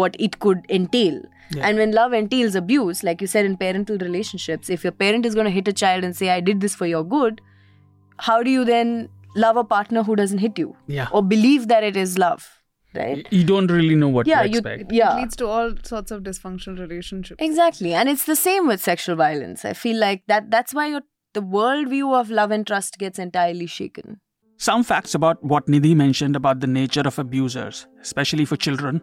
what 0.00 0.16
it 0.28 0.38
could 0.46 0.64
entail 0.78 1.20
Yeah. 1.56 1.66
and 1.68 1.78
when 1.82 1.92
love 1.98 2.12
entails 2.16 2.56
abuse 2.62 3.02
like 3.08 3.22
you 3.26 3.28
said 3.34 3.46
in 3.50 3.54
parental 3.60 3.98
relationships 4.06 4.68
if 4.78 4.82
your 4.88 4.92
parent 5.04 5.24
is 5.30 5.34
going 5.38 5.46
to 5.50 5.54
hit 5.60 5.68
a 5.74 5.76
child 5.84 6.04
and 6.08 6.16
say 6.18 6.28
i 6.34 6.40
did 6.48 6.60
this 6.66 6.74
for 6.80 6.86
your 6.94 7.04
good 7.14 7.40
how 8.18 8.42
do 8.42 8.50
you 8.50 8.64
then 8.64 9.08
love 9.36 9.56
a 9.56 9.64
partner 9.64 10.02
who 10.02 10.16
doesn't 10.16 10.38
hit 10.38 10.58
you 10.58 10.76
Yeah. 10.86 11.08
or 11.12 11.22
believe 11.22 11.68
that 11.68 11.84
it 11.84 11.96
is 11.96 12.18
love 12.18 12.46
right 12.94 13.26
You 13.30 13.44
don't 13.44 13.70
really 13.70 13.94
know 13.94 14.08
what 14.08 14.26
yeah 14.26 14.42
to 14.42 14.48
you 14.48 14.58
expect. 14.58 14.92
yeah 14.92 15.16
It 15.16 15.20
leads 15.20 15.36
to 15.36 15.46
all 15.46 15.72
sorts 15.82 16.10
of 16.10 16.22
dysfunctional 16.22 16.78
relationships. 16.78 17.42
Exactly. 17.48 17.92
And 17.94 18.08
it's 18.08 18.24
the 18.24 18.36
same 18.36 18.66
with 18.66 18.80
sexual 18.80 19.16
violence. 19.16 19.64
I 19.64 19.74
feel 19.74 19.98
like 20.04 20.22
that 20.26 20.50
that's 20.50 20.72
why 20.78 20.86
your 20.94 21.02
the 21.34 21.42
worldview 21.42 22.14
of 22.18 22.30
love 22.30 22.50
and 22.50 22.66
trust 22.66 22.98
gets 22.98 23.18
entirely 23.18 23.66
shaken. 23.66 24.18
Some 24.56 24.82
facts 24.82 25.14
about 25.14 25.44
what 25.44 25.66
Nidhi 25.66 25.94
mentioned 25.94 26.34
about 26.34 26.60
the 26.60 26.66
nature 26.66 27.02
of 27.10 27.18
abusers, 27.18 27.86
especially 28.00 28.44
for 28.46 28.56
children. 28.56 29.02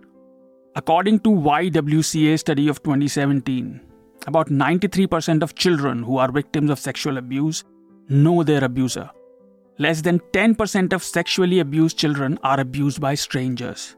According 0.75 1.19
to 1.19 1.29
YWCA 1.29 2.37
study 2.39 2.67
of 2.67 2.81
2017, 2.83 3.79
about 4.27 4.49
93% 4.49 5.43
of 5.43 5.55
children 5.55 6.03
who 6.03 6.17
are 6.17 6.31
victims 6.31 6.69
of 6.69 6.79
sexual 6.79 7.17
abuse 7.17 7.63
know 8.09 8.43
their 8.43 8.63
abuser. 8.63 9.09
Less 9.77 10.01
than 10.01 10.19
10% 10.31 10.93
of 10.93 11.03
sexually 11.03 11.59
abused 11.59 11.97
children 11.97 12.39
are 12.43 12.59
abused 12.59 13.01
by 13.01 13.15
strangers. 13.15 13.95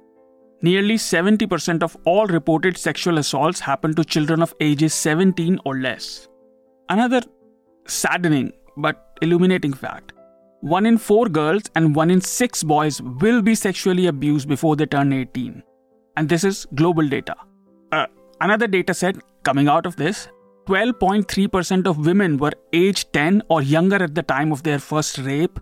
Nearly 0.61 0.95
70% 0.95 1.83
of 1.83 1.95
all 2.03 2.25
reported 2.25 2.77
sexual 2.77 3.19
assaults 3.19 3.59
happen 3.59 3.93
to 3.93 4.03
children 4.03 4.41
of 4.41 4.55
ages 4.59 4.93
17 4.93 5.59
or 5.65 5.77
less. 5.77 6.27
Another 6.89 7.21
saddening 7.85 8.53
but 8.75 9.17
illuminating 9.21 9.73
fact 9.73 10.13
one 10.61 10.87
in 10.87 10.97
four 10.97 11.29
girls 11.29 11.63
and 11.75 11.95
one 11.95 12.09
in 12.09 12.19
six 12.19 12.63
boys 12.63 12.99
will 13.01 13.41
be 13.43 13.53
sexually 13.53 14.07
abused 14.07 14.47
before 14.47 14.75
they 14.75 14.87
turn 14.87 15.13
18. 15.13 15.61
And 16.15 16.27
this 16.27 16.43
is 16.43 16.65
global 16.73 17.07
data. 17.07 17.35
Uh, 17.91 18.07
another 18.41 18.65
data 18.65 18.93
set 18.93 19.15
coming 19.43 19.67
out 19.67 19.85
of 19.85 19.95
this 19.97 20.29
12.3% 20.67 21.87
of 21.87 22.05
women 22.05 22.37
were 22.37 22.51
age 22.73 23.09
10 23.13 23.41
or 23.47 23.61
younger 23.61 24.03
at 24.03 24.13
the 24.13 24.21
time 24.21 24.51
of 24.51 24.63
their 24.63 24.79
first 24.79 25.17
rape 25.19 25.61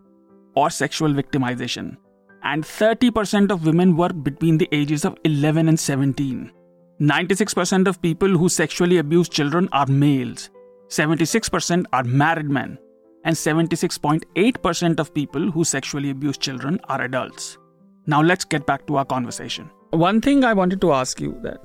or 0.55 0.71
sexual 0.71 1.09
victimization, 1.09 1.95
and 2.41 2.63
30% 2.63 3.51
of 3.51 3.67
women 3.67 3.95
were 3.95 4.09
between 4.09 4.57
the 4.57 4.67
ages 4.71 5.05
of 5.05 5.15
11 5.23 5.67
and 5.67 5.79
17. 5.79 6.51
96% 6.99 7.87
of 7.87 8.01
people 8.01 8.29
who 8.29 8.49
sexually 8.49 8.97
abuse 8.97 9.29
children 9.29 9.69
are 9.73 9.85
males, 9.85 10.49
76% 10.87 11.85
are 11.93 12.03
married 12.03 12.49
men, 12.49 12.79
and 13.25 13.35
76.8% 13.35 14.99
of 14.99 15.13
people 15.13 15.51
who 15.51 15.63
sexually 15.63 16.09
abuse 16.09 16.37
children 16.37 16.79
are 16.85 17.01
adults. 17.01 17.59
Now 18.07 18.23
let's 18.23 18.45
get 18.45 18.65
back 18.65 18.87
to 18.87 18.95
our 18.95 19.05
conversation. 19.05 19.69
One 19.91 20.19
thing 20.19 20.43
I 20.43 20.53
wanted 20.53 20.81
to 20.81 20.93
ask 20.93 21.19
you 21.19 21.37
that 21.43 21.59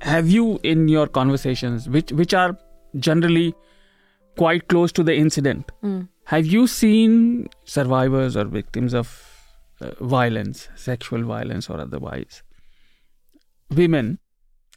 have 0.00 0.28
you 0.28 0.58
in 0.62 0.88
your 0.88 1.06
conversations 1.06 1.88
which 1.88 2.12
which 2.12 2.34
are 2.34 2.56
generally 2.98 3.54
quite 4.36 4.68
close 4.68 4.92
to 4.92 5.02
the 5.02 5.14
incident. 5.14 5.70
Have 6.24 6.46
you 6.46 6.66
seen 6.66 7.48
survivors 7.64 8.36
or 8.36 8.44
victims 8.44 8.94
of 8.94 9.10
uh, 9.80 9.90
violence 10.00 10.68
sexual 10.74 11.22
violence 11.24 11.68
or 11.70 11.80
otherwise? 11.80 12.42
Women 13.70 14.18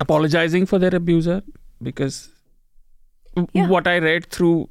apologizing 0.02 0.66
for 0.66 0.80
their 0.80 0.96
abuser 0.96 1.42
because 1.82 2.30
Yeah. 3.54 3.68
what 3.72 3.88
i 3.88 3.98
read 4.04 4.26
through 4.36 4.70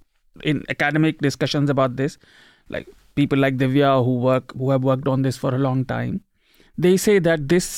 in 0.50 0.62
academic 0.72 1.18
discussions 1.26 1.70
about 1.74 1.96
this 2.00 2.16
like 2.76 2.88
people 3.20 3.38
like 3.44 3.56
divya 3.60 3.92
who 4.08 4.14
work 4.24 4.52
who 4.62 4.70
have 4.70 4.82
worked 4.88 5.08
on 5.12 5.22
this 5.26 5.36
for 5.44 5.54
a 5.54 5.58
long 5.66 5.84
time 5.92 6.16
they 6.86 6.96
say 7.04 7.14
that 7.28 7.46
this 7.52 7.68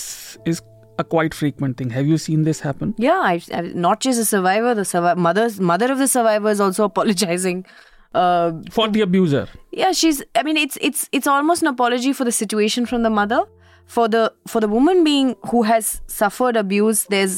is 0.52 0.62
a 1.02 1.04
quite 1.14 1.34
frequent 1.42 1.76
thing 1.82 1.90
have 1.98 2.06
you 2.12 2.18
seen 2.24 2.42
this 2.48 2.60
happen 2.68 2.94
Yeah, 3.04 3.20
I, 3.32 3.34
I, 3.58 3.60
not 3.86 4.00
just 4.08 4.20
a 4.24 4.24
survivor, 4.24 4.74
the 4.80 4.86
survi- 4.94 5.16
mother's 5.28 5.60
mother 5.72 5.90
of 5.92 5.98
the 5.98 6.08
survivor 6.16 6.50
is 6.56 6.60
also 6.66 6.84
apologizing. 6.90 7.64
Uh, 8.12 8.52
for 8.76 8.88
the 8.88 9.02
abuser 9.02 9.46
yeah, 9.80 9.92
she's. 9.92 10.20
I 10.34 10.42
mean, 10.42 10.56
it's 10.56 10.76
it's 10.80 11.08
it's 11.18 11.28
almost 11.32 11.62
an 11.62 11.68
apology 11.68 12.12
for 12.12 12.24
the 12.28 12.32
situation 12.32 12.86
from 12.92 13.04
the 13.04 13.10
mother, 13.18 13.40
for 13.86 14.08
the 14.14 14.22
for 14.54 14.60
the 14.64 14.68
woman 14.76 15.04
being 15.04 15.36
who 15.50 15.62
has 15.62 16.00
suffered 16.08 16.56
abuse. 16.62 17.04
There's 17.14 17.36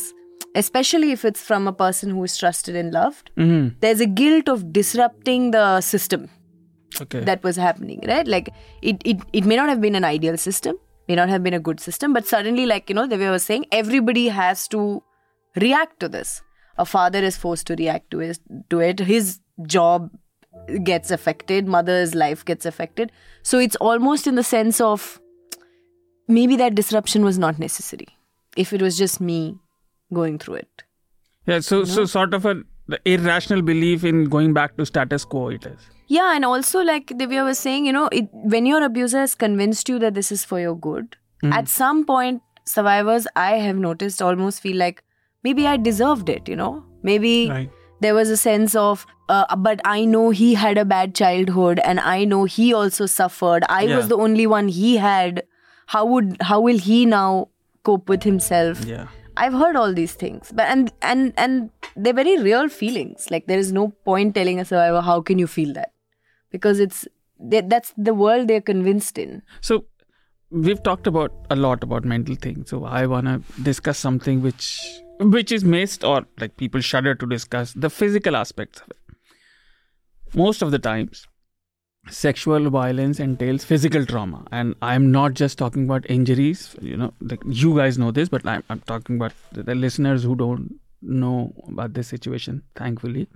especially 0.62 1.12
if 1.12 1.26
it's 1.30 1.42
from 1.50 1.68
a 1.68 1.74
person 1.74 2.10
who 2.10 2.24
is 2.24 2.36
trusted 2.38 2.74
and 2.84 2.92
loved. 2.92 3.30
hmm 3.36 3.68
There's 3.80 4.00
a 4.00 4.06
guilt 4.22 4.48
of 4.54 4.72
disrupting 4.78 5.50
the 5.58 5.66
system 5.82 6.24
okay 7.02 7.20
that 7.20 7.42
was 7.42 7.56
happening, 7.56 8.00
right? 8.14 8.26
Like 8.26 8.48
it, 8.80 9.02
it, 9.04 9.20
it 9.32 9.44
may 9.44 9.56
not 9.56 9.68
have 9.68 9.80
been 9.80 9.94
an 9.94 10.04
ideal 10.04 10.36
system, 10.38 10.76
may 11.09 11.14
not 11.14 11.28
have 11.28 11.42
been 11.42 11.55
a 11.55 11.61
good 11.61 11.80
system, 11.80 12.12
but 12.12 12.26
suddenly, 12.26 12.66
like, 12.66 12.88
you 12.88 12.94
know, 12.94 13.07
the 13.07 13.18
way 13.18 13.26
I 13.26 13.30
was 13.30 13.44
saying, 13.44 13.66
everybody 13.72 14.28
has 14.28 14.68
to 14.68 15.03
react 15.57 16.00
to 16.00 16.09
this. 16.09 16.42
A 16.78 16.84
father 16.84 17.18
is 17.18 17.36
forced 17.36 17.66
to 17.66 17.74
react 17.74 18.11
to 18.12 18.20
it, 18.20 18.38
to 18.70 18.80
it. 18.80 18.98
His 18.98 19.40
job 19.66 20.11
gets 20.84 21.11
affected, 21.11 21.66
mother's 21.66 22.14
life 22.14 22.44
gets 22.44 22.66
affected. 22.66 23.12
So 23.42 23.59
it's 23.59 23.76
almost 23.76 24.26
in 24.26 24.34
the 24.34 24.42
sense 24.42 24.80
of 24.80 25.20
maybe 26.28 26.57
that 26.57 26.74
disruption 26.74 27.24
was 27.24 27.38
not 27.38 27.59
necessary 27.59 28.07
if 28.57 28.72
it 28.72 28.82
was 28.82 28.96
just 28.96 29.20
me 29.20 29.59
going 30.12 30.38
through 30.38 30.55
it. 30.55 30.82
Yeah, 31.46 31.61
so 31.61 31.84
so 31.84 32.05
sort 32.05 32.34
of 32.34 32.46
a 32.46 32.62
irrational 33.05 33.62
belief 33.62 34.05
in 34.05 34.24
going 34.24 34.53
back 34.53 34.76
to 34.76 34.86
status 34.86 35.24
quo. 35.24 35.48
It 35.48 35.66
is. 35.66 35.80
Yeah, 36.14 36.30
and 36.36 36.44
also 36.46 36.80
like 36.88 37.06
Divya 37.22 37.44
was 37.48 37.58
saying, 37.66 37.86
you 37.90 37.92
know, 37.96 38.08
it, 38.20 38.28
when 38.54 38.66
your 38.70 38.82
abuser 38.86 39.20
has 39.20 39.34
convinced 39.42 39.88
you 39.92 39.98
that 40.00 40.14
this 40.20 40.30
is 40.36 40.44
for 40.52 40.60
your 40.64 40.74
good, 40.86 41.16
at 41.58 41.68
some 41.74 42.04
point, 42.08 42.42
survivors 42.72 43.26
I 43.34 43.52
have 43.68 43.76
noticed 43.84 44.20
almost 44.26 44.60
feel 44.64 44.76
like 44.82 45.02
maybe 45.48 45.66
I 45.70 45.76
deserved 45.86 46.28
it. 46.34 46.48
You 46.54 46.58
know, 46.60 46.84
maybe 47.10 47.32
Right. 47.52 47.70
there 48.06 48.14
was 48.18 48.30
a 48.34 48.36
sense 48.42 48.76
of, 48.82 49.06
uh, 49.28 49.56
but 49.68 49.80
I 49.92 50.04
know 50.12 50.26
he 50.42 50.50
had 50.64 50.78
a 50.82 50.84
bad 50.92 51.14
childhood, 51.22 51.80
and 51.92 52.04
I 52.12 52.18
know 52.34 52.44
he 52.58 52.68
also 52.82 53.06
suffered. 53.14 53.64
I 53.78 53.80
Yeah. 53.88 53.96
was 54.02 54.12
the 54.12 54.20
only 54.28 54.46
one 54.52 54.68
he 54.76 54.92
had. 55.06 55.42
How 55.96 56.04
would 56.12 56.36
how 56.52 56.60
will 56.68 56.78
he 56.90 57.00
now 57.14 57.26
cope 57.90 58.08
with 58.16 58.28
himself? 58.30 58.84
Yeah. 58.92 59.06
I've 59.46 59.54
heard 59.64 59.76
all 59.82 59.92
these 59.98 60.14
things, 60.22 60.52
but 60.60 60.70
and 60.76 60.92
and 61.10 61.32
and 61.46 61.70
they're 62.06 62.18
very 62.20 62.36
real 62.46 62.68
feelings. 62.78 63.26
Like 63.34 63.46
there 63.52 63.58
is 63.66 63.72
no 63.80 63.88
point 64.12 64.34
telling 64.40 64.60
a 64.64 64.66
survivor 64.70 65.00
how 65.10 65.20
can 65.32 65.38
you 65.44 65.50
feel 65.56 65.72
that, 65.80 65.91
because 66.53 66.80
it's 66.88 67.03
that- 67.55 67.68
that's 67.70 67.92
the 67.96 68.14
world 68.14 68.48
they're 68.48 68.61
convinced 68.72 69.18
in. 69.18 69.42
So 69.61 69.84
we've 70.50 70.82
talked 70.82 71.07
about 71.07 71.32
a 71.50 71.57
lot 71.57 71.82
about 71.82 72.05
mental 72.05 72.34
things. 72.46 72.70
So 72.70 72.84
I 72.84 73.07
wanna 73.07 73.40
discuss 73.70 73.98
something 73.98 74.42
which 74.42 74.66
which 75.32 75.53
is 75.53 75.64
missed 75.72 76.05
or 76.11 76.16
like 76.44 76.57
people 76.57 76.80
shudder 76.80 77.14
to 77.14 77.26
discuss 77.32 77.72
the 77.74 77.90
physical 77.90 78.36
aspects 78.36 78.80
of 78.80 78.90
it. 78.90 78.96
Most 80.34 80.62
of 80.62 80.70
the 80.70 80.78
times, 80.78 81.26
sexual 82.09 82.70
violence 82.70 83.20
entails 83.20 83.64
physical 83.64 84.07
trauma, 84.07 84.44
and 84.50 84.74
I'm 84.82 85.11
not 85.12 85.34
just 85.34 85.59
talking 85.59 85.84
about 85.84 86.09
injuries. 86.11 86.74
You 86.80 86.96
know, 86.96 87.12
like 87.20 87.42
you 87.46 87.76
guys 87.76 87.98
know 87.98 88.11
this, 88.11 88.28
but 88.28 88.46
I'm, 88.46 88.64
I'm 88.70 88.80
talking 88.80 89.16
about 89.16 89.32
the, 89.53 89.62
the 89.62 89.74
listeners 89.74 90.22
who 90.24 90.34
don't 90.34 90.80
know 91.03 91.53
about 91.68 91.94
this 91.94 92.09
situation. 92.09 92.62
Thankfully, 92.74 93.28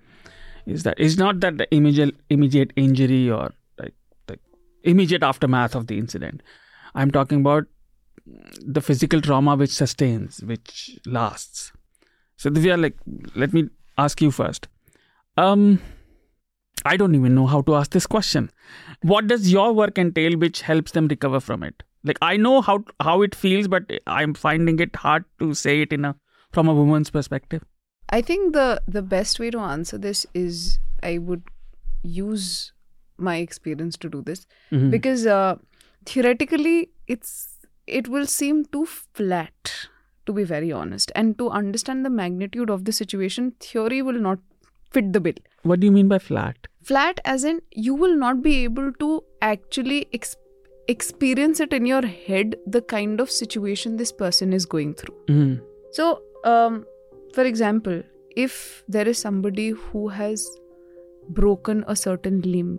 is 0.67 0.83
that 0.83 0.99
it's 0.99 1.17
not 1.17 1.41
that 1.41 1.59
the 1.59 1.75
immediate 1.75 2.14
immediate 2.29 2.73
injury 2.77 3.31
or 3.31 3.53
like 3.79 3.95
the 4.27 4.39
immediate 4.83 5.23
aftermath 5.23 5.75
of 5.75 5.87
the 5.87 5.99
incident. 5.99 6.43
I'm 6.95 7.11
talking 7.11 7.41
about 7.41 7.64
the 8.61 8.81
physical 8.81 9.21
trauma 9.21 9.57
which 9.57 9.71
sustains, 9.71 10.43
which 10.43 10.99
lasts. 11.07 11.73
So 12.37 12.51
Divya, 12.51 12.81
like, 12.81 12.97
let 13.35 13.53
me 13.53 13.69
ask 13.97 14.21
you 14.21 14.31
first. 14.31 14.69
Um, 15.37 15.81
I 16.85 16.97
don't 16.97 17.14
even 17.14 17.35
know 17.35 17.47
how 17.47 17.62
to 17.62 17.75
ask 17.77 17.91
this 17.93 18.07
question. 18.07 18.51
What 19.03 19.27
does 19.27 19.51
your 19.51 19.73
work 19.73 19.99
entail, 19.99 20.37
which 20.37 20.62
helps 20.62 20.93
them 20.93 21.09
recover 21.09 21.41
from 21.41 21.62
it? 21.62 21.83
Like, 22.05 22.19
I 22.23 22.37
know 22.37 22.61
how 22.61 22.85
how 23.01 23.23
it 23.23 23.35
feels, 23.35 23.69
but 23.69 23.91
I'm 24.07 24.35
finding 24.35 24.79
it 24.81 24.95
hard 24.97 25.25
to 25.41 25.55
say 25.55 25.81
it 25.83 25.93
in 25.93 26.05
a 26.05 26.17
from 26.53 26.69
a 26.69 26.75
woman's 26.75 27.11
perspective. 27.11 27.64
I 28.11 28.21
think 28.23 28.53
the 28.53 28.81
the 28.87 29.03
best 29.03 29.41
way 29.41 29.51
to 29.51 29.59
answer 29.59 29.99
this 29.99 30.27
is 30.35 30.79
I 31.03 31.19
would 31.19 31.43
use 32.03 32.73
my 33.19 33.37
experience 33.37 33.97
to 34.05 34.09
do 34.09 34.23
this 34.23 34.47
Mhm. 34.73 34.91
because 34.91 35.27
uh, 35.27 35.57
theoretically 36.05 36.91
it's 37.09 37.33
it 37.87 38.09
will 38.09 38.27
seem 38.27 38.65
too 38.77 38.85
flat 38.87 39.73
to 40.27 40.33
be 40.33 40.45
very 40.45 40.71
honest 40.73 41.13
and 41.15 41.37
to 41.39 41.49
understand 41.51 42.05
the 42.05 42.11
magnitude 42.11 42.71
of 42.77 42.85
the 42.85 42.93
situation 42.93 43.53
theory 43.67 44.01
will 44.03 44.21
not 44.29 44.39
fit 44.97 45.13
the 45.13 45.21
bill 45.21 45.39
What 45.63 45.81
do 45.81 45.87
you 45.87 45.93
mean 45.93 46.09
by 46.09 46.19
flat? 46.31 46.67
flat 46.89 47.21
as 47.25 47.45
in 47.51 47.61
you 47.87 47.95
will 48.01 48.17
not 48.17 48.43
be 48.43 48.53
able 48.65 48.93
to 49.05 49.09
actually 49.43 50.07
ex- 50.19 50.37
experience 50.89 51.59
it 51.65 51.73
in 51.79 51.87
your 51.87 52.03
head 52.07 52.55
the 52.77 52.83
kind 52.83 53.21
of 53.25 53.31
situation 53.37 53.97
this 54.03 54.13
person 54.13 54.53
is 54.59 54.67
going 54.75 54.93
through 55.01 55.17
Mhm. 55.37 55.55
so, 55.99 56.07
um, 56.53 56.85
for 57.37 57.45
example, 57.53 58.03
if 58.45 58.59
there 58.97 59.09
is 59.12 59.18
somebody 59.18 59.70
who 59.70 60.09
has 60.18 60.45
broken 61.41 61.84
a 61.95 61.97
certain 61.97 62.41
limb, 62.43 62.78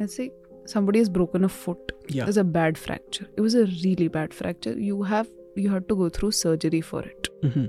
let's 0.00 0.16
say 0.20 0.30
somebody 0.66 0.98
has 1.04 1.08
broken 1.18 1.44
a 1.44 1.48
foot, 1.48 1.92
Yeah. 2.16 2.24
there's 2.24 2.36
a 2.42 2.44
bad 2.58 2.78
fracture. 2.86 3.26
It 3.36 3.40
was 3.48 3.54
a 3.54 3.66
really 3.84 4.08
bad 4.08 4.34
fracture. 4.40 4.74
You 4.88 5.02
have 5.14 5.28
you 5.60 5.70
had 5.74 5.86
to 5.90 5.94
go 6.00 6.08
through 6.16 6.30
surgery 6.38 6.80
for 6.88 6.98
it. 7.10 7.28
Mhm. 7.46 7.64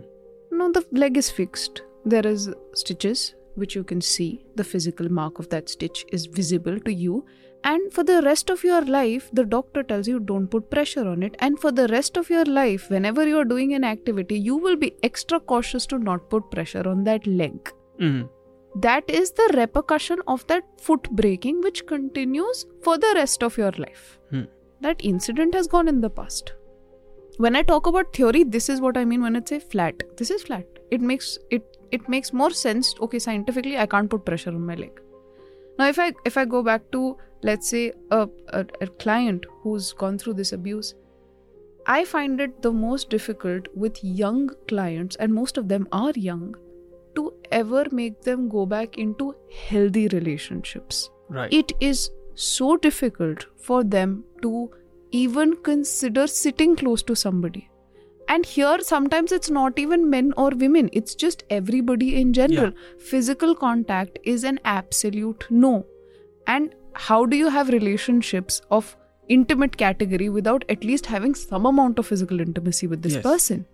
Now 0.58 0.68
the 0.78 0.82
leg 1.04 1.16
is 1.22 1.30
fixed. 1.38 1.82
There 2.14 2.26
is 2.32 2.44
stitches 2.82 3.24
which 3.62 3.76
you 3.78 3.84
can 3.92 4.02
see. 4.10 4.28
The 4.62 4.66
physical 4.72 5.10
mark 5.20 5.40
of 5.44 5.50
that 5.54 5.70
stitch 5.76 6.04
is 6.18 6.28
visible 6.42 6.78
to 6.90 6.94
you. 7.06 7.16
And 7.64 7.92
for 7.92 8.04
the 8.04 8.22
rest 8.22 8.50
of 8.50 8.64
your 8.64 8.82
life, 8.82 9.30
the 9.34 9.44
doctor 9.44 9.84
tells 9.84 10.08
you 10.08 10.20
don't 10.20 10.48
put 10.48 10.70
pressure 10.72 11.08
on 11.08 11.24
it. 11.24 11.36
And 11.40 11.60
for 11.60 11.72
the 11.72 11.88
rest 11.88 12.18
of 12.18 12.30
your 12.30 12.46
life, 12.46 12.90
whenever 12.90 13.28
you're 13.28 13.46
doing 13.46 13.74
an 13.74 13.84
activity, 13.84 14.40
you 14.40 14.56
will 14.56 14.76
be 14.76 14.94
extra 15.04 15.40
cautious 15.40 15.86
to 15.88 16.00
not 16.00 16.30
put 16.30 16.50
pressure 16.52 16.88
on 16.88 17.04
that 17.04 17.28
leg. 17.28 17.74
Mhm. 17.98 18.30
That 18.76 19.10
is 19.10 19.32
the 19.32 19.52
repercussion 19.56 20.22
of 20.28 20.46
that 20.48 20.64
foot 20.80 21.10
breaking, 21.12 21.62
which 21.62 21.86
continues 21.86 22.66
for 22.82 22.98
the 22.98 23.12
rest 23.16 23.44
of 23.44 23.58
your 23.58 23.72
life. 23.72 24.20
Hmm. 24.30 24.44
That 24.82 25.04
incident 25.04 25.54
has 25.56 25.68
gone 25.68 25.88
in 25.88 26.02
the 26.02 26.10
past. 26.10 26.54
When 27.38 27.56
I 27.56 27.64
talk 27.64 27.88
about 27.88 28.14
theory, 28.14 28.44
this 28.44 28.70
is 28.70 28.80
what 28.80 28.98
I 28.98 29.06
mean 29.06 29.22
when 29.22 29.36
I 29.36 29.42
say 29.44 29.60
flat. 29.60 30.04
This 30.18 30.30
is 30.30 30.44
flat. 30.44 30.66
It 30.92 31.02
makes 31.02 31.38
it 31.50 31.78
it 31.92 32.08
makes 32.08 32.32
more 32.34 32.52
sense 32.52 32.94
okay 33.02 33.20
scientifically 33.20 33.78
i 33.78 33.86
can't 33.86 34.10
put 34.10 34.26
pressure 34.26 34.52
on 34.52 34.66
my 34.66 34.76
leg 34.76 35.00
now 35.80 35.88
if 35.88 36.00
i 36.00 36.12
if 36.30 36.38
i 36.38 36.46
go 36.46 36.62
back 36.68 36.84
to 36.92 37.18
let's 37.42 37.70
say 37.70 37.92
a, 38.12 38.28
a, 38.50 38.66
a 38.82 38.88
client 38.88 39.46
who's 39.62 39.94
gone 39.94 40.18
through 40.18 40.34
this 40.34 40.52
abuse 40.54 40.96
i 41.88 42.04
find 42.06 42.42
it 42.42 42.62
the 42.62 42.72
most 42.72 43.10
difficult 43.10 43.68
with 43.76 44.04
young 44.04 44.50
clients 44.68 45.16
and 45.16 45.34
most 45.34 45.58
of 45.58 45.68
them 45.68 45.88
are 45.92 46.14
young 46.16 46.56
to 47.16 47.34
ever 47.52 47.86
make 47.92 48.22
them 48.22 48.48
go 48.50 48.66
back 48.66 48.98
into 48.98 49.36
healthy 49.68 50.08
relationships. 50.10 51.10
Right. 51.32 51.54
it 51.54 51.74
is 51.80 52.10
so 52.34 52.76
difficult 52.76 53.46
for 53.56 53.84
them 53.84 54.24
to 54.42 54.72
even 55.12 55.56
consider 55.58 56.26
sitting 56.26 56.76
close 56.76 57.04
to 57.04 57.16
somebody. 57.16 57.70
And 58.28 58.46
here 58.46 58.80
sometimes 58.80 59.32
it's 59.32 59.50
not 59.50 59.78
even 59.78 60.10
men 60.10 60.34
or 60.38 60.50
women 60.50 60.90
it's 60.94 61.14
just 61.16 61.44
everybody 61.50 62.20
in 62.22 62.34
general. 62.34 62.72
Physical 63.00 63.56
contact 63.56 64.18
is 64.24 64.44
an 64.44 64.60
absolute 64.66 65.46
no. 65.50 65.86
And 66.48 66.74
how 66.94 67.26
do 67.26 67.38
you 67.38 67.50
have 67.50 67.70
relationships 67.70 68.62
of 68.70 68.96
intimate 69.28 69.78
category 69.78 70.30
without 70.30 70.64
at 70.70 70.84
least 70.84 71.06
having 71.06 71.36
some 71.36 71.66
amount 71.66 72.00
of 72.00 72.08
physical 72.08 72.40
intimacy 72.42 72.88
with 72.88 73.02
this 73.02 73.14
Yes. 73.14 73.24
person 73.24 73.66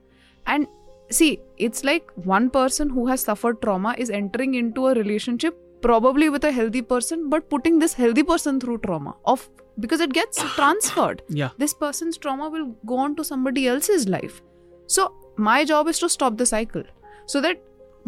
and 0.45 0.68
see 1.09 1.39
it's 1.57 1.84
like 1.84 2.09
one 2.16 2.49
person 2.49 2.89
who 2.89 3.07
has 3.07 3.22
suffered 3.22 3.61
trauma 3.61 3.95
is 3.97 4.09
entering 4.09 4.55
into 4.55 4.88
a 4.88 4.93
relationship 4.95 5.57
probably 5.82 6.30
with 6.30 6.43
a 6.43 6.51
healthy 6.51 6.82
person 6.82 7.30
but 7.30 7.49
putting 7.49 7.80
this 7.80 7.93
healthy 7.93 8.24
person 8.24 8.59
through 8.59 8.78
trauma 8.80 9.16
of 9.26 9.47
because 9.80 9.99
it 9.99 10.13
gets 10.13 10.41
transferred 10.55 11.22
yeah. 11.30 11.49
this 11.57 11.74
person's 11.74 12.18
trauma 12.18 12.49
will 12.49 12.66
go 12.86 12.97
on 12.97 13.16
to 13.16 13.24
somebody 13.24 13.68
else's 13.68 14.07
life 14.07 14.41
so 14.88 15.13
my 15.38 15.63
job 15.63 15.88
is 15.88 15.99
to 15.99 16.09
stop 16.09 16.38
the 16.38 16.45
cycle 16.45 16.84
so 17.28 17.39
that 17.41 17.61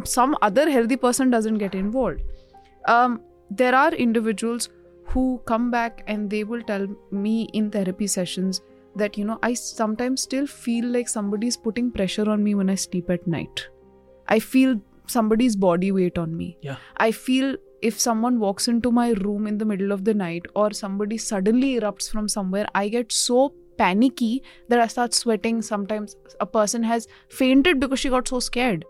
some 0.03 0.35
other 0.41 0.69
healthy 0.69 0.95
person 0.95 1.29
doesn't 1.29 1.57
get 1.59 1.75
involved 1.75 2.21
um, 2.87 3.21
there 3.49 3.75
are 3.75 3.93
individuals 3.93 4.69
who 5.07 5.41
come 5.45 5.69
back 5.71 6.03
and 6.07 6.29
they 6.29 6.43
will 6.43 6.61
tell 6.61 6.87
me 7.11 7.49
in 7.53 7.69
therapy 7.71 8.07
sessions 8.07 8.61
that 8.95 9.17
you 9.17 9.25
know 9.25 9.37
i 9.43 9.53
sometimes 9.53 10.21
still 10.21 10.47
feel 10.47 10.85
like 10.85 11.07
somebody's 11.07 11.57
putting 11.57 11.91
pressure 11.91 12.29
on 12.29 12.43
me 12.43 12.55
when 12.55 12.69
i 12.69 12.75
sleep 12.75 13.09
at 13.09 13.27
night. 13.27 13.67
I 14.27 14.39
feel 14.39 14.81
somebody's 15.07 15.55
body 15.55 15.91
weight 15.91 16.17
on 16.17 16.35
me. 16.35 16.57
Yeah. 16.61 16.77
i 16.97 17.11
feel 17.11 17.55
if 17.81 17.99
someone 17.99 18.39
walks 18.39 18.67
into 18.67 18.91
my 18.91 19.11
room 19.11 19.47
in 19.47 19.57
the 19.59 19.65
middle 19.65 19.91
of 19.91 20.03
the 20.03 20.13
night 20.13 20.45
or 20.55 20.71
somebody 20.71 21.17
suddenly 21.17 21.79
erupts 21.79 22.09
from 22.09 22.27
somewhere 22.27 22.65
i 22.73 22.87
get 22.89 23.11
so 23.11 23.53
panicky 23.77 24.43
that 24.67 24.79
i 24.79 24.87
start 24.87 25.13
sweating. 25.13 25.61
Sometimes 25.61 26.15
a 26.39 26.45
person 26.45 26.83
has 26.83 27.07
fainted 27.29 27.79
because 27.79 27.99
she 27.99 28.09
got 28.09 28.27
so 28.27 28.39
scared 28.39 28.85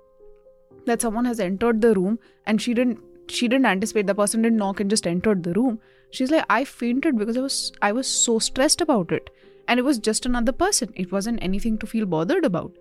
that 0.85 1.01
someone 1.01 1.25
has 1.25 1.39
entered 1.39 1.81
the 1.81 1.93
room 1.93 2.17
and 2.45 2.61
she 2.61 2.73
didn't 2.73 2.99
she 3.27 3.47
didn't 3.49 3.65
anticipate. 3.65 4.07
The 4.07 4.15
person 4.15 4.41
didn't 4.41 4.57
knock 4.57 4.79
and 4.79 4.89
just 4.89 5.05
entered 5.05 5.43
the 5.43 5.53
room 5.53 5.79
she's 6.11 6.31
like 6.31 6.45
i 6.49 6.63
fainted 6.63 7.17
because 7.17 7.37
i 7.37 7.41
was 7.41 7.71
i 7.81 7.91
was 7.91 8.07
so 8.07 8.39
stressed 8.39 8.81
about 8.81 9.11
it 9.11 9.29
and 9.67 9.79
it 9.79 9.83
was 9.83 9.99
just 9.99 10.25
another 10.25 10.51
person 10.51 10.91
it 10.95 11.11
wasn't 11.11 11.41
anything 11.41 11.77
to 11.77 11.87
feel 11.87 12.05
bothered 12.05 12.45
about 12.45 12.71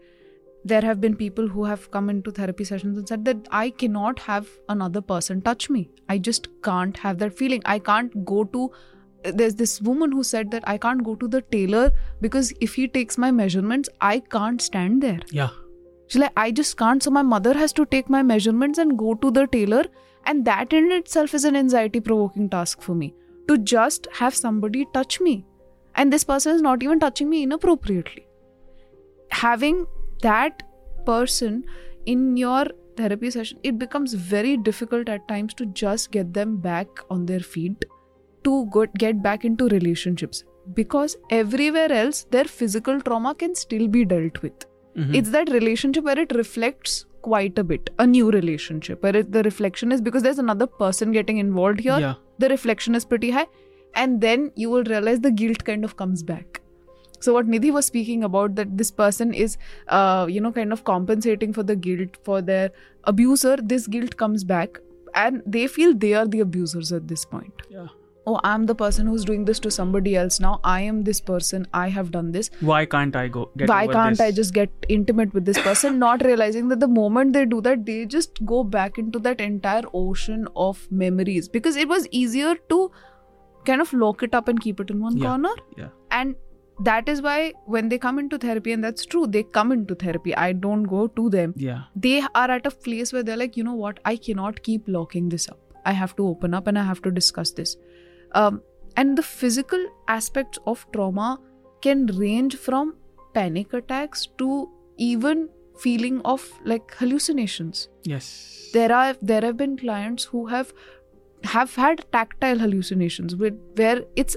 there 0.64 0.82
have 0.82 1.00
been 1.00 1.16
people 1.16 1.48
who 1.48 1.64
have 1.64 1.90
come 1.90 2.10
into 2.10 2.30
therapy 2.30 2.64
sessions 2.64 2.98
and 2.98 3.08
said 3.08 3.24
that 3.24 3.48
i 3.50 3.70
cannot 3.70 4.18
have 4.18 4.48
another 4.68 5.00
person 5.00 5.40
touch 5.42 5.68
me 5.70 5.88
i 6.08 6.18
just 6.18 6.48
can't 6.62 6.96
have 6.96 7.18
that 7.18 7.36
feeling 7.36 7.62
i 7.64 7.78
can't 7.78 8.24
go 8.24 8.44
to 8.44 8.70
there's 9.24 9.54
this 9.56 9.80
woman 9.82 10.12
who 10.12 10.22
said 10.22 10.50
that 10.50 10.66
i 10.68 10.78
can't 10.78 11.04
go 11.04 11.14
to 11.16 11.28
the 11.28 11.42
tailor 11.54 11.90
because 12.20 12.52
if 12.60 12.74
he 12.74 12.88
takes 12.88 13.18
my 13.18 13.30
measurements 13.30 13.88
i 14.00 14.18
can't 14.36 14.62
stand 14.62 15.02
there 15.02 15.20
Yeah. 15.30 15.48
She's 16.08 16.20
like, 16.20 16.34
I 16.36 16.52
just 16.52 16.76
can't. 16.76 17.02
So 17.02 17.10
my 17.10 17.22
mother 17.22 17.52
has 17.54 17.72
to 17.72 17.84
take 17.84 18.08
my 18.08 18.22
measurements 18.22 18.78
and 18.78 18.96
go 18.96 19.14
to 19.14 19.30
the 19.32 19.48
tailor. 19.48 19.86
And 20.26 20.44
that 20.44 20.72
in 20.72 20.90
itself 20.92 21.34
is 21.34 21.44
an 21.44 21.56
anxiety 21.56 22.00
provoking 22.00 22.48
task 22.50 22.82
for 22.82 22.94
me 22.94 23.14
to 23.48 23.58
just 23.58 24.08
have 24.12 24.34
somebody 24.34 24.86
touch 24.92 25.20
me. 25.20 25.44
And 25.94 26.12
this 26.12 26.24
person 26.24 26.54
is 26.54 26.62
not 26.62 26.82
even 26.82 27.00
touching 27.00 27.30
me 27.30 27.42
inappropriately. 27.44 28.26
Having 29.30 29.86
that 30.22 30.62
person 31.04 31.64
in 32.06 32.36
your 32.36 32.66
therapy 32.96 33.30
session, 33.30 33.58
it 33.62 33.78
becomes 33.78 34.14
very 34.14 34.56
difficult 34.56 35.08
at 35.08 35.26
times 35.28 35.54
to 35.54 35.66
just 35.66 36.10
get 36.10 36.34
them 36.34 36.56
back 36.56 36.88
on 37.10 37.26
their 37.26 37.40
feet, 37.40 37.84
to 38.44 38.68
get 38.98 39.22
back 39.22 39.44
into 39.44 39.68
relationships. 39.68 40.44
Because 40.74 41.16
everywhere 41.30 41.92
else, 41.92 42.24
their 42.30 42.44
physical 42.44 43.00
trauma 43.00 43.34
can 43.34 43.54
still 43.54 43.86
be 43.86 44.04
dealt 44.04 44.42
with 44.42 44.66
Mhm. 44.96 45.14
it's 45.14 45.30
that 45.30 45.50
relationship 45.50 46.04
where 46.04 46.18
it 46.18 46.34
reflects 46.34 47.04
quite 47.28 47.58
a 47.62 47.64
bit 47.70 47.90
a 48.04 48.06
new 48.06 48.30
relationship 48.38 49.02
where 49.02 49.16
it, 49.22 49.32
the 49.36 49.42
reflection 49.46 49.92
is 49.96 50.00
because 50.10 50.22
there's 50.28 50.42
another 50.44 50.66
person 50.82 51.12
getting 51.20 51.38
involved 51.46 51.80
here 51.88 51.98
Yeah. 52.06 52.14
the 52.44 52.48
reflection 52.56 52.94
is 53.00 53.04
pretty 53.14 53.30
high 53.38 53.46
and 54.04 54.20
then 54.28 54.50
you 54.62 54.70
will 54.76 54.84
realize 54.94 55.20
the 55.26 55.32
guilt 55.42 55.64
kind 55.70 55.84
of 55.90 55.96
comes 56.02 56.22
back 56.30 56.60
so 57.26 57.32
what 57.34 57.46
nidhi 57.52 57.72
was 57.76 57.86
speaking 57.90 58.24
about 58.30 58.56
that 58.56 58.72
this 58.80 58.90
person 59.02 59.32
is 59.44 59.56
uh, 59.98 60.26
you 60.36 60.40
know 60.46 60.52
kind 60.58 60.72
of 60.78 60.84
compensating 60.90 61.52
for 61.58 61.62
the 61.70 61.76
guilt 61.86 62.18
for 62.30 62.40
their 62.50 62.66
abuser 63.12 63.56
this 63.74 63.86
guilt 63.96 64.16
comes 64.24 64.44
back 64.56 64.80
and 65.26 65.42
they 65.58 65.66
feel 65.78 65.94
they 66.06 66.12
are 66.22 66.26
the 66.36 66.40
abusers 66.48 66.92
at 67.00 67.08
this 67.14 67.24
point 67.36 67.62
Yeah. 67.78 67.86
Oh 68.30 68.38
i'm 68.50 68.66
the 68.70 68.74
person 68.74 69.06
who's 69.06 69.24
doing 69.30 69.44
this 69.48 69.60
to 69.64 69.70
somebody 69.76 70.12
else 70.20 70.38
now 70.44 70.52
i 70.72 70.80
am 70.92 71.02
this 71.08 71.20
person 71.30 71.66
i 71.80 71.88
have 71.96 72.10
done 72.16 72.30
this 72.36 72.50
Why 72.60 72.84
can't 72.94 73.16
I 73.16 73.28
go? 73.28 73.42
Get 73.56 73.68
why 73.68 73.86
can't 73.86 74.16
this? 74.18 74.20
I 74.26 74.30
just 74.38 74.54
get 74.54 74.86
intimate 74.88 75.32
with 75.34 75.44
this 75.44 75.58
person? 75.66 75.98
Not 76.06 76.24
realizing 76.24 76.68
that 76.72 76.80
the 76.80 76.88
moment 76.88 77.32
they 77.34 77.44
do 77.52 77.60
that, 77.66 77.84
they 77.86 77.98
just 78.14 78.40
go 78.44 78.62
back 78.64 78.98
into 78.98 79.18
that 79.26 79.40
entire 79.40 79.82
ocean 79.94 80.48
of 80.56 80.80
memories 80.90 81.48
because 81.48 81.76
it 81.84 81.88
was 81.88 82.08
easier 82.22 82.54
to 82.74 82.90
kind 83.70 83.80
of 83.86 83.92
lock 83.92 84.22
it 84.22 84.34
up 84.40 84.48
and 84.48 84.60
keep 84.66 84.80
it 84.80 84.90
in 84.90 85.00
one 85.00 85.16
Yeah. 85.16 85.28
corner. 85.28 85.54
Yeah. 85.76 85.88
And 86.10 86.36
that 86.90 87.08
is 87.08 87.22
why 87.22 87.52
when 87.66 87.88
they 87.88 87.98
come 87.98 88.18
into 88.18 88.38
therapy, 88.38 88.72
and 88.72 88.82
that's 88.84 89.06
true, 89.06 89.26
they 89.26 89.42
come 89.58 89.72
into 89.72 89.94
therapy. 89.94 90.34
I 90.46 90.52
don't 90.52 90.82
go 90.94 91.06
to 91.20 91.28
them. 91.30 91.54
Yeah. 91.56 91.82
They 92.08 92.16
are 92.34 92.50
at 92.50 92.66
a 92.66 92.70
place 92.88 93.12
where 93.12 93.22
they're 93.22 93.36
like, 93.44 93.56
you 93.56 93.64
know 93.64 93.74
what, 93.84 94.00
I 94.04 94.16
cannot 94.16 94.62
keep 94.62 94.88
locking 94.98 95.28
this 95.36 95.48
up. 95.48 95.60
I 95.84 95.92
have 95.92 96.16
to 96.16 96.26
open 96.26 96.54
up 96.54 96.66
and 96.66 96.78
I 96.78 96.84
have 96.84 97.02
to 97.02 97.10
discuss 97.10 97.52
this. 97.52 97.76
Um, 98.40 98.62
and 98.96 99.18
the 99.18 99.22
physical 99.22 99.84
aspects 100.08 100.58
of 100.72 100.86
trauma 100.92 101.28
can 101.82 102.06
range 102.20 102.56
from 102.56 102.94
panic 103.34 103.72
attacks 103.78 104.26
to 104.42 104.48
even 104.96 105.48
feeling 105.84 106.20
of 106.34 106.44
like 106.64 106.94
hallucinations 107.00 107.88
Yes. 108.12 108.26
there 108.76 108.92
are 108.98 109.14
there 109.30 109.42
have 109.46 109.56
been 109.62 109.74
clients 109.82 110.24
who 110.34 110.46
have 110.52 110.72
have 111.54 111.74
had 111.80 112.00
tactile 112.16 112.58
hallucinations 112.64 113.36
with 113.42 113.58
where 113.82 113.98
it's 114.24 114.36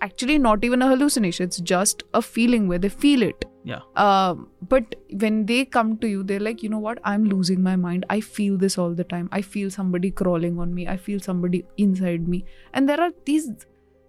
actually 0.00 0.38
not 0.38 0.64
even 0.64 0.82
a 0.82 0.88
hallucination 0.88 1.44
it's 1.44 1.60
just 1.60 2.02
a 2.14 2.22
feeling 2.22 2.68
where 2.68 2.78
they 2.78 2.88
feel 2.88 3.22
it. 3.22 3.44
Yeah. 3.64 3.80
um, 3.96 4.48
but 4.68 4.94
when 5.20 5.44
they 5.44 5.64
come 5.64 5.98
to 5.98 6.08
you 6.08 6.22
they're 6.22 6.40
like 6.40 6.62
you 6.62 6.68
know 6.70 6.78
what? 6.78 6.98
I'm 7.04 7.24
losing 7.24 7.62
my 7.62 7.76
mind. 7.76 8.06
I 8.08 8.20
feel 8.20 8.56
this 8.56 8.78
all 8.78 8.94
the 8.94 9.04
time. 9.04 9.28
I 9.30 9.42
feel 9.42 9.70
somebody 9.70 10.10
crawling 10.10 10.58
on 10.58 10.74
me. 10.74 10.88
I 10.88 10.96
feel 10.96 11.20
somebody 11.20 11.64
inside 11.76 12.26
me. 12.26 12.44
And 12.72 12.88
there 12.88 13.00
are 13.00 13.10
these 13.26 13.50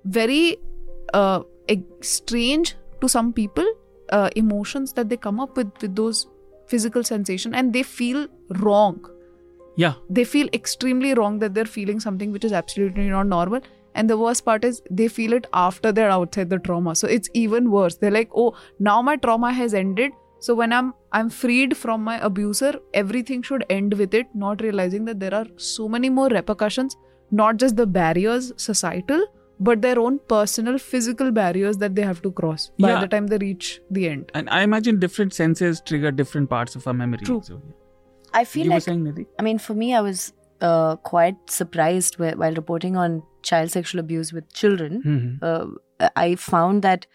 very 0.05 0.57
uh, 1.13 1.41
strange 2.01 2.75
to 3.01 3.09
some 3.09 3.33
people 3.33 3.65
uh, 4.11 4.29
emotions 4.35 4.93
that 4.93 5.09
they 5.09 5.17
come 5.17 5.39
up 5.39 5.57
with 5.57 5.71
with 5.81 5.95
those 5.95 6.27
physical 6.67 7.03
sensation 7.03 7.53
and 7.53 7.73
they 7.73 7.83
feel 7.83 8.27
wrong. 8.61 8.99
Yeah. 9.75 9.93
they 10.09 10.23
feel 10.25 10.49
extremely 10.51 11.13
wrong 11.13 11.39
that 11.39 11.53
they're 11.53 11.69
feeling 11.73 11.99
something 12.01 12.33
which 12.33 12.43
is 12.43 12.51
absolutely 12.51 13.07
not 13.09 13.27
normal 13.27 13.61
and 13.95 14.09
the 14.09 14.17
worst 14.17 14.45
part 14.45 14.63
is 14.63 14.81
they 14.89 15.07
feel 15.07 15.33
it 15.33 15.47
after 15.53 15.91
they're 15.91 16.11
outside 16.17 16.49
the 16.49 16.59
trauma 16.59 16.95
so 16.95 17.07
it's 17.07 17.29
even 17.33 17.71
worse 17.71 17.95
they're 17.97 18.11
like 18.19 18.29
oh 18.35 18.53
now 18.79 19.01
my 19.01 19.15
trauma 19.15 19.51
has 19.51 19.73
ended 19.73 20.11
so 20.39 20.53
when 20.55 20.71
i'm 20.73 20.93
i'm 21.11 21.29
freed 21.29 21.75
from 21.77 22.03
my 22.03 22.17
abuser 22.29 22.73
everything 22.93 23.41
should 23.41 23.65
end 23.69 23.93
with 24.03 24.13
it 24.13 24.27
not 24.45 24.61
realizing 24.61 25.05
that 25.05 25.19
there 25.19 25.33
are 25.33 25.47
so 25.57 25.87
many 25.97 26.09
more 26.09 26.29
repercussions 26.29 26.95
not 27.31 27.57
just 27.57 27.75
the 27.75 27.85
barriers 27.99 28.53
societal 28.57 29.25
but 29.67 29.81
their 29.81 29.99
own 29.99 30.17
personal 30.33 30.77
physical 30.77 31.31
barriers 31.31 31.77
that 31.79 31.93
they 31.95 32.01
have 32.01 32.21
to 32.21 32.31
cross 32.31 32.69
by 32.79 32.89
Yeah. 32.91 33.01
the 33.01 33.07
time 33.13 33.27
they 33.27 33.37
reach 33.39 33.81
the 33.91 34.07
end 34.09 34.31
And 34.33 34.49
I 34.49 34.61
imagine 34.67 34.99
different 34.99 35.33
senses 35.33 35.81
trigger 35.81 36.11
different 36.11 36.49
parts 36.49 36.75
of 36.77 36.87
our 36.87 36.93
memory. 36.93 37.25
True. 37.29 37.41
So, 37.43 37.55
yeah. 37.65 37.73
I 38.41 38.45
feel 38.45 38.65
you 38.65 38.69
were 38.71 38.75
like 38.75 38.83
saying, 38.83 39.03
Nidhi? 39.03 39.25
I 39.37 39.41
mean, 39.41 39.57
for 39.57 39.73
me, 39.73 39.93
I 39.95 40.01
was 40.01 40.31
uh, 40.61 40.95
quite 40.97 41.35
surprised 41.49 42.15
whe- 42.15 42.37
while 42.43 42.53
reporting 42.53 42.95
on 42.95 43.21
child 43.43 43.71
sexual 43.71 43.99
abuse 43.99 44.31
with 44.33 44.51
children. 44.53 45.01
Mhm. 45.03 45.43
Uh, 45.43 46.09
I 46.15 46.35
found 46.35 46.81
that 46.83 47.05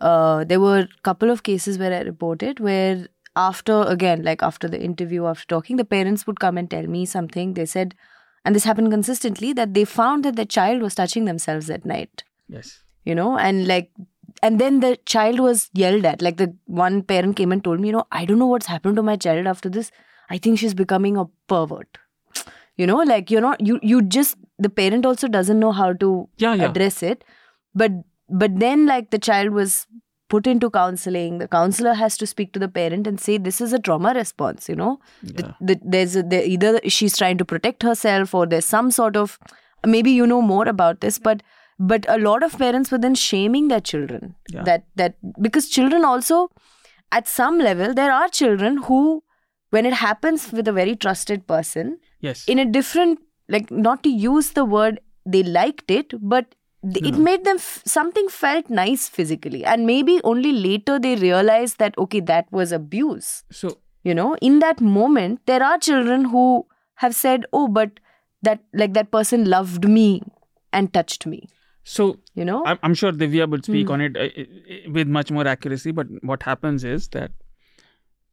uh, 0.00 0.44
there 0.44 0.60
were 0.60 0.80
a 0.80 0.88
couple 1.02 1.30
of 1.30 1.42
cases 1.42 1.78
where 1.78 1.92
I 1.92 2.00
reported 2.02 2.60
where, 2.60 3.08
after 3.34 3.82
again, 3.82 4.22
like 4.22 4.42
after 4.42 4.68
the 4.68 4.80
interview, 4.82 5.26
after 5.26 5.46
talking, 5.46 5.76
the 5.76 5.84
parents 5.84 6.26
would 6.26 6.38
come 6.40 6.58
and 6.58 6.70
tell 6.70 6.86
me 6.86 7.04
something. 7.06 7.54
They 7.54 7.66
said, 7.66 7.94
and 8.44 8.54
this 8.54 8.64
happened 8.64 8.90
consistently, 8.90 9.52
that 9.54 9.72
they 9.74 9.84
found 9.84 10.24
that 10.24 10.36
the 10.36 10.44
child 10.46 10.82
was 10.82 10.94
touching 10.94 11.24
themselves 11.24 11.70
at 11.70 11.84
night 11.84 12.22
Yes. 12.48 12.82
you 13.04 13.14
know 13.14 13.36
and 13.36 13.66
like 13.66 13.90
and 14.42 14.60
then 14.60 14.78
the 14.80 14.96
child 15.06 15.40
was 15.40 15.68
yelled 15.72 16.04
at 16.04 16.22
like 16.22 16.36
the 16.36 16.54
one 16.66 17.02
parent 17.02 17.36
came 17.36 17.50
and 17.50 17.64
told 17.64 17.80
me 17.80 17.88
you 17.88 17.92
know 17.92 18.04
i 18.12 18.24
don't 18.24 18.38
know 18.38 18.46
what's 18.46 18.66
happened 18.66 18.94
to 18.96 19.02
my 19.02 19.16
child 19.16 19.46
after 19.46 19.68
this 19.68 19.90
I 20.28 20.38
think 20.38 20.58
she's 20.60 20.74
becoming 20.74 21.16
a 21.16 21.24
pervert. 21.52 21.98
You 22.76 22.86
know, 22.86 22.96
like 22.98 23.30
you're 23.30 23.40
not 23.40 23.60
you 23.66 23.78
you 23.82 24.02
just 24.02 24.36
the 24.58 24.68
parent 24.68 25.06
also 25.06 25.28
doesn't 25.28 25.58
know 25.58 25.72
how 25.72 25.92
to 25.94 26.28
Yeah, 26.38 26.54
yeah. 26.54 26.64
address 26.70 27.02
it. 27.02 27.24
But 27.74 27.92
but 28.28 28.58
then 28.58 28.86
like 28.86 29.10
the 29.10 29.18
child 29.18 29.50
was 29.50 29.86
put 30.28 30.46
into 30.52 30.68
counseling 30.74 31.34
the 31.40 31.46
counselor 31.46 31.92
has 31.98 32.16
to 32.20 32.26
speak 32.26 32.52
to 32.52 32.58
the 32.62 32.68
parent 32.68 33.06
and 33.06 33.20
say 33.24 33.38
this 33.38 33.60
is 33.66 33.72
a 33.72 33.78
trauma 33.88 34.12
response 34.14 34.68
you 34.68 34.74
know 34.78 34.98
The- 35.22 35.54
the- 35.60 35.80
there's 35.84 36.16
a, 36.16 36.22
there, 36.24 36.42
either 36.44 36.80
she's 36.88 37.16
trying 37.16 37.38
to 37.42 37.44
protect 37.44 37.84
herself 37.84 38.34
or 38.34 38.44
there's 38.44 38.64
some 38.72 38.90
sort 38.90 39.16
of 39.20 39.38
maybe 39.86 40.10
you 40.10 40.26
know 40.26 40.40
more 40.42 40.66
about 40.72 41.00
this 41.00 41.20
but 41.28 41.44
but 41.78 42.04
a 42.08 42.18
lot 42.18 42.42
of 42.48 42.58
parents 42.64 42.90
were 42.90 42.98
then 42.98 43.14
shaming 43.14 43.68
their 43.68 43.80
children 43.92 44.34
Yeah. 44.56 44.64
that 44.70 44.84
that 44.96 45.14
because 45.40 45.68
children 45.68 46.04
also 46.04 46.40
at 47.20 47.28
some 47.28 47.60
level 47.68 47.94
there 47.94 48.10
are 48.12 48.28
children 48.40 48.78
who 48.88 49.00
when 49.70 49.86
it 49.86 49.98
happens 50.02 50.50
with 50.52 50.66
a 50.66 50.72
very 50.82 50.96
trusted 51.06 51.46
person 51.46 51.98
Yes. 52.26 52.44
in 52.54 52.58
a 52.66 52.68
different 52.76 53.18
like 53.56 53.70
not 53.88 54.02
to 54.08 54.12
use 54.28 54.52
the 54.60 54.64
word 54.76 55.00
they 55.34 55.42
liked 55.56 55.90
it 55.96 56.14
but 56.34 56.54
th- 56.94 57.04
it 57.10 57.18
made 57.26 57.44
them 57.48 57.60
f- 57.64 57.82
something 57.96 58.28
felt 58.36 58.70
nice 58.78 59.08
physically 59.18 59.64
and 59.74 59.86
maybe 59.90 60.16
only 60.32 60.52
later 60.68 60.98
they 61.08 61.14
realized 61.24 61.78
that 61.84 61.98
okay 62.06 62.20
that 62.32 62.50
was 62.60 62.72
abuse 62.78 63.30
so 63.60 63.72
you 64.10 64.14
know 64.20 64.30
in 64.50 64.58
that 64.64 64.80
moment 64.96 65.40
there 65.52 65.62
are 65.68 65.76
children 65.90 66.26
who 66.36 66.46
have 67.04 67.14
said 67.20 67.46
oh 67.60 67.66
but 67.80 68.00
that 68.48 68.60
like 68.82 68.92
that 68.98 69.10
person 69.18 69.46
loved 69.56 69.88
me 69.98 70.08
and 70.72 70.92
touched 70.98 71.26
me 71.34 71.40
so 71.96 72.04
you 72.40 72.44
know 72.50 72.60
I'm, 72.70 72.78
I'm 72.88 72.94
sure 73.00 73.12
Divya 73.24 73.48
would 73.54 73.64
speak 73.70 73.86
Hmm. 73.88 73.92
on 73.96 74.00
it 74.08 74.16
uh, 74.16 74.28
uh, 74.42 74.90
with 74.98 75.06
much 75.16 75.30
more 75.36 75.46
accuracy. 75.50 75.92
But 75.98 76.08
what 76.30 76.42
happens 76.46 76.82
is 76.92 77.04
that 77.16 77.30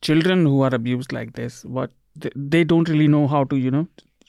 children 0.02 0.46
who 0.46 0.62
are 0.62 0.74
abused 0.74 1.14
like 1.14 1.34
this, 1.34 1.64
what 1.66 1.92
they, 2.16 2.30
they 2.36 2.64
don't 2.64 2.90
really 2.90 3.08
know 3.08 3.28
how 3.28 3.44
to, 3.46 3.56
you 3.56 3.72
know. 3.72 3.88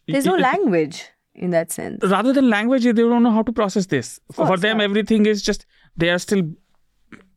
there's 0.08 0.26
no 0.26 0.36
it- 0.36 0.40
language 0.40 1.04
in 1.34 1.50
that 1.50 1.72
sense 1.72 2.04
Rather 2.04 2.32
than 2.32 2.48
language, 2.48 2.84
they 2.84 2.92
don't 2.92 3.22
know 3.22 3.30
how 3.32 3.42
to 3.42 3.52
process 3.52 3.86
this. 3.86 4.20
For, 4.32 4.46
for 4.46 4.56
them, 4.56 4.78
yeah. 4.78 4.84
everything 4.84 5.26
is 5.26 5.42
just 5.42 5.66
they 5.96 6.10
are 6.10 6.18
still 6.18 6.42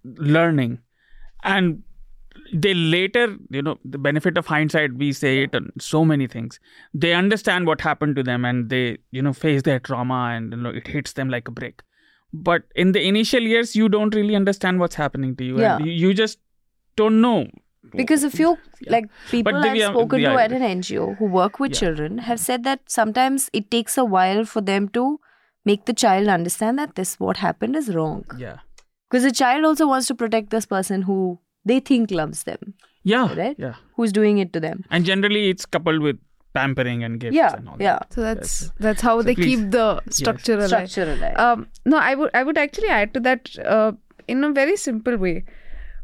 learning, 0.03 0.79
and 1.43 1.83
they 2.53 2.73
later, 2.73 3.35
you 3.49 3.61
know, 3.61 3.77
the 3.83 3.97
benefit 3.97 4.37
of 4.37 4.45
hindsight, 4.45 4.93
we 4.93 5.11
say 5.11 5.43
it 5.43 5.55
on 5.55 5.71
so 5.79 6.05
many 6.05 6.27
things. 6.27 6.59
They 6.93 7.13
understand 7.13 7.67
what 7.67 7.81
happened 7.81 8.15
to 8.17 8.23
them, 8.23 8.45
and 8.45 8.69
they, 8.69 8.99
you 9.11 9.21
know, 9.21 9.33
face 9.33 9.63
their 9.63 9.79
trauma, 9.79 10.33
and 10.35 10.51
you 10.51 10.57
know, 10.57 10.69
it 10.69 10.87
hits 10.87 11.13
them 11.13 11.29
like 11.29 11.47
a 11.47 11.51
brick. 11.51 11.83
But 12.33 12.63
in 12.75 12.91
the 12.91 13.01
initial 13.07 13.41
years, 13.41 13.75
you 13.75 13.89
don't 13.89 14.13
really 14.13 14.35
understand 14.35 14.79
what's 14.79 14.95
happening 14.95 15.35
to 15.37 15.43
you. 15.43 15.59
Yeah. 15.59 15.79
You 15.79 16.13
just 16.13 16.39
don't 16.95 17.21
know. 17.21 17.47
Because 17.95 18.23
a 18.23 18.29
few 18.29 18.57
Yeah. 18.81 18.91
like 18.91 19.05
people 19.31 19.53
Divya- 19.53 19.87
I've 19.87 19.93
spoken 19.95 20.19
yeah, 20.21 20.33
to 20.33 20.39
at 20.43 20.51
an 20.51 20.61
NGO 20.61 21.17
who 21.17 21.25
work 21.25 21.59
with 21.59 21.71
Yeah. 21.71 21.79
children 21.79 22.17
have 22.19 22.39
said 22.39 22.63
that 22.63 22.81
sometimes 22.87 23.49
it 23.53 23.69
takes 23.71 23.97
a 23.97 24.05
while 24.05 24.43
for 24.45 24.61
them 24.61 24.89
to 24.89 25.19
make 25.65 25.85
the 25.85 25.93
child 25.93 26.27
understand 26.27 26.79
that 26.79 26.95
this 26.95 27.19
what 27.19 27.37
happened 27.37 27.75
is 27.75 27.93
wrong. 27.95 28.25
Yeah. 28.37 28.57
Because 29.09 29.23
the 29.23 29.31
child 29.31 29.65
also 29.65 29.87
wants 29.87 30.07
to 30.07 30.15
protect 30.15 30.49
this 30.49 30.65
person 30.65 31.01
who 31.03 31.39
they 31.65 31.79
think 31.79 32.11
loves 32.11 32.43
them, 32.43 32.73
Yeah. 33.03 33.33
Right? 33.35 33.55
Yeah. 33.57 33.75
who's 33.95 34.11
doing 34.11 34.37
it 34.37 34.53
to 34.53 34.59
them. 34.59 34.83
And 34.89 35.05
generally, 35.05 35.49
it's 35.49 35.65
coupled 35.65 36.01
with 36.01 36.17
pampering 36.53 37.03
and 37.03 37.19
gifts 37.19 37.35
Yeah, 37.35 37.55
and 37.55 37.69
all 37.69 37.75
yeah. 37.79 37.99
that. 37.99 38.13
So 38.13 38.21
that's 38.21 38.61
Yes. 38.61 38.71
that's 38.79 39.01
how 39.01 39.17
So 39.19 39.23
they 39.23 39.35
please. 39.35 39.45
keep 39.57 39.71
the 39.71 40.01
structure 40.09 40.53
alive. 40.57 40.69
Structure 40.89 41.11
alive. 41.13 41.37
Um, 41.37 41.67
no, 41.85 41.97
I 41.97 42.15
would 42.15 42.31
I 42.33 42.43
would 42.43 42.57
actually 42.57 42.87
add 42.89 43.13
to 43.13 43.19
that 43.27 43.51
uh, 43.65 43.91
in 44.27 44.43
a 44.43 44.51
very 44.51 44.75
simple 44.77 45.17
way. 45.17 45.43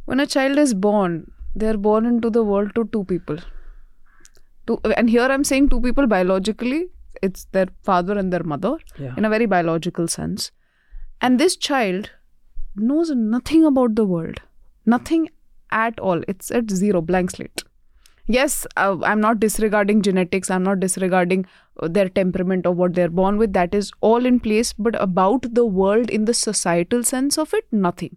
When 0.05 0.19
a 0.19 0.27
child 0.27 0.57
is 0.57 0.73
born, 0.73 1.31
they 1.55 1.67
are 1.67 1.77
born 1.77 2.05
into 2.05 2.29
the 2.29 2.43
world 2.43 2.73
to 2.75 2.85
two 2.91 3.03
people. 3.05 3.37
Two, 4.67 4.79
and 4.97 5.09
here 5.09 5.23
I'm 5.23 5.43
saying 5.43 5.69
two 5.69 5.81
people 5.81 6.07
biologically. 6.07 6.87
It's 7.21 7.45
their 7.51 7.67
father 7.83 8.17
and 8.17 8.31
their 8.33 8.43
mother 8.43 8.77
Yeah. 8.97 9.13
in 9.17 9.25
a 9.25 9.29
very 9.29 9.45
biological 9.45 10.07
sense. 10.07 10.51
And 11.21 11.39
this 11.39 11.55
child 11.55 12.09
knows 12.75 13.11
nothing 13.11 13.65
about 13.65 13.95
the 13.95 14.05
world, 14.05 14.39
nothing 14.85 15.29
at 15.71 15.99
all. 15.99 16.21
It's 16.27 16.51
at 16.51 16.71
zero, 16.71 17.01
blank 17.01 17.31
slate. 17.31 17.63
Yes, 18.25 18.65
uh, 18.77 18.97
I'm 19.03 19.19
not 19.19 19.39
disregarding 19.41 20.01
genetics, 20.01 20.49
I'm 20.49 20.63
not 20.63 20.79
disregarding 20.79 21.45
uh, 21.81 21.89
their 21.89 22.07
temperament 22.07 22.65
or 22.65 22.71
what 22.71 22.93
they're 22.93 23.09
born 23.09 23.37
with. 23.37 23.51
That 23.53 23.75
is 23.75 23.91
all 23.99 24.25
in 24.25 24.39
place, 24.39 24.71
but 24.71 24.95
about 25.01 25.53
the 25.53 25.65
world 25.65 26.09
in 26.09 26.23
the 26.25 26.33
societal 26.33 27.03
sense 27.03 27.37
of 27.37 27.53
it, 27.53 27.65
nothing. 27.71 28.15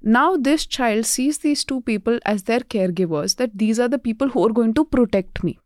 Now, 0.00 0.36
this 0.36 0.64
child 0.64 1.06
sees 1.06 1.38
these 1.38 1.64
two 1.64 1.80
people 1.80 2.18
as 2.24 2.44
their 2.44 2.60
caregivers, 2.60 3.36
that 3.36 3.56
these 3.58 3.80
are 3.80 3.88
the 3.88 3.98
people 3.98 4.28
who 4.28 4.46
are 4.46 4.52
going 4.52 4.74
to 4.74 4.84
protect 4.84 5.42
me. 5.42 5.58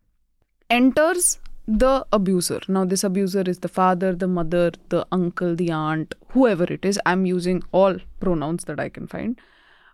Enters 0.70 1.38
the 1.68 2.06
abuser. 2.12 2.60
Now, 2.66 2.84
this 2.84 3.04
abuser 3.04 3.42
is 3.42 3.58
the 3.58 3.68
father, 3.68 4.14
the 4.14 4.26
mother, 4.26 4.72
the 4.88 5.06
uncle, 5.12 5.54
the 5.54 5.70
aunt, 5.70 6.14
whoever 6.30 6.64
it 6.64 6.84
is. 6.84 6.98
I'm 7.06 7.26
using 7.26 7.62
all 7.72 7.96
pronouns 8.20 8.64
that 8.64 8.80
I 8.80 8.88
can 8.88 9.06
find. 9.06 9.38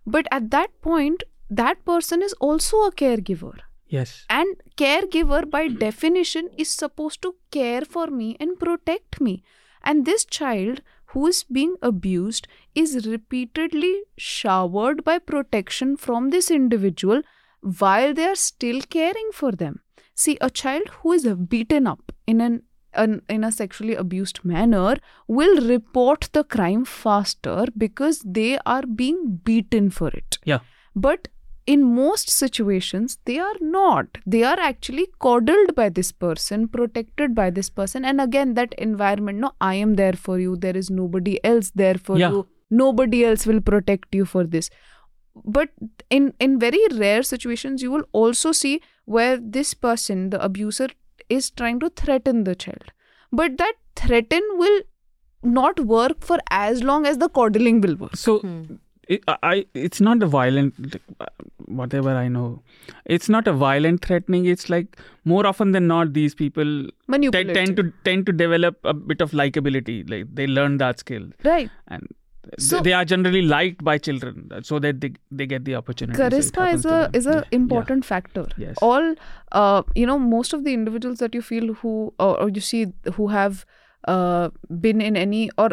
But 0.07 0.27
at 0.31 0.51
that 0.53 0.81
point, 0.81 1.25
that 1.51 1.85
person 1.85 2.23
is 2.23 2.33
also 2.35 2.85
a 2.85 2.93
caregiver. 2.93 3.59
Yes. 3.89 4.25
And 4.31 4.57
caregiver, 4.77 5.51
by 5.51 5.69
definition, 5.69 6.49
is 6.57 6.69
supposed 6.69 7.23
to 7.23 7.35
care 7.51 7.83
for 7.83 8.07
me 8.07 8.37
and 8.39 8.59
protect 8.59 9.21
me. 9.21 9.43
And 9.83 10.05
this 10.05 10.25
child 10.25 10.83
who 11.13 11.27
is 11.27 11.43
being 11.45 11.77
abused 11.83 12.47
is 12.75 13.07
repeatedly 13.07 14.03
showered 14.17 15.05
by 15.05 15.19
protection 15.19 15.97
from 15.97 16.31
this 16.31 16.51
individual 16.51 17.23
while 17.61 18.15
they 18.15 18.25
are 18.25 18.35
still 18.37 18.81
caring 18.83 19.31
for 19.33 19.53
them. 19.53 19.81
See, 20.15 20.37
a 20.41 20.51
child 20.51 20.89
who 21.01 21.13
is 21.13 21.27
beaten 21.27 21.87
up 21.87 22.13
in 22.27 22.41
an, 22.41 22.63
an 22.93 23.23
in 23.29 23.45
a 23.45 23.53
sexually 23.53 23.95
abused 23.95 24.45
manner 24.45 24.97
will 25.27 25.61
report 25.67 26.29
the 26.33 26.45
crime 26.45 26.85
faster 26.85 27.67
because 27.77 28.21
they 28.25 28.59
are 28.67 28.83
being 28.83 29.41
beaten 29.45 29.91
for 29.91 30.09
it. 30.09 30.39
Yeah. 30.45 30.61
But 30.95 31.29
in 31.73 31.83
most 31.95 32.31
situations, 32.31 33.19
they 33.31 33.39
are 33.39 33.57
not. 33.61 34.19
They 34.35 34.43
are 34.51 34.59
actually 34.59 35.07
coddled 35.25 35.75
by 35.81 35.89
this 35.91 36.13
person, 36.13 36.67
protected 36.77 37.35
by 37.35 37.51
this 37.51 37.69
person. 37.81 38.07
And 38.07 38.23
again, 38.23 38.55
that 38.55 38.73
environment 38.79 39.39
no, 39.47 39.51
I 39.61 39.75
am 39.87 39.97
there 39.97 40.15
for 40.29 40.39
you. 40.45 40.57
There 40.57 40.77
is 40.83 40.89
nobody 40.91 41.35
else 41.45 41.71
there 41.83 41.99
for 42.09 42.19
Yeah. 42.23 42.31
you. 42.37 42.47
Nobody 42.71 43.25
else 43.33 43.47
will 43.53 43.61
protect 43.61 44.15
you 44.21 44.25
for 44.25 44.45
this. 44.57 44.71
But 45.59 45.69
in, 46.11 46.33
in 46.41 46.59
very 46.59 46.81
rare 46.95 47.23
situations, 47.23 47.83
you 47.83 47.91
will 47.91 48.07
also 48.13 48.53
see 48.53 48.81
where 49.05 49.37
this 49.59 49.75
person, 49.75 50.31
the 50.31 50.43
abuser, 50.51 50.89
is 51.29 51.51
trying 51.51 51.81
to 51.81 51.91
threaten 51.91 52.45
the 52.45 52.55
child. 52.55 52.93
But 53.31 53.59
that 53.59 53.75
threaten 53.95 54.43
will 54.65 54.81
not 55.43 55.81
work 55.81 56.25
for 56.33 56.39
as 56.51 56.83
long 56.83 57.07
as 57.07 57.19
the 57.19 57.29
coddling 57.29 57.81
will 57.83 57.97
work. 57.97 58.17
So, 58.17 58.39
hmm. 58.39 58.63
It, 59.17 59.23
I 59.43 59.67
it's 59.75 60.01
not 60.01 60.23
a 60.23 60.27
violent 60.27 60.97
whatever 61.67 62.11
I 62.15 62.29
know. 62.29 62.63
It's 63.05 63.29
not 63.29 63.47
a 63.49 63.53
violent 63.53 64.05
threatening. 64.05 64.47
It's 64.47 64.69
like 64.71 64.97
more 65.25 65.47
often 65.47 65.73
than 65.73 65.87
not, 65.87 66.13
these 66.13 66.35
people 66.35 66.65
tend, 66.65 66.93
Manipulative. 67.09 67.55
tend 67.55 67.77
to 67.79 67.93
tend 68.05 68.27
to 68.27 68.33
develop 68.33 68.79
a 68.85 68.95
bit 68.95 69.21
of 69.21 69.33
likability. 69.43 69.99
Like 70.15 70.27
they 70.35 70.47
learn 70.47 70.79
that 70.85 71.01
skill, 71.07 71.29
right. 71.45 71.71
and 71.97 72.15
So- 72.67 72.79
they 72.85 72.93
are 72.99 73.05
generally 73.09 73.41
liked 73.49 73.83
by 73.87 73.95
children, 74.05 74.37
so 74.69 74.79
that 74.85 75.01
they 75.03 75.09
they 75.41 75.47
get 75.55 75.65
the 75.71 75.75
opportunity. 75.81 76.19
Charisma 76.21 76.69
is 76.77 76.87
a 76.99 77.01
is 77.21 77.27
a 77.27 77.35
Yeah, 77.35 77.41
yeah. 77.43 77.57
important 77.63 78.07
factor 78.11 78.45
Yes. 78.63 78.79
all 78.91 79.11
uh, 79.63 79.83
you 80.03 80.07
know 80.13 80.19
most 80.29 80.55
of 80.59 80.63
the 80.69 80.73
individuals 80.79 81.19
that 81.25 81.35
you 81.41 81.43
feel 81.51 81.75
who 81.83 81.93
or, 82.29 82.31
or 82.45 82.49
you 82.61 82.63
see 82.71 82.81
who 83.19 83.29
have 83.35 83.61
uh, 84.15 84.49
been 84.87 85.05
in 85.11 85.21
any 85.27 85.43
or 85.65 85.69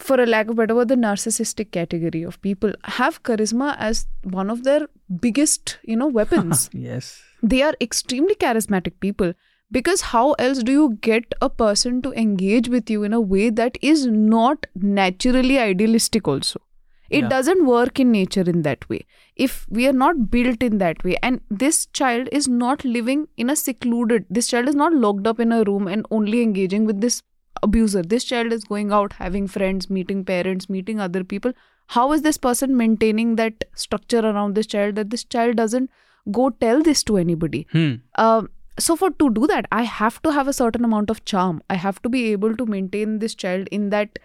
for 0.00 0.20
a 0.20 0.26
lack 0.26 0.48
of 0.48 0.56
better 0.56 0.74
word 0.74 0.88
the 0.88 0.96
narcissistic 0.96 1.70
category 1.70 2.22
of 2.22 2.40
people 2.40 2.72
have 2.84 3.22
charisma 3.22 3.76
as 3.78 4.06
one 4.22 4.50
of 4.50 4.64
their 4.64 4.88
biggest 5.20 5.78
you 5.82 5.96
know 5.96 6.06
weapons 6.20 6.68
Yes. 6.72 7.22
they 7.42 7.62
are 7.62 7.74
extremely 7.80 8.34
charismatic 8.34 8.98
people 9.00 9.32
because 9.70 10.02
how 10.12 10.32
else 10.32 10.62
do 10.62 10.72
you 10.72 10.98
get 11.00 11.34
a 11.40 11.48
person 11.48 12.00
to 12.02 12.12
engage 12.12 12.68
with 12.68 12.90
you 12.90 13.02
in 13.04 13.12
a 13.12 13.20
way 13.20 13.48
that 13.50 13.76
is 13.80 14.06
not 14.06 14.66
naturally 14.74 15.58
idealistic 15.58 16.26
also 16.28 16.60
it 17.10 17.24
Yeah. 17.24 17.28
doesn't 17.28 17.66
work 17.66 18.00
in 18.00 18.10
nature 18.12 18.44
in 18.52 18.62
that 18.62 18.88
way 18.88 19.00
if 19.36 19.66
we 19.78 19.86
are 19.88 19.96
not 20.02 20.30
built 20.30 20.62
in 20.62 20.78
that 20.78 21.02
way 21.04 21.16
and 21.22 21.40
this 21.64 21.84
child 22.00 22.28
is 22.40 22.48
not 22.48 22.84
living 22.84 23.26
in 23.36 23.50
a 23.50 23.56
secluded 23.56 24.24
this 24.38 24.48
child 24.48 24.68
is 24.72 24.74
not 24.82 24.94
locked 24.94 25.26
up 25.26 25.40
in 25.46 25.52
a 25.52 25.62
room 25.70 25.86
and 25.96 26.06
only 26.10 26.40
engaging 26.46 26.86
with 26.90 27.02
this 27.02 27.22
abuser. 27.62 28.02
This 28.02 28.24
child 28.24 28.52
is 28.52 28.64
going 28.64 28.92
out 28.92 29.14
having 29.14 29.46
friends 29.46 29.90
meeting 29.90 30.24
parents 30.24 30.68
meeting 30.68 31.00
other 31.00 31.24
people. 31.24 31.52
How 31.88 32.12
is 32.12 32.22
this 32.22 32.38
person 32.38 32.76
maintaining 32.76 33.36
that 33.36 33.64
structure 33.74 34.20
around 34.20 34.54
this 34.54 34.66
child 34.66 34.94
that 34.94 35.10
this 35.10 35.24
child 35.24 35.56
doesn't 35.56 35.90
go 36.30 36.50
tell 36.50 36.82
this 36.82 37.02
to 37.04 37.16
anybody? 37.16 37.66
Hmm. 37.72 37.94
um, 38.16 38.48
so 38.78 38.96
for 38.96 39.10
to 39.10 39.28
do 39.30 39.46
that 39.46 39.66
i 39.70 39.82
have 39.82 40.20
to 40.22 40.32
have 40.32 40.48
a 40.48 40.52
certain 40.52 40.84
amount 40.84 41.10
of 41.10 41.24
charm. 41.24 41.62
I 41.68 41.74
have 41.74 42.00
to 42.02 42.08
be 42.08 42.32
able 42.32 42.56
to 42.56 42.66
maintain 42.66 43.18
this 43.18 43.34
child 43.34 43.68
in 43.70 43.90
that 43.90 44.18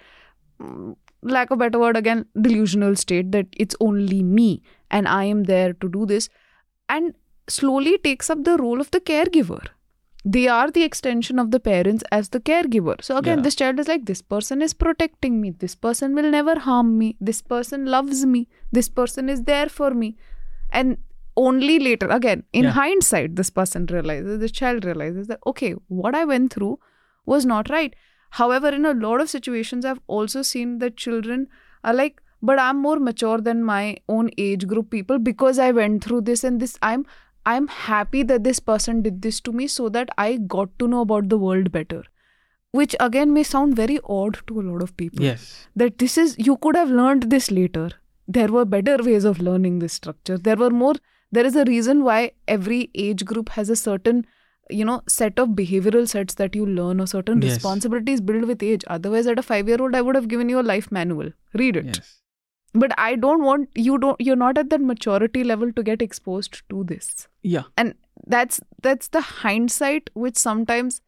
mm, 0.61 0.95
lack 1.21 1.51
of 1.51 1.59
better 1.59 1.79
word 1.79 1.97
again 1.97 2.25
delusional 2.41 2.95
state 2.95 3.31
that 3.33 3.47
it's 3.51 3.75
only 3.81 4.23
me 4.23 4.61
and 4.89 5.07
i 5.07 5.23
am 5.25 5.43
there 5.43 5.73
to 5.73 5.89
do 5.89 6.05
this. 6.05 6.29
And 6.89 7.13
slowly 7.49 7.97
takes 7.97 8.29
up 8.29 8.43
the 8.43 8.57
role 8.57 8.79
of 8.79 8.91
the 8.91 9.01
caregiver 9.01 9.67
they 10.35 10.43
are 10.53 10.69
the 10.75 10.83
extension 10.83 11.39
of 11.41 11.51
the 11.51 11.59
parents 11.65 12.03
as 12.17 12.29
the 12.35 12.39
caregiver. 12.49 12.95
So 13.07 13.17
again 13.17 13.37
Yeah. 13.39 13.43
this 13.47 13.55
child 13.59 13.79
is 13.83 13.87
like 13.91 14.05
this 14.07 14.21
person 14.33 14.61
is 14.67 14.73
protecting 14.85 15.35
me. 15.43 15.51
This 15.65 15.75
person 15.85 16.15
will 16.19 16.29
never 16.37 16.55
harm 16.67 16.89
me. 17.01 17.09
This 17.29 17.41
person 17.53 17.85
loves 17.95 18.25
me. 18.33 18.41
This 18.79 18.89
person 18.99 19.29
is 19.35 19.43
there 19.51 19.69
for 19.77 19.91
me. 20.01 20.09
And 20.81 20.97
only 21.45 21.77
later 21.87 22.07
again 22.17 22.43
in 22.61 22.63
Yeah. 22.67 22.75
hindsight 22.81 23.35
this 23.39 23.49
person 23.61 23.85
realizes 23.95 24.39
this 24.43 24.51
child 24.59 24.85
realizes 24.89 25.27
that 25.31 25.39
okay 25.51 25.71
what 26.03 26.15
i 26.19 26.23
went 26.31 26.51
through 26.57 26.73
was 27.33 27.45
not 27.55 27.69
right. 27.77 27.93
However 28.39 28.69
in 28.77 28.85
a 28.91 28.93
lot 29.07 29.21
of 29.25 29.29
situations 29.33 29.85
i've 29.91 30.01
also 30.17 30.41
seen 30.53 30.71
that 30.79 30.97
children 31.03 31.43
are 31.83 31.93
like 31.99 32.17
but 32.49 32.59
i'm 32.63 32.81
more 32.87 32.97
mature 33.09 33.37
than 33.45 33.63
my 33.69 33.83
own 34.15 34.31
age 34.47 34.65
group 34.73 34.89
people 34.95 35.19
because 35.29 35.61
i 35.67 35.69
went 35.81 36.03
through 36.03 36.21
this 36.31 36.43
and 36.49 36.59
this. 36.65 36.75
I'm 36.89 37.05
i'm 37.51 37.67
happy 37.79 38.21
that 38.31 38.43
this 38.49 38.59
person 38.71 39.01
did 39.07 39.21
this 39.25 39.39
to 39.47 39.51
me 39.61 39.67
so 39.73 39.89
that 39.97 40.09
i 40.23 40.29
got 40.55 40.71
to 40.83 40.87
know 40.93 41.01
about 41.07 41.29
the 41.33 41.37
world 41.47 41.71
better. 41.79 42.03
Which 42.77 42.95
again 43.03 43.33
may 43.35 43.43
sound 43.49 43.75
very 43.75 43.97
odd 44.15 44.37
to 44.47 44.59
a 44.61 44.63
lot 44.69 44.81
of 44.85 44.89
people. 45.01 45.23
Yes. 45.25 45.43
that 45.81 45.97
this 46.03 46.17
is 46.23 46.33
you 46.47 46.55
could 46.65 46.75
have 46.79 46.89
learned 46.97 47.23
this 47.33 47.49
later. 47.57 47.85
There 48.37 48.49
were 48.55 48.65
better 48.73 48.97
ways 49.07 49.23
of 49.29 49.39
learning 49.47 49.79
this 49.83 49.93
structure. 49.99 50.37
There 50.47 50.57
were 50.63 50.69
more 50.81 50.95
there 51.37 51.45
is 51.51 51.55
a 51.61 51.63
reason 51.69 52.03
why 52.09 52.17
every 52.55 52.81
age 53.05 53.23
group 53.31 53.49
has 53.59 53.69
a 53.69 53.79
certain 53.83 54.19
you 54.81 54.85
know 54.89 54.97
set 55.15 55.39
of 55.45 55.55
behavioral 55.61 56.07
sets 56.13 56.35
that 56.43 56.59
you 56.59 56.65
learn 56.81 56.99
or 57.05 57.07
certain 57.15 57.41
Yes. 57.41 57.53
responsibilities 57.55 58.21
build 58.31 58.45
with 58.51 58.61
age. 58.71 58.83
Otherwise 58.97 59.27
at 59.35 59.39
a 59.45 59.47
5 59.53 59.73
year 59.73 59.81
old 59.87 59.95
i 60.01 60.05
would 60.09 60.19
have 60.21 60.27
given 60.35 60.49
you 60.55 60.59
a 60.65 60.67
life 60.73 60.91
manual. 61.01 61.31
Read 61.63 61.77
it. 61.83 61.85
Yes. 61.95 62.13
But 62.73 62.91
i 62.97 63.15
don't 63.15 63.43
want 63.43 63.69
you 63.75 63.97
don't 63.97 64.19
you're 64.19 64.35
not 64.35 64.57
at 64.57 64.69
that 64.69 64.81
maturity 64.81 65.43
level 65.43 65.71
to 65.73 65.83
get 65.83 66.01
exposed 66.01 66.61
to 66.69 66.83
this 66.83 67.27
Yeah. 67.43 67.63
and 67.77 67.95
that's 68.27 68.59
that's 68.81 69.07
the 69.09 69.21
hindsight 69.21 70.09
which 70.13 70.37
sometimes 70.37 71.01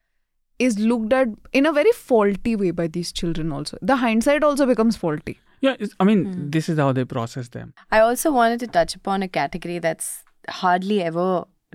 is 0.59 0.77
looked 0.79 1.13
at 1.13 1.27
in 1.53 1.65
a 1.65 1.71
very 1.73 1.91
faulty 1.91 2.55
way 2.55 2.71
by 2.71 2.87
these 2.87 3.11
children 3.11 3.51
also 3.51 3.77
the 3.81 3.97
hindsight 3.97 4.43
also 4.43 4.65
becomes 4.65 4.97
faulty 4.97 5.37
Yeah. 5.61 5.73
it's- 5.85 5.95
I 6.03 6.05
mean, 6.07 6.19
Hmm. 6.25 6.49
this 6.55 6.67
is 6.73 6.77
how 6.81 6.91
they 6.97 7.03
process 7.13 7.47
them. 7.53 7.71
I 7.95 7.99
also 8.03 8.29
wanted 8.35 8.61
to 8.61 8.67
touch 8.75 8.93
upon 8.99 9.23
a 9.25 9.27
category 9.37 9.79
that's 9.85 10.05
hardly 10.59 10.99
ever 11.07 11.25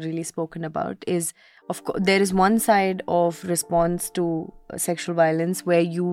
really 0.05 0.23
spoken 0.29 0.65
about 0.69 1.05
is 1.17 1.33
of 1.75 1.83
course 1.89 2.01
there 2.11 2.23
is 2.27 2.33
one 2.39 2.57
side 2.67 3.03
of 3.17 3.43
response 3.51 4.09
to 4.21 4.25
uh, 4.73 4.79
sexual 4.85 5.15
violence 5.19 5.61
where 5.73 5.85
you 5.99 6.09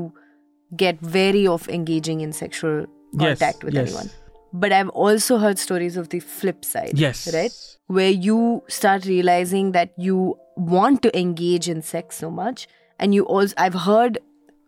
get 0.84 1.02
wary 1.16 1.46
of 1.54 1.70
engaging 1.78 2.20
in 2.28 2.34
sexual 2.42 2.86
contact 3.18 3.58
yes. 3.58 3.64
with 3.64 3.74
yes. 3.74 3.88
anyone 3.90 4.10
but 4.54 4.72
i've 4.72 4.90
also 4.90 5.38
heard 5.38 5.58
stories 5.60 5.98
of 5.98 6.10
the 6.10 6.20
flip 6.20 6.66
side 6.66 6.92
Yes. 6.94 7.34
right 7.34 7.52
where 7.88 8.10
you 8.10 8.64
start 8.68 9.06
realizing 9.06 9.72
that 9.74 9.94
you 9.98 10.38
want 10.56 11.02
to 11.04 11.18
engage 11.18 11.70
in 11.70 11.82
sex 11.82 12.18
so 12.18 12.32
much 12.32 12.68
and 13.00 13.16
you 13.16 13.26
also 13.26 13.54
i've 13.58 13.74
heard 13.74 14.20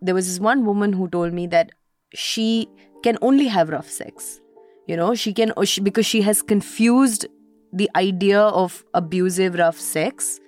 there 0.01 0.15
was 0.15 0.27
this 0.27 0.39
one 0.39 0.65
woman 0.65 0.93
who 0.93 1.07
told 1.09 1.33
me 1.33 1.47
that 1.47 1.71
she 2.13 2.67
can 3.03 3.17
only 3.21 3.47
have 3.47 3.69
rough 3.69 3.89
sex 3.89 4.39
you 4.87 4.95
know 4.95 5.13
she 5.15 5.33
can 5.33 5.51
or 5.57 5.65
she, 5.65 5.81
because 5.81 6.05
she 6.05 6.21
has 6.21 6.41
confused 6.41 7.25
the 7.71 7.89
idea 7.95 8.39
of 8.39 8.83
abusive 8.93 9.55
rough 9.55 9.79
sex 9.79 10.39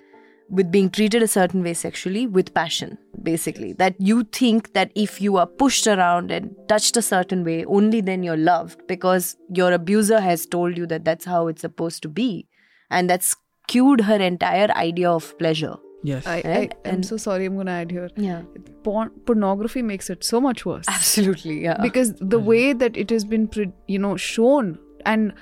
with 0.48 0.70
being 0.70 0.88
treated 0.88 1.22
a 1.22 1.28
certain 1.28 1.62
way 1.62 1.74
sexually 1.74 2.26
with 2.26 2.54
passion 2.54 2.96
basically. 3.22 3.72
That 3.72 3.94
you 4.00 4.22
think 4.24 4.72
that 4.74 4.92
if 4.94 5.20
you 5.20 5.36
are 5.38 5.46
pushed 5.46 5.86
around 5.86 6.30
and 6.30 6.54
touched 6.68 6.96
a 6.96 7.02
certain 7.02 7.42
way 7.44 7.64
only 7.64 8.00
then 8.00 8.22
you're 8.22 8.36
loved 8.36 8.86
because 8.86 9.36
your 9.50 9.72
abuser 9.72 10.20
has 10.20 10.46
told 10.46 10.76
you 10.78 10.86
that 10.86 11.04
that's 11.04 11.24
how 11.24 11.48
it's 11.48 11.62
supposed 11.62 12.02
to 12.04 12.08
be. 12.08 12.46
And 12.90 13.10
that's 13.10 13.34
skewed 13.64 14.02
her 14.02 14.14
entire 14.16 14.70
idea 14.70 15.10
of 15.10 15.36
pleasure. 15.38 15.74
Yes. 16.04 16.24
I, 16.24 16.42
I 16.44 16.48
Right, 16.58 16.74
am 16.84 16.94
and- 16.96 17.06
so 17.06 17.16
sorry. 17.16 17.46
I'm 17.46 17.54
going 17.54 17.66
to 17.66 17.72
add 17.72 17.90
here. 17.90 18.08
yeah. 18.16 18.42
Porn, 18.84 19.10
pornography 19.24 19.82
makes 19.82 20.08
it 20.08 20.22
so 20.22 20.40
much 20.40 20.64
worse. 20.64 20.84
Absolutely 20.88 21.64
yeah. 21.64 21.78
Because 21.82 22.14
the 22.20 22.38
way 22.38 22.72
that 22.72 22.96
it 22.96 23.10
has 23.10 23.24
been, 23.24 23.48
pre- 23.48 23.72
you 23.88 23.98
know, 23.98 24.16
shown 24.16 24.78
and 25.04 25.32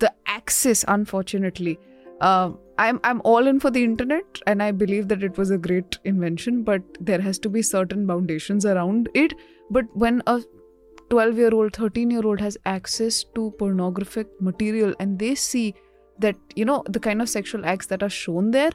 the 0.00 0.12
access, 0.26 0.84
unfortunately, 0.88 1.78
uh, 2.20 2.50
I'm 2.84 2.98
I'm 3.08 3.20
all 3.30 3.46
in 3.52 3.60
for 3.64 3.70
the 3.76 3.82
internet, 3.86 4.38
and 4.52 4.62
I 4.66 4.70
believe 4.82 5.08
that 5.08 5.22
it 5.28 5.38
was 5.42 5.50
a 5.56 5.58
great 5.66 5.98
invention, 6.12 6.62
but 6.68 6.82
there 7.10 7.20
has 7.26 7.38
to 7.46 7.50
be 7.56 7.62
certain 7.70 8.06
foundations 8.10 8.66
around 8.74 9.10
it. 9.22 9.34
But 9.78 9.94
when 10.04 10.22
a 10.26 10.36
12 11.10 11.38
year 11.42 11.54
old 11.60 11.74
13 11.76 12.10
year 12.16 12.24
old 12.32 12.40
has 12.46 12.56
access 12.72 13.24
to 13.36 13.50
pornographic 13.62 14.28
material 14.48 14.94
and 15.00 15.18
they 15.24 15.34
see 15.34 15.64
that 16.24 16.36
you 16.60 16.64
know 16.70 16.82
the 16.96 17.00
kind 17.06 17.22
of 17.24 17.28
sexual 17.32 17.64
acts 17.72 17.86
that 17.92 18.02
are 18.08 18.14
shown 18.18 18.50
there 18.56 18.70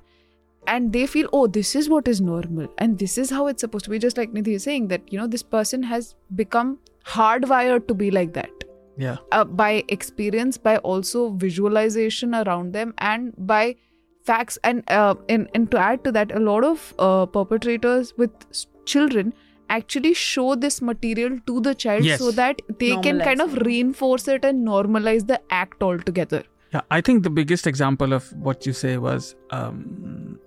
and 0.74 0.92
they 0.98 1.06
feel 1.14 1.30
oh 1.40 1.46
this 1.58 1.72
is 1.82 1.88
what 1.94 2.08
is 2.14 2.20
normal 2.30 2.68
and 2.86 3.00
this 3.04 3.18
is 3.24 3.30
how 3.38 3.46
it's 3.54 3.66
supposed 3.68 3.86
to 3.86 3.92
be 3.96 4.00
just 4.08 4.18
like 4.22 4.34
nidhi 4.40 4.56
is 4.60 4.68
saying 4.70 4.88
that 4.94 5.14
you 5.14 5.20
know 5.22 5.28
this 5.36 5.44
person 5.56 5.88
has 5.94 6.10
become 6.44 6.74
hardwired 7.16 7.88
to 7.92 7.98
be 8.04 8.12
like 8.20 8.34
that 8.42 8.68
Yeah. 9.04 9.18
uh, 9.38 9.44
by 9.64 9.72
experience 9.96 10.58
by 10.68 10.78
also 10.94 11.24
visualization 11.48 12.36
around 12.42 12.74
them 12.80 12.94
and 13.14 13.34
by 13.54 13.64
facts 14.30 14.58
and 14.64 14.84
uh, 14.90 15.16
and, 15.30 15.50
and 15.54 15.72
to 15.72 15.78
add 15.78 16.04
to 16.04 16.12
that 16.12 16.32
a 16.32 16.40
lot 16.40 16.64
of 16.64 16.94
uh, 17.00 17.26
perpetrators 17.26 18.14
with 18.18 18.32
children 18.86 19.34
actually 19.70 20.14
show 20.14 20.56
this 20.56 20.82
material 20.82 21.38
to 21.48 21.60
the 21.68 21.74
child 21.74 22.04
Yes. 22.06 22.20
so 22.20 22.32
that 22.40 22.62
they 22.80 22.96
can 23.06 23.20
kind 23.20 23.42
of 23.42 23.56
reinforce 23.68 24.28
it 24.28 24.46
and 24.46 24.68
normalize 24.68 25.26
the 25.28 25.40
act 25.50 25.82
altogether 25.82 26.44
Yeah, 26.76 26.82
I 26.92 27.02
think 27.08 27.24
the 27.24 27.30
biggest 27.30 27.68
example 27.70 28.14
of 28.14 28.32
what 28.48 28.66
you 28.68 28.74
say 28.74 28.98
was 28.98 29.36
um, 29.52 30.40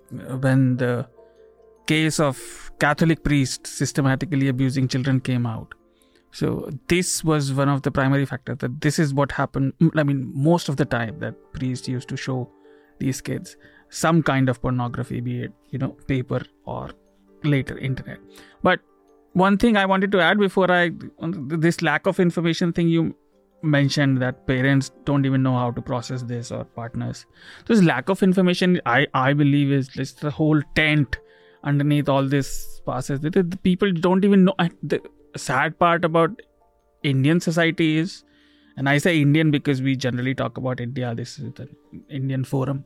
when 0.45 0.77
the 0.77 1.07
case 1.91 2.19
of 2.19 2.39
Catholic 2.79 3.23
priests 3.23 3.71
systematically 3.81 4.47
abusing 4.47 4.87
children 4.87 5.19
came 5.29 5.45
out. 5.51 5.73
So 6.31 6.69
this 6.87 7.23
was 7.23 7.51
one 7.59 7.69
of 7.75 7.81
the 7.81 7.91
primary 7.91 8.25
factors 8.31 8.59
that 8.59 8.79
this 8.81 8.99
is 8.99 9.13
what 9.19 9.31
happened. 9.31 9.73
i 9.95 10.03
mean, 10.03 10.31
most 10.49 10.69
of 10.69 10.77
the 10.81 10.85
time 10.85 11.19
that 11.25 11.39
priests 11.53 11.87
used 11.87 12.07
to 12.09 12.17
show 12.25 12.37
these 12.99 13.21
kids 13.21 13.55
some 13.89 14.21
kind 14.21 14.49
of 14.49 14.61
pornography, 14.61 15.19
be 15.19 15.43
it 15.43 15.51
you 15.69 15.79
know 15.79 15.89
paper 16.07 16.41
or 16.65 16.91
later 17.43 17.77
internet. 17.77 18.19
But 18.63 18.79
one 19.33 19.57
thing 19.57 19.77
I 19.77 19.85
wanted 19.85 20.11
to 20.11 20.19
add 20.19 20.39
before 20.39 20.71
I 20.71 20.91
this 21.21 21.81
lack 21.81 22.05
of 22.05 22.19
information 22.19 22.73
thing 22.73 22.87
you 22.87 23.15
mentioned 23.61 24.21
that 24.21 24.47
parents 24.47 24.91
don't 25.03 25.25
even 25.25 25.43
know 25.43 25.55
how 25.57 25.69
to 25.71 25.81
process 25.81 26.23
this 26.23 26.51
or 26.51 26.63
partners. 26.63 27.25
This 27.67 27.83
lack 27.83 28.09
of 28.09 28.23
information 28.23 28.79
i 28.85 29.05
i 29.13 29.33
believe 29.33 29.71
is 29.71 29.87
just 29.87 30.21
the 30.21 30.31
whole 30.31 30.61
tent 30.75 31.17
underneath 31.63 32.07
all 32.07 32.25
this 32.25 32.81
process 32.85 33.19
the, 33.19 33.29
the 33.29 33.57
people 33.63 33.91
don't 33.91 34.23
even 34.23 34.45
know 34.45 34.53
the 34.81 35.01
sad 35.35 35.77
part 35.77 36.05
about 36.05 36.41
indian 37.03 37.39
society 37.39 37.97
is 37.97 38.23
and 38.77 38.87
i 38.87 38.97
say 38.97 39.19
indian 39.21 39.51
because 39.51 39.81
we 39.81 39.95
generally 39.95 40.33
talk 40.33 40.57
about 40.57 40.79
india 40.79 41.13
this 41.13 41.37
is 41.37 41.51
the 41.53 41.67
indian 42.09 42.45
forum 42.45 42.85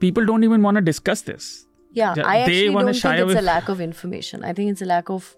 people 0.00 0.24
don't 0.26 0.44
even 0.44 0.62
want 0.62 0.76
to 0.76 0.80
discuss 0.92 1.22
this 1.22 1.66
Yeah, 1.96 2.14
I 2.30 2.38
actually 2.40 2.72
don't 2.74 2.92
think 3.00 3.30
it's 3.30 3.40
a 3.40 3.42
lack 3.48 3.68
of 3.72 3.80
information. 3.80 4.44
I 4.44 4.52
think 4.52 4.70
it's 4.72 4.82
a 4.82 4.86
lack 4.92 5.10
of 5.16 5.36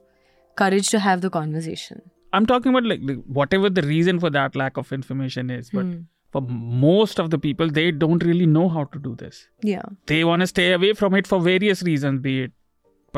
courage 0.60 0.88
to 0.90 0.98
have 1.06 1.20
the 1.24 1.30
conversation. 1.40 1.98
i'm 2.36 2.46
talking 2.50 2.72
about 2.74 2.86
like 2.90 3.02
whatever 3.38 3.68
the 3.78 3.82
reason 3.88 4.18
for 4.22 4.30
that 4.36 4.56
lack 4.60 4.78
of 4.82 4.92
information 4.96 5.50
is 5.56 5.68
but 5.78 5.84
Hmm. 5.88 5.98
for 6.36 6.40
most 6.86 7.20
of 7.24 7.28
the 7.34 7.38
people 7.44 7.70
they 7.78 7.84
don't 8.04 8.24
really 8.28 8.46
know 8.54 8.64
how 8.76 8.84
to 8.94 9.00
do 9.06 9.12
this 9.22 9.36
Yeah. 9.72 9.84
they 10.12 10.18
want 10.30 10.44
to 10.44 10.48
stay 10.52 10.66
away 10.78 10.90
from 11.00 11.18
it 11.20 11.30
for 11.32 11.38
various 11.46 11.82
reasons 11.90 12.22
be 12.26 12.34
it 12.46 12.54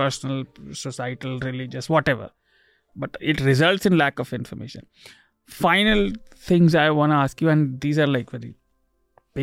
personal 0.00 0.42
societal 0.82 1.38
religious 1.46 1.88
whatever 1.96 2.28
but 3.04 3.16
it 3.32 3.40
results 3.48 3.90
in 3.92 3.96
lack 4.02 4.22
of 4.26 4.34
information 4.40 4.86
final 5.62 6.04
things 6.50 6.74
i 6.84 6.86
want 7.00 7.12
to 7.16 7.20
ask 7.24 7.40
you 7.46 7.48
and 7.56 7.80
these 7.86 7.98
are 8.06 8.10
like 8.18 8.30
very 8.36 8.52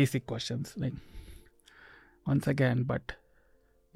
basic 0.00 0.26
questions 0.34 0.72
like 0.86 0.94
once 2.26 2.46
again 2.46 2.82
but 2.82 3.14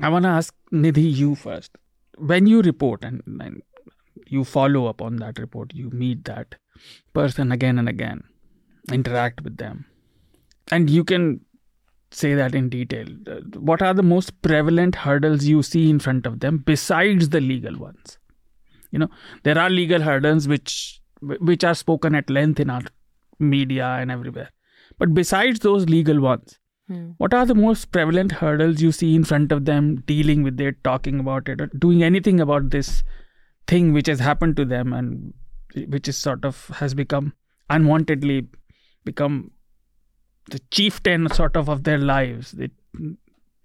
i 0.01 0.09
want 0.09 0.25
to 0.25 0.35
ask 0.41 0.55
nidhi 0.85 1.07
you 1.23 1.35
first 1.35 1.77
when 2.33 2.47
you 2.47 2.63
report 2.63 3.05
and, 3.05 3.23
and 3.41 3.63
you 4.27 4.45
follow 4.45 4.87
up 4.87 5.01
on 5.03 5.17
that 5.17 5.39
report 5.39 5.73
you 5.75 5.91
meet 5.91 6.25
that 6.25 6.57
person 7.13 7.53
again 7.53 7.79
and 7.79 7.89
again 7.89 8.23
interact 8.99 9.41
with 9.43 9.57
them 9.57 9.87
and 10.71 10.91
you 10.91 11.05
can 11.05 11.41
say 12.13 12.35
that 12.35 12.55
in 12.55 12.69
detail. 12.69 13.07
Uh, 13.27 13.41
What 13.59 13.83
are 13.83 13.95
the 13.95 14.03
most 14.03 14.43
prevalent 14.43 14.97
hurdles 14.97 15.45
you 15.45 15.63
see 15.63 15.89
in 15.91 15.99
front 16.01 16.27
of 16.27 16.41
them 16.41 16.59
besides 16.59 17.29
the 17.29 17.41
legal 17.41 17.77
ones? 17.79 18.19
You 18.91 18.99
know, 18.99 19.11
there 19.45 19.59
are 19.59 19.71
legal 19.71 20.03
hurdles 20.03 20.49
which 20.49 21.01
which 21.21 21.65
are 21.65 21.75
spoken 21.75 22.15
at 22.15 22.31
length 22.31 22.61
in 22.61 22.71
our 22.71 22.83
media 23.39 23.87
and 23.87 24.11
everywhere. 24.11 24.51
But 24.99 25.15
besides 25.15 25.61
those 25.61 25.89
legal 25.89 26.21
ones, 26.21 26.59
Hmm. 26.91 27.11
what 27.19 27.33
are 27.33 27.47
the 27.47 27.55
most 27.55 27.93
prevalent 27.93 28.33
hurdles 28.33 28.81
you 28.83 28.91
see 28.91 29.15
in 29.15 29.23
front 29.23 29.53
of 29.53 29.65
them 29.65 30.03
dealing 30.07 30.43
with 30.43 30.61
it, 30.61 30.83
talking 30.83 31.21
about 31.21 31.49
it, 31.49 31.61
or 31.61 31.67
doing 31.69 32.03
anything 32.03 32.41
about 32.41 32.71
this 32.71 33.05
thing 33.69 33.93
which 33.93 34.09
has 34.09 34.19
happened 34.19 34.57
to 34.57 34.65
them 34.65 34.93
and 34.93 35.33
which 35.87 36.09
is 36.09 36.17
sort 36.17 36.45
of 36.45 36.67
has 36.81 36.95
become 36.95 37.33
unwantedly 37.71 38.49
become 39.05 39.53
the 40.51 40.59
chieftain 40.73 41.29
sort 41.29 41.57
of 41.57 41.69
of 41.69 41.85
their 41.85 41.99
lives. 41.99 42.51
They, 42.53 42.71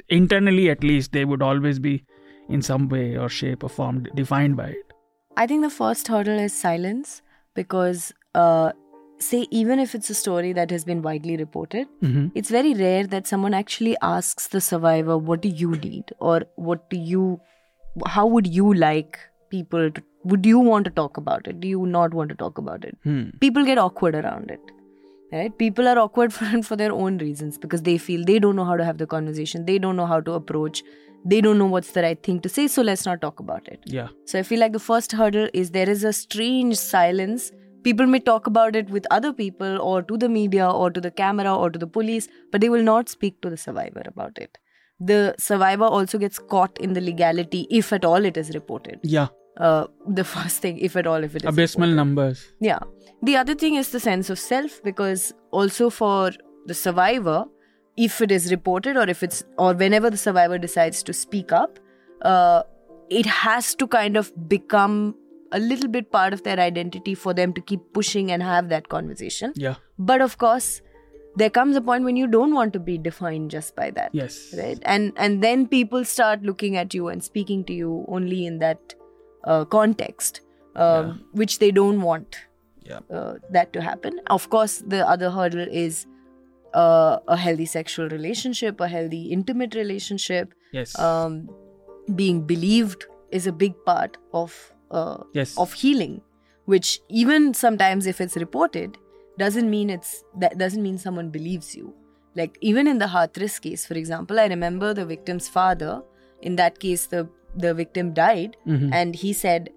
internally, 0.08 0.70
at 0.70 0.84
least, 0.84 1.12
they 1.12 1.26
would 1.26 1.42
always 1.42 1.80
be 1.80 2.04
in 2.48 2.62
some 2.62 2.90
way 2.90 3.18
or 3.18 3.28
shape 3.28 3.64
or 3.64 3.70
form 3.70 4.06
defined 4.14 4.56
by 4.56 4.68
it. 4.68 4.94
I 5.36 5.48
think 5.48 5.64
the 5.64 5.72
first 5.72 6.08
hurdle 6.08 6.38
is 6.38 6.54
silence 6.54 7.24
because, 7.56 8.14
uh, 8.36 8.74
say, 9.30 9.40
even 9.60 9.80
if 9.84 9.94
it's 10.00 10.10
a 10.10 10.16
story 10.20 10.52
that 10.60 10.72
has 10.76 10.86
been 10.90 11.02
widely 11.08 11.38
reported, 11.42 11.88
Mm-hmm. 12.04 12.28
it's 12.42 12.50
very 12.56 12.74
rare 12.82 13.06
that 13.16 13.28
someone 13.34 13.54
actually 13.60 13.96
asks 14.02 14.48
the 14.56 14.62
survivor, 14.62 15.18
What 15.18 15.42
do 15.42 15.50
you 15.50 15.72
need? 15.72 16.14
or 16.20 16.42
What 16.56 16.90
do 16.90 16.98
you, 16.98 17.40
how 18.06 18.26
would 18.28 18.48
you 18.48 18.74
like 18.74 19.20
people 19.50 19.90
to, 19.92 20.04
would 20.24 20.46
you 20.46 20.60
want 20.60 20.86
to 20.86 20.92
talk 20.92 21.18
about 21.18 21.48
it? 21.48 21.60
Do 21.60 21.68
you 21.68 21.86
not 21.86 22.14
want 22.14 22.30
to 22.30 22.36
talk 22.36 22.58
about 22.58 22.84
it? 22.84 22.98
Hmm. 23.04 23.24
People 23.42 23.64
get 23.66 23.78
awkward 23.78 24.16
around 24.16 24.52
it. 24.52 24.60
Right? 25.32 25.56
People 25.58 25.88
are 25.88 25.98
awkward 26.00 26.34
for, 26.40 26.62
for 26.64 26.76
their 26.76 26.92
own 26.94 27.18
reasons 27.18 27.58
because 27.58 27.82
they 27.82 27.98
feel 27.98 28.24
they 28.26 28.40
don't 28.40 28.56
know 28.56 28.66
how 28.66 28.78
to 28.78 28.86
have 28.86 28.98
the 29.00 29.08
conversation, 29.08 29.66
they 29.66 29.78
don't 29.80 29.96
know 29.96 30.06
how 30.06 30.22
to 30.22 30.34
approach, 30.34 30.84
they 31.26 31.42
don't 31.42 31.58
know 31.58 31.66
what's 31.66 31.92
the 31.92 32.02
right 32.04 32.22
thing 32.22 32.40
to 32.42 32.50
say, 32.50 32.68
so 32.68 32.82
let's 32.84 33.06
not 33.06 33.20
talk 33.22 33.40
about 33.40 33.68
it. 33.68 33.80
Yeah. 33.86 34.10
So 34.26 34.38
I 34.40 34.44
feel 34.44 34.60
like 34.60 34.74
the 34.74 34.80
first 34.80 35.12
hurdle 35.12 35.50
is 35.54 35.72
there 35.72 35.90
is 35.90 36.04
a 36.04 36.14
strange 36.14 36.76
silence. 36.78 37.52
People 37.86 38.08
may 38.08 38.20
talk 38.20 38.48
about 38.48 38.76
it 38.76 38.90
with 38.90 39.08
other 39.12 39.32
people 39.32 39.80
or 39.80 40.02
to 40.12 40.18
the 40.18 40.28
media 40.28 40.70
or 40.70 40.92
to 40.92 41.00
the 41.00 41.12
camera 41.12 41.56
or 41.56 41.70
to 41.70 41.80
the 41.80 41.88
police, 41.88 42.28
but 42.52 42.62
they 42.62 42.70
will 42.76 42.84
not 42.84 43.10
speak 43.10 43.42
to 43.42 43.50
the 43.50 43.58
survivor 43.58 44.04
about 44.08 44.38
it. 44.38 44.58
The 45.00 45.36
survivor 45.38 45.86
also 45.86 46.18
gets 46.18 46.40
caught 46.40 46.78
in 46.80 46.94
the 46.94 47.02
legality 47.02 47.68
if 47.70 47.92
at 47.94 48.04
all 48.04 48.26
it 48.26 48.38
is 48.38 48.54
reported. 48.56 49.00
Yeah. 49.04 49.28
Uh, 49.58 49.88
the 50.08 50.24
first 50.24 50.62
thing, 50.62 50.80
if 50.80 50.96
at 50.96 51.08
all, 51.08 51.24
if 51.24 51.36
it 51.36 51.44
is 51.44 51.50
Abysmal 51.50 51.90
reported. 51.90 51.96
numbers. 51.96 52.46
Yeah. 52.60 52.80
The 53.22 53.36
other 53.38 53.56
thing 53.56 53.76
is 53.76 53.92
the 53.92 54.00
sense 54.00 54.30
of 54.30 54.40
self 54.40 54.82
because 54.84 55.34
also 55.52 55.90
for 55.90 56.32
the 56.66 56.74
survivor, 56.74 57.46
if 57.98 58.22
it 58.22 58.32
is 58.32 58.52
reported 58.52 58.98
or 58.98 59.08
if 59.08 59.22
it's 59.24 59.44
or 59.58 59.74
whenever 59.74 60.10
the 60.10 60.18
survivor 60.18 60.58
decides 60.58 61.04
to 61.04 61.14
speak 61.14 61.52
up, 61.52 61.80
uh, 62.24 62.64
it 63.10 63.26
has 63.26 63.76
to 63.76 63.88
kind 63.88 64.18
of 64.18 64.32
become 64.50 65.16
a 65.52 65.60
little 65.60 65.88
bit 65.90 66.12
part 66.12 66.34
of 66.34 66.44
their 66.44 66.60
identity 66.60 67.14
for 67.16 67.34
them 67.34 67.54
to 67.54 67.62
keep 67.62 67.82
pushing 67.94 68.32
and 68.32 68.44
have 68.44 68.70
that 68.70 68.90
conversation. 68.90 69.54
Yeah. 69.56 69.76
But 69.98 70.22
of 70.22 70.38
course, 70.38 70.82
there 71.36 71.50
comes 71.50 71.76
a 71.76 71.82
point 71.82 72.04
when 72.04 72.16
you 72.16 72.28
don't 72.28 72.54
want 72.54 72.74
to 72.74 72.80
be 72.80 72.98
defined 72.98 73.52
just 73.52 73.76
by 73.76 73.92
that 73.92 74.10
Yes. 74.14 74.54
right 74.58 74.80
and 74.86 75.12
and 75.18 75.44
then 75.44 75.68
people 75.68 76.06
start 76.06 76.44
looking 76.44 76.78
at 76.78 76.94
you 76.94 77.10
and 77.10 77.22
speaking 77.22 77.66
to 77.66 77.74
you 77.74 78.06
only 78.08 78.46
in 78.46 78.60
that 78.60 78.94
uh, 79.44 79.66
context 79.66 80.40
um, 80.78 81.26
which 81.34 81.60
they 81.60 81.72
don't 81.72 82.02
want 82.02 82.38
Yeah. 82.84 83.00
uh, 83.12 83.34
that 83.52 83.74
to 83.74 83.82
happen 83.82 84.22
of 84.38 84.50
course 84.50 84.78
the 84.96 85.02
other 85.16 85.30
hurdle 85.30 85.68
is 85.84 86.06
uh, 86.74 87.20
a 87.28 87.36
healthy 87.36 87.66
sexual 87.66 88.08
relationship 88.08 88.80
a 88.80 88.88
healthy 88.88 89.24
intimate 89.40 89.76
relationship 89.76 90.54
Yes. 90.72 90.98
um, 90.98 91.50
being 92.16 92.42
believed 92.54 93.06
is 93.32 93.46
a 93.46 93.52
big 93.52 93.76
part 93.86 94.18
of 94.32 94.56
uh, 94.92 95.18
yes. 95.34 95.58
of 95.58 95.74
healing 95.74 96.22
which 96.66 97.00
even 97.10 97.54
sometimes 97.54 98.06
if 98.08 98.20
it's 98.20 98.36
reported 98.38 98.98
doesn't 99.38 99.70
mean 99.70 99.90
it's 99.90 100.24
that 100.40 100.58
doesn't 100.58 100.82
mean 100.84 100.98
someone 100.98 101.30
believes 101.30 101.76
you 101.76 101.94
like 102.36 102.58
even 102.62 102.88
in 102.88 102.98
the 102.98 103.06
Hathras 103.08 103.60
case 103.62 103.86
for 103.86 103.94
example 103.96 104.40
i 104.40 104.46
remember 104.48 104.94
the 104.94 105.06
victim's 105.06 105.48
father 105.48 106.02
in 106.42 106.56
that 106.56 106.80
case 106.80 107.06
the 107.08 107.28
the 107.56 107.74
victim 107.74 108.14
died 108.14 108.58
Mhm. 108.68 108.90
and 108.94 109.16
he 109.16 109.34
said 109.34 109.70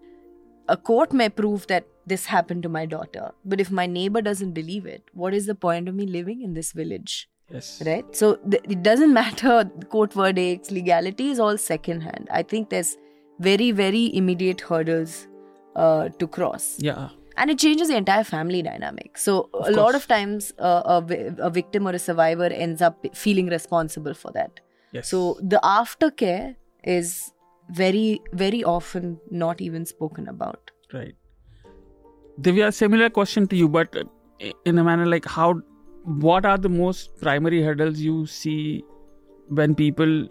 a 0.68 0.76
court 0.76 1.12
may 1.12 1.28
prove 1.28 1.66
that 1.68 1.86
this 2.06 2.26
happened 2.26 2.62
to 2.62 2.68
my 2.68 2.84
daughter 2.86 3.30
but 3.44 3.60
if 3.60 3.70
my 3.70 3.86
neighbor 3.86 4.22
doesn't 4.22 4.52
believe 4.52 4.86
it 4.86 5.02
what 5.12 5.34
is 5.34 5.46
the 5.46 5.54
point 5.54 5.88
of 5.88 5.94
me 5.94 6.06
living 6.06 6.42
in 6.42 6.54
this 6.54 6.72
village 6.72 7.28
yes. 7.56 7.82
right 7.86 8.16
so 8.22 8.36
th- 8.36 8.62
it 8.76 8.82
doesn't 8.82 9.12
matter 9.22 9.64
court 9.96 10.12
verdicts 10.12 10.70
legality 10.70 11.28
is 11.30 11.38
all 11.40 11.58
second 11.58 12.00
hand 12.02 12.28
i 12.30 12.42
think 12.42 12.70
there's 12.70 12.96
very 13.38 13.70
very 13.70 14.04
immediate 14.14 14.60
hurdles 14.60 15.26
uh, 15.76 16.08
to 16.18 16.26
cross 16.26 16.76
Yeah. 16.78 17.08
and 17.36 17.50
it 17.50 17.58
changes 17.58 17.88
the 17.88 17.96
entire 17.96 18.24
family 18.24 18.62
dynamic 18.62 19.18
so 19.18 19.48
Of 19.54 19.68
a 19.68 19.70
lot 19.70 19.94
of 19.94 20.06
times 20.08 20.52
uh, 20.58 20.82
a, 20.84 21.00
vi- 21.00 21.34
a 21.38 21.50
victim 21.50 21.86
or 21.86 21.92
a 21.92 21.98
survivor 21.98 22.46
ends 22.46 22.82
up 22.82 23.06
feeling 23.14 23.46
responsible 23.48 24.14
for 24.14 24.32
that 24.32 24.60
Yes. 24.92 25.08
so 25.08 25.38
the 25.42 25.60
aftercare 25.62 26.56
is 26.84 27.32
very 27.70 28.20
very 28.32 28.64
often 28.64 29.20
not 29.30 29.60
even 29.60 29.84
spoken 29.86 30.28
about 30.28 30.70
Right. 30.92 31.14
Divya, 32.40 32.72
similar 32.72 33.10
question 33.10 33.46
to 33.48 33.56
you, 33.56 33.68
but 33.68 33.94
uh, 33.96 34.04
in 34.64 34.78
a 34.78 34.84
manner 34.84 35.06
like 35.06 35.24
how, 35.26 35.60
what 36.04 36.46
are 36.46 36.56
the 36.56 36.68
most 36.68 37.10
primary 37.20 37.62
hurdles 37.62 37.98
you 37.98 38.26
see 38.26 38.84
when 39.48 39.74
people 39.74 40.28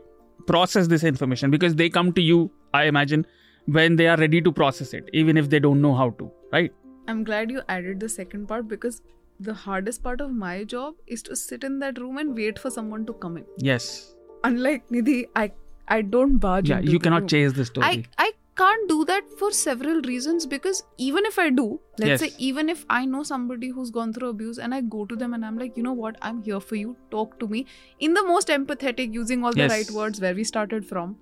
process 0.48 0.88
this 0.88 1.04
information? 1.04 1.52
Because 1.52 1.76
they 1.76 1.90
come 1.90 2.14
to 2.14 2.22
you, 2.22 2.50
I 2.74 2.86
imagine, 2.86 3.26
when 3.66 3.96
they 3.96 4.08
are 4.08 4.18
ready 4.18 4.42
to 4.42 4.52
process 4.52 4.94
it, 4.94 5.10
even 5.14 5.38
if 5.38 5.50
they 5.50 5.60
don't 5.60 5.82
know 5.82 5.94
how 5.96 6.10
to, 6.12 6.32
right? 6.52 6.72
I'm 7.08 7.24
glad 7.24 7.52
you 7.52 7.62
added 7.70 8.00
the 8.00 8.10
second 8.10 8.48
part 8.48 8.68
because 8.68 9.02
the 9.40 9.54
hardest 9.54 10.04
part 10.04 10.20
of 10.22 10.32
my 10.32 10.64
job 10.64 10.96
is 11.06 11.22
to 11.24 11.36
sit 11.36 11.64
in 11.64 11.80
that 11.80 12.00
room 12.00 12.18
and 12.18 12.36
wait 12.36 12.60
for 12.60 12.70
someone 12.72 13.06
to 13.06 13.14
come 13.14 13.38
in. 13.38 13.46
Yes. 13.58 14.14
Unlike 14.44 14.90
Nidhi, 14.90 15.26
I 15.36 15.52
I 15.88 16.02
don't 16.02 16.38
barge. 16.38 16.70
Yeah, 16.70 16.80
into 16.80 16.92
you 16.92 17.00
the 17.00 17.04
cannot 17.04 17.22
room. 17.22 17.28
chase 17.30 17.54
the 17.54 17.66
story. 17.66 17.88
I 18.18 18.26
I 18.26 18.32
can't 18.62 18.90
do 18.90 19.06
that 19.06 19.24
for 19.40 19.52
several 19.52 20.02
reasons 20.02 20.46
because 20.46 20.84
even 20.98 21.26
if 21.26 21.38
I 21.40 21.50
do, 21.50 21.66
let's 22.00 22.10
Yes. 22.10 22.20
say 22.22 22.30
even 22.50 22.70
if 22.70 22.84
I 22.90 23.06
know 23.06 23.22
somebody 23.30 23.70
who's 23.70 23.92
gone 23.92 24.12
through 24.14 24.30
abuse 24.30 24.58
and 24.58 24.74
I 24.74 24.82
go 24.96 25.06
to 25.06 25.16
them 25.16 25.34
and 25.38 25.46
I'm 25.46 25.58
like, 25.64 25.78
you 25.78 25.84
know 25.84 25.94
what, 25.94 26.18
I'm 26.22 26.42
here 26.50 26.60
for 26.60 26.76
you. 26.76 26.96
Talk 27.12 27.40
to 27.40 27.48
me 27.48 27.66
in 28.00 28.16
the 28.16 28.24
most 28.34 28.48
empathetic, 28.58 29.14
using 29.22 29.46
all 29.46 29.54
the 29.54 29.66
Yes. 29.68 29.72
right 29.78 29.92
words 30.02 30.20
where 30.20 30.36
we 30.42 30.44
started 30.44 30.86
from. 30.94 31.16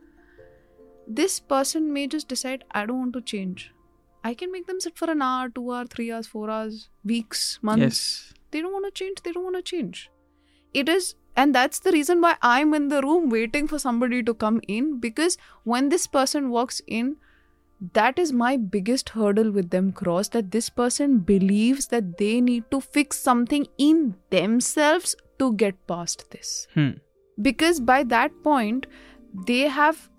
This 1.07 1.39
person 1.39 1.93
may 1.93 2.07
just 2.07 2.27
decide 2.27 2.63
I 2.71 2.85
don't 2.85 2.99
want 2.99 3.13
to 3.13 3.21
change. 3.21 3.71
I 4.23 4.33
can 4.33 4.51
make 4.51 4.65
them 4.65 4.79
sit 4.79 4.97
for 4.97 5.09
an 5.09 5.21
hour, 5.21 5.49
two 5.49 5.71
hours, 5.71 5.87
three 5.91 6.11
hours, 6.11 6.25
four 6.25 6.49
hours, 6.49 6.89
weeks, 7.03 7.59
months 7.61 7.83
yes. 7.83 8.33
they 8.51 8.61
don't 8.61 8.73
want 8.73 8.85
to 8.85 8.91
change 8.91 9.21
they 9.23 9.31
don't 9.31 9.43
want 9.43 9.55
to 9.55 9.61
change 9.61 10.09
it 10.73 10.89
is 10.89 11.13
and 11.35 11.53
that's 11.53 11.79
the 11.79 11.91
reason 11.91 12.21
why 12.21 12.35
i'm 12.41 12.73
in 12.73 12.87
the 12.87 13.01
room 13.01 13.29
waiting 13.29 13.67
for 13.67 13.77
somebody 13.77 14.23
to 14.23 14.33
come 14.33 14.59
in 14.67 14.99
because 14.99 15.37
when 15.63 15.89
this 15.89 16.07
person 16.07 16.49
walks 16.49 16.81
in 16.87 17.15
that 17.93 18.17
is 18.17 18.31
my 18.31 18.55
biggest 18.57 19.09
hurdle 19.09 19.51
with 19.51 19.69
them 19.69 19.91
cross 19.91 20.29
that 20.29 20.49
this 20.51 20.69
person 20.69 21.19
believes 21.19 21.87
that 21.87 22.17
they 22.17 22.39
need 22.41 22.63
to 22.71 22.79
fix 22.81 23.19
something 23.19 23.67
in 23.77 24.15
themselves 24.29 25.15
to 25.39 25.53
get 25.53 25.75
past 25.87 26.29
this 26.31 26.67
Hmm. 26.73 26.91
because 27.41 27.79
by 27.79 28.03
that 28.03 28.41
point 28.43 28.87
they 29.47 29.61
have 29.79 30.09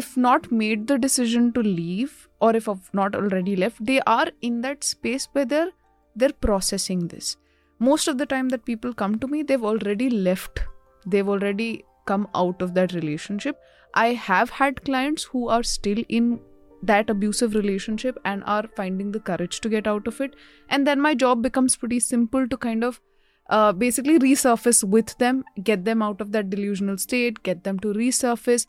if 0.00 0.16
not 0.16 0.50
made 0.52 0.86
the 0.86 0.98
decision 0.98 1.52
to 1.56 1.62
leave 1.62 2.28
or 2.40 2.54
if 2.56 2.66
have 2.66 2.88
not 3.00 3.14
already 3.14 3.56
left 3.64 3.84
they 3.90 4.00
are 4.14 4.28
in 4.48 4.60
that 4.66 4.84
space 4.92 5.28
where 5.32 5.44
they're 5.44 5.70
they're 6.14 6.38
processing 6.46 7.08
this. 7.08 7.36
Most 7.78 8.08
of 8.08 8.16
the 8.18 8.26
time 8.26 8.48
that 8.48 8.64
people 8.64 8.94
come 8.94 9.18
to 9.18 9.28
me 9.28 9.42
they've 9.42 9.70
already 9.70 10.08
left. 10.10 10.60
They've 11.06 11.28
already 11.28 11.84
come 12.06 12.28
out 12.34 12.62
of 12.62 12.74
that 12.74 12.92
relationship. 12.92 13.58
I 13.94 14.12
have 14.28 14.50
had 14.50 14.84
clients 14.84 15.24
who 15.24 15.48
are 15.48 15.62
still 15.62 16.02
in 16.08 16.40
that 16.82 17.10
abusive 17.10 17.54
relationship 17.54 18.18
and 18.24 18.42
are 18.44 18.64
finding 18.76 19.12
the 19.12 19.20
courage 19.20 19.60
to 19.60 19.68
get 19.68 19.86
out 19.86 20.06
of 20.06 20.20
it. 20.20 20.34
And 20.68 20.86
then 20.86 21.00
my 21.00 21.14
job 21.14 21.42
becomes 21.42 21.76
pretty 21.76 22.00
simple 22.00 22.48
to 22.48 22.56
kind 22.56 22.84
of 22.84 23.00
uh, 23.48 23.72
basically 23.72 24.18
resurface 24.18 24.82
with 24.82 25.16
them 25.18 25.44
get 25.62 25.84
them 25.84 26.02
out 26.02 26.20
of 26.20 26.32
that 26.32 26.50
delusional 26.50 26.98
state 26.98 27.42
get 27.44 27.62
them 27.62 27.78
to 27.78 27.92
resurface 27.94 28.66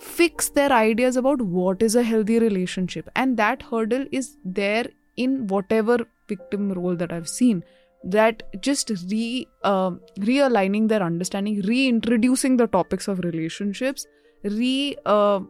fix 0.00 0.48
their 0.48 0.72
ideas 0.72 1.16
about 1.16 1.40
what 1.42 1.82
is 1.82 1.94
a 1.96 2.02
healthy 2.02 2.38
relationship. 2.38 3.08
And 3.16 3.36
that 3.36 3.62
hurdle 3.62 4.06
is 4.10 4.36
there 4.44 4.86
in 5.16 5.46
whatever 5.46 5.98
victim 6.28 6.72
role 6.72 6.96
that 6.96 7.12
i've 7.12 7.28
seen. 7.28 7.62
That 8.04 8.42
just 8.60 8.90
re 9.10 9.46
uh, 9.62 9.92
realigning 10.18 10.88
their 10.88 11.02
understanding 11.02 11.60
reintroducing 11.62 12.56
the 12.56 12.66
topics 12.66 13.06
of 13.06 13.20
relationships 13.20 14.06
re 14.42 14.96
uh, 15.06 15.40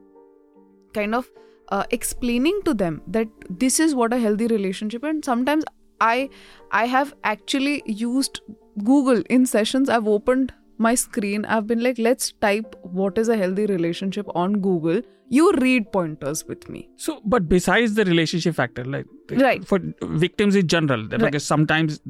kind 0.92 1.14
of 1.14 1.30
uh, 1.68 1.84
explaining 1.90 2.60
to 2.66 2.74
them 2.74 3.00
that 3.06 3.28
this 3.48 3.80
is 3.80 3.94
what 3.94 4.12
a 4.12 4.18
healthy 4.18 4.48
relationship 4.48 5.02
and 5.02 5.24
sometimes 5.24 5.64
i 6.02 6.28
i 6.72 6.84
have 6.84 7.14
actually 7.24 7.82
used 7.86 8.42
google 8.78 9.22
in 9.28 9.46
sessions. 9.46 9.88
I've 9.88 10.08
opened 10.08 10.52
my 10.78 10.94
screen 10.94 11.44
i've 11.44 11.66
been 11.66 11.82
like 11.82 11.98
let's 11.98 12.32
type 12.40 12.74
what 12.82 13.18
is 13.18 13.28
a 13.28 13.36
healthy 13.36 13.66
relationship 13.66 14.26
on 14.34 14.54
google 14.60 15.00
you 15.28 15.50
read 15.60 15.90
pointers 15.92 16.44
with 16.46 16.68
me 16.68 16.88
So, 16.96 17.20
but 17.24 17.48
besides 17.48 17.94
the 17.94 18.04
relationship 18.04 18.54
factor, 18.54 18.84
like 18.84 19.06
Right. 19.30 19.64
for 19.66 19.78
victims 20.02 20.54
in 20.54 20.66
general, 20.66 21.06
because 21.08 21.42
sometimes 21.44 22.00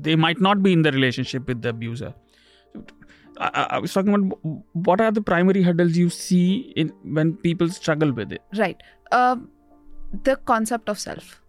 they 0.00 0.16
might 0.16 0.40
not 0.40 0.62
be 0.64 0.72
in 0.72 0.82
the 0.82 0.90
relationship 0.90 1.46
with 1.46 1.62
the 1.62 1.68
abuser. 1.68 2.12
I, 3.38 3.66
I- 3.70 3.78
was 3.78 3.92
talking 3.92 4.14
about 4.14 4.38
what 4.72 5.00
are 5.00 5.12
the 5.12 5.20
primary 5.22 5.62
hurdles 5.62 5.96
you 5.96 6.10
see 6.10 6.72
in 6.74 6.88
when 7.04 7.36
people 7.36 7.68
struggle 7.68 8.12
with 8.12 8.32
it. 8.32 8.42
Right. 8.56 8.82
Um, 9.12 9.48
the 10.24 10.36
concept 10.36 10.88
of 10.88 10.98
self. 10.98 11.40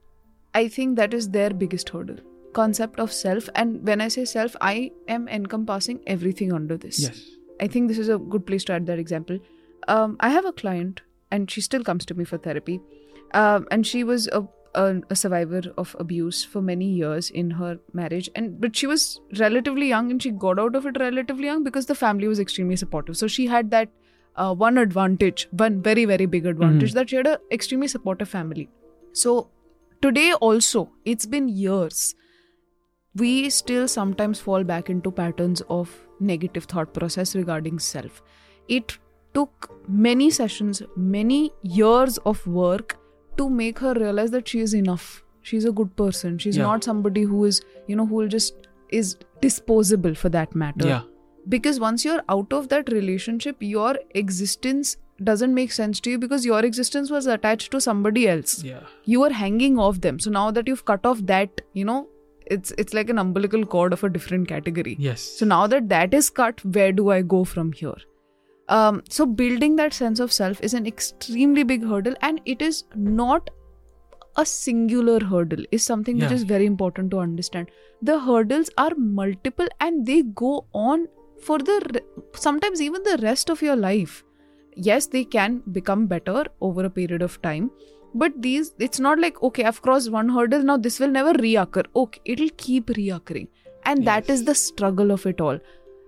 I 0.53 0.67
think 0.67 0.97
that 0.97 1.13
is 1.13 1.29
their 1.29 1.49
biggest 1.49 1.89
hurdle. 1.89 2.17
Concept 2.59 2.99
of 3.05 3.13
self. 3.13 3.49
And 3.63 3.87
when 3.87 4.01
i 4.05 4.07
say 4.17 4.25
self 4.33 4.55
i 4.69 4.75
am 5.17 5.27
encompassing 5.39 5.99
everything 6.15 6.53
under 6.59 6.77
this. 6.85 7.01
Yes. 7.07 7.25
i 7.65 7.67
think 7.73 7.91
this 7.91 7.99
is 8.05 8.09
a 8.13 8.17
good 8.33 8.45
place 8.47 8.65
to 8.69 8.73
add 8.77 8.87
that 8.91 9.03
example. 9.05 9.39
Um, 9.95 10.17
i 10.27 10.29
have 10.37 10.49
a 10.51 10.55
client 10.61 11.01
and 11.31 11.51
she 11.51 11.61
still 11.61 11.83
comes 11.83 12.05
to 12.05 12.13
me 12.13 12.23
for 12.23 12.37
therapy. 12.37 12.79
Um, 13.33 13.67
and 13.71 13.85
she 13.85 14.03
was 14.03 14.27
a, 14.27 14.43
a, 14.73 15.01
a 15.09 15.15
survivor 15.15 15.61
of 15.77 15.95
abuse 15.99 16.43
for 16.43 16.61
many 16.61 16.89
years 16.89 17.29
in 17.29 17.49
her 17.51 17.79
marriage. 17.93 18.29
And 18.35 18.59
but 18.61 18.75
she 18.75 18.87
was 18.87 19.19
relatively 19.39 19.87
young 19.87 20.11
and 20.11 20.23
she 20.23 20.31
got 20.31 20.59
out 20.59 20.75
of 20.75 20.85
it 20.85 20.99
relatively 20.99 21.45
young 21.45 21.63
because 21.63 21.87
the 21.87 21.95
family 21.95 22.27
was 22.27 22.39
extremely 22.39 22.75
supportive. 22.75 23.17
So 23.17 23.27
she 23.27 23.47
had 23.47 23.71
that 23.71 23.89
uh, 24.35 24.53
one 24.53 24.77
advantage 24.77 25.47
one 25.51 25.81
very 25.81 26.05
very 26.05 26.25
big 26.25 26.45
advantage 26.45 26.93
that 26.93 27.09
she 27.09 27.15
had 27.17 27.27
a 27.27 27.39
extremely 27.51 27.87
supportive 27.87 28.29
family. 28.29 28.69
So 29.13 29.49
today 30.01 30.31
also 30.33 30.91
it's 31.05 31.25
been 31.25 31.49
years 31.49 32.15
we 33.19 33.49
still 33.49 33.87
sometimes 33.87 34.39
fall 34.39 34.63
back 34.63 34.89
into 34.89 35.11
patterns 35.11 35.61
of 35.69 35.91
negative 36.19 36.65
thought 36.65 36.93
process 36.93 37.35
regarding 37.35 37.79
self 37.79 38.21
it 38.67 38.97
took 39.33 39.69
many 39.87 40.29
sessions 40.29 40.81
many 40.95 41.51
years 41.61 42.17
of 42.31 42.45
work 42.47 42.97
to 43.37 43.49
make 43.49 43.79
her 43.79 43.93
realize 43.93 44.31
that 44.31 44.47
she 44.47 44.59
is 44.59 44.73
enough 44.73 45.23
she's 45.41 45.65
a 45.65 45.71
good 45.71 45.95
person 45.95 46.37
she's 46.37 46.57
Yeah. 46.57 46.63
not 46.71 46.83
somebody 46.83 47.23
who 47.33 47.43
is 47.45 47.61
you 47.87 47.95
know 47.95 48.05
who 48.05 48.15
will 48.15 48.27
just 48.37 48.67
is 49.01 49.15
disposable 49.41 50.15
for 50.15 50.29
that 50.37 50.55
matter 50.55 50.87
Yeah. 50.87 51.03
because 51.55 51.79
once 51.79 52.03
you're 52.09 52.23
out 52.37 52.51
of 52.61 52.69
that 52.75 52.91
relationship 52.97 53.57
your 53.71 53.95
existence 54.23 54.97
doesn't 55.29 55.53
make 55.53 55.71
sense 55.71 55.99
to 56.05 56.11
you 56.11 56.17
because 56.23 56.45
your 56.45 56.59
existence 56.65 57.09
was 57.19 57.27
attached 57.37 57.71
to 57.75 57.79
somebody 57.85 58.27
else 58.33 58.57
Yeah. 58.63 58.81
you 59.13 59.19
were 59.25 59.31
hanging 59.45 59.79
off 59.87 60.01
them 60.01 60.19
so 60.25 60.31
now 60.31 60.49
that 60.59 60.67
you've 60.67 60.85
cut 60.85 61.05
off 61.13 61.23
that 61.33 61.61
you 61.73 61.85
know 61.85 61.99
it's 62.51 62.73
it's 62.77 62.93
like 62.93 63.09
an 63.09 63.17
umbilical 63.17 63.65
cord 63.65 63.93
of 63.93 64.03
a 64.03 64.09
different 64.09 64.47
category. 64.47 64.95
Yes. 64.99 65.21
so 65.21 65.45
now 65.45 65.65
that 65.67 65.89
that 65.89 66.13
is 66.13 66.29
cut 66.29 66.63
where 66.77 66.91
do 66.91 67.09
i 67.09 67.21
go 67.21 67.43
from 67.43 67.71
here? 67.73 67.97
Um, 68.69 69.01
so 69.09 69.25
building 69.25 69.75
that 69.77 69.93
sense 69.93 70.19
of 70.19 70.31
self 70.31 70.59
is 70.61 70.73
an 70.73 70.85
extremely 70.85 71.63
big 71.63 71.83
hurdle 71.83 72.15
and 72.21 72.41
it 72.45 72.61
is 72.61 72.83
not 72.95 73.49
a 74.35 74.45
singular 74.45 75.19
hurdle 75.19 75.63
is 75.71 75.83
something 75.83 76.19
which 76.19 76.31
is 76.31 76.43
very 76.43 76.65
important 76.65 77.09
to 77.11 77.19
understand. 77.19 77.71
The 78.01 78.19
hurdles 78.19 78.69
are 78.77 78.91
multiple 78.95 79.67
and 79.79 80.05
they 80.05 80.23
go 80.23 80.65
on 80.73 81.07
for 81.41 81.57
the 81.59 81.81
re- 81.93 82.25
sometimes 82.33 82.81
even 82.81 83.03
the 83.03 83.17
rest 83.21 83.49
of 83.49 83.61
your 83.61 83.75
life. 83.75 84.23
Yes 84.75 85.07
they 85.07 85.23
can 85.23 85.63
become 85.71 86.05
better 86.05 86.45
over 86.61 86.85
a 86.85 86.89
period 86.89 87.21
of 87.21 87.41
time 87.41 87.71
but 88.13 88.41
these 88.41 88.73
it's 88.79 88.99
not 88.99 89.19
like 89.19 89.41
okay 89.43 89.63
i've 89.63 89.81
crossed 89.81 90.11
one 90.11 90.29
hurdle 90.29 90.63
now 90.63 90.77
this 90.77 90.99
will 90.99 91.09
never 91.09 91.33
reoccur. 91.33 91.85
Okay 91.95 92.21
it'll 92.25 92.49
keep 92.57 92.87
reoccurring. 92.87 93.47
And 93.85 94.05
that 94.05 94.29
is 94.29 94.43
the 94.43 94.53
struggle 94.53 95.11
of 95.11 95.25
it 95.25 95.39
all. 95.39 95.59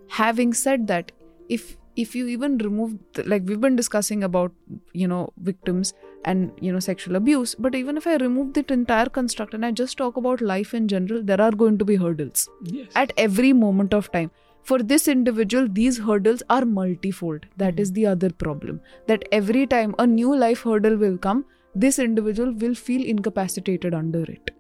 Having 0.10 0.54
said 0.54 0.88
that 0.88 1.12
if 1.48 1.78
if 1.96 2.16
you 2.16 2.28
even 2.28 2.58
remove 2.58 2.98
the, 3.14 3.24
like 3.24 3.44
we've 3.46 3.62
been 3.62 3.76
discussing 3.76 4.24
about 4.24 4.52
you 4.94 5.08
know 5.08 5.32
victims 5.38 5.94
and 6.26 6.52
you 6.60 6.72
know 6.72 6.80
sexual 6.80 7.16
abuse 7.16 7.56
but 7.56 7.76
even 7.76 7.98
if 7.98 8.08
i 8.08 8.16
remove 8.18 8.54
that 8.54 8.72
entire 8.72 9.06
construct 9.06 9.54
and 9.54 9.66
i 9.66 9.72
just 9.72 9.98
talk 9.98 10.18
about 10.18 10.42
life 10.42 10.74
in 10.74 10.88
general 10.88 11.24
there 11.24 11.42
are 11.42 11.52
going 11.52 11.78
to 11.78 11.86
be 11.86 11.96
hurdles. 11.96 12.50
Yes. 12.64 12.88
at 12.96 13.14
every 13.18 13.54
moment 13.54 13.94
of 13.94 14.12
time. 14.12 14.32
For 14.64 14.80
this 14.80 15.08
individual 15.08 15.68
these 15.68 15.98
hurdles 15.98 16.44
are 16.50 16.66
multifold. 16.66 17.46
That 17.58 17.76
hmm. 17.76 17.80
is 17.80 17.94
the 17.94 18.06
other 18.06 18.30
problem. 18.30 18.82
That 19.08 19.24
every 19.32 19.66
time 19.66 19.96
a 19.98 20.06
new 20.06 20.36
life 20.36 20.62
hurdle 20.64 20.98
will 20.98 21.18
come 21.18 21.46
this 21.76 22.00
individual 22.00 22.54
will 22.54 22.76
feel 22.76 23.06
incapacitated 23.06 23.94
under 23.94 24.24
it. 24.24 24.52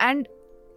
And 0.00 0.28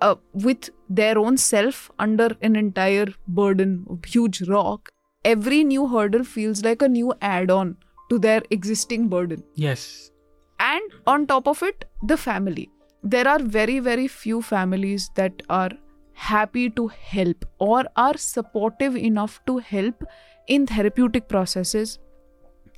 uh, 0.02 0.16
with 0.34 0.70
their 0.90 1.18
own 1.18 1.38
self 1.38 1.90
under 2.00 2.36
an 2.42 2.56
entire 2.56 3.08
burden 3.28 3.86
of 3.90 4.04
huge 4.06 4.42
rock 4.48 4.92
every 5.24 5.64
new 5.64 5.88
hurdle 5.88 6.24
feels 6.24 6.64
like 6.64 6.82
a 6.82 6.88
new 6.88 7.14
add-on 7.22 7.78
to 8.10 8.20
their 8.20 8.42
existing 8.52 9.08
burden. 9.10 9.44
Yes. 9.56 10.12
and 10.60 10.92
on 11.08 11.26
top 11.28 11.48
of 11.48 11.62
it 11.64 11.86
the 12.04 12.18
family. 12.18 12.70
There 13.04 13.28
are 13.28 13.40
very 13.40 13.80
very 13.80 14.08
few 14.08 14.42
families 14.42 15.10
that 15.16 15.42
are 15.50 15.72
happy 16.14 16.70
to 16.70 16.88
help 16.88 17.46
or 17.60 17.84
are 17.96 18.18
supportive 18.18 18.96
enough 18.96 19.40
to 19.48 19.58
help 19.58 20.04
in 20.48 20.66
therapeutic 20.66 21.28
processes 21.28 22.00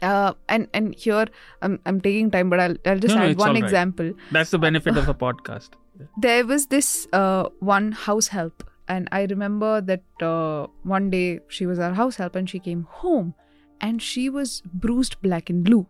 uh, 0.01 0.33
and 0.49 0.67
and 0.73 0.93
here 0.95 1.25
I'm, 1.61 1.79
I'm 1.85 1.99
taking 2.01 2.29
time 2.31 2.49
but 2.49 2.59
I'll, 2.59 2.75
I'll 2.85 2.99
just 2.99 3.15
No, 3.15 3.21
no, 3.21 3.25
add 3.25 3.31
it's 3.31 3.39
one 3.39 3.53
right. 3.55 3.63
example 3.63 4.13
That's 4.31 4.51
the 4.51 4.59
benefit 4.59 4.97
of 4.97 5.07
a 5.09 5.13
podcast. 5.13 5.69
there 6.17 6.45
was 6.45 6.67
this 6.67 7.07
uh, 7.13 7.45
one 7.59 7.91
house 7.91 8.27
help 8.27 8.63
and 8.87 9.09
i 9.11 9.23
remember 9.29 9.81
that 9.81 10.03
uh, 10.21 10.67
one 10.83 11.09
day 11.09 11.39
she 11.49 11.65
was 11.65 11.79
our 11.79 11.93
house 11.93 12.15
help 12.17 12.35
and 12.35 12.49
she 12.49 12.59
came 12.59 12.83
home 12.99 13.33
and 13.81 14.01
she 14.01 14.29
was 14.29 14.61
bruised 14.85 15.19
black 15.21 15.49
and 15.49 15.63
blue 15.63 15.85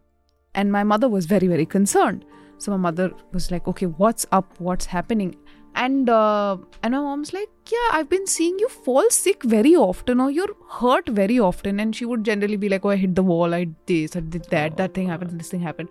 and 0.55 0.71
my 0.71 0.83
mother 0.83 1.09
was 1.09 1.25
very 1.25 1.47
very 1.47 1.65
concerned 1.65 2.23
so 2.57 2.71
my 2.71 2.77
mother 2.77 3.11
was 3.33 3.51
like 3.51 3.67
okay 3.67 3.85
what's 3.85 4.25
up 4.31 4.55
what's 4.59 4.85
happening 4.93 5.35
and 5.75 6.09
uh, 6.09 6.57
and 6.83 6.93
my 6.93 6.99
mom's 6.99 7.31
like 7.33 7.49
yeah 7.71 7.89
i've 7.93 8.09
been 8.09 8.25
seeing 8.27 8.57
you 8.59 8.67
fall 8.69 9.09
sick 9.09 9.43
very 9.43 9.75
often 9.75 10.19
or 10.19 10.31
you're 10.31 10.53
hurt 10.79 11.07
very 11.09 11.39
often 11.39 11.79
and 11.79 11.95
she 11.95 12.05
would 12.05 12.23
generally 12.23 12.57
be 12.57 12.69
like 12.69 12.85
oh 12.85 12.89
i 12.89 12.95
hit 12.95 13.13
the 13.15 13.23
wall 13.23 13.53
i 13.53 13.63
did 13.63 13.75
this 13.91 14.15
i 14.15 14.19
did 14.19 14.45
that 14.55 14.77
that 14.77 14.93
thing 14.93 15.07
happened 15.07 15.39
this 15.39 15.49
thing 15.49 15.61
happened 15.61 15.89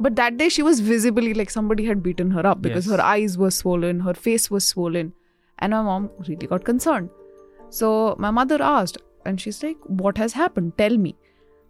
but 0.00 0.16
that 0.16 0.36
day 0.38 0.48
she 0.48 0.62
was 0.62 0.80
visibly 0.80 1.34
like 1.34 1.50
somebody 1.50 1.84
had 1.84 2.02
beaten 2.02 2.30
her 2.30 2.46
up 2.46 2.62
because 2.62 2.86
Yes. 2.86 2.96
her 2.96 3.02
eyes 3.02 3.36
were 3.36 3.50
swollen, 3.50 4.00
her 4.00 4.14
face 4.14 4.50
was 4.50 4.66
swollen, 4.66 5.12
and 5.58 5.72
my 5.72 5.82
mom 5.82 6.08
really 6.26 6.46
got 6.46 6.64
concerned. 6.64 7.10
So 7.68 8.16
my 8.18 8.30
mother 8.30 8.62
asked, 8.62 8.96
and 9.26 9.38
she's 9.38 9.62
like, 9.62 9.76
What 9.84 10.16
has 10.16 10.32
happened? 10.32 10.72
Tell 10.78 10.96
me. 10.96 11.16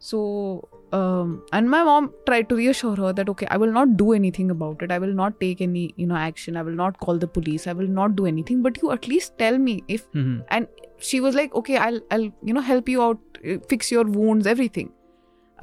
So, 0.00 0.66
um, 0.98 1.32
and 1.52 1.70
my 1.70 1.82
mom 1.84 2.12
tried 2.26 2.48
to 2.50 2.56
reassure 2.56 2.96
her 2.96 3.12
that, 3.12 3.28
okay, 3.28 3.46
I 3.50 3.56
will 3.62 3.72
not 3.72 3.96
do 3.98 4.12
anything 4.12 4.50
about 4.50 4.82
it. 4.82 4.90
I 4.90 4.98
will 4.98 5.12
not 5.12 5.38
take 5.40 5.60
any, 5.60 5.82
you 5.96 6.06
know, 6.06 6.16
action. 6.16 6.56
I 6.56 6.62
will 6.62 6.78
not 6.84 6.98
call 7.00 7.18
the 7.18 7.28
police. 7.28 7.66
I 7.66 7.74
will 7.80 7.86
not 7.98 8.16
do 8.16 8.24
anything. 8.30 8.62
But 8.62 8.80
you 8.82 8.90
at 8.92 9.06
least 9.06 9.36
tell 9.42 9.58
me 9.58 9.74
if. 9.88 10.06
Mhm. 10.12 10.38
And 10.48 10.66
she 11.10 11.20
was 11.20 11.34
like, 11.34 11.54
okay, 11.54 11.76
I'll, 11.76 12.00
I'll, 12.10 12.24
you 12.52 12.54
know, 12.54 12.64
help 12.70 12.88
you 12.88 13.02
out, 13.02 13.18
uh, 13.46 13.58
fix 13.68 13.92
your 13.92 14.04
wounds, 14.04 14.46
everything. 14.46 14.90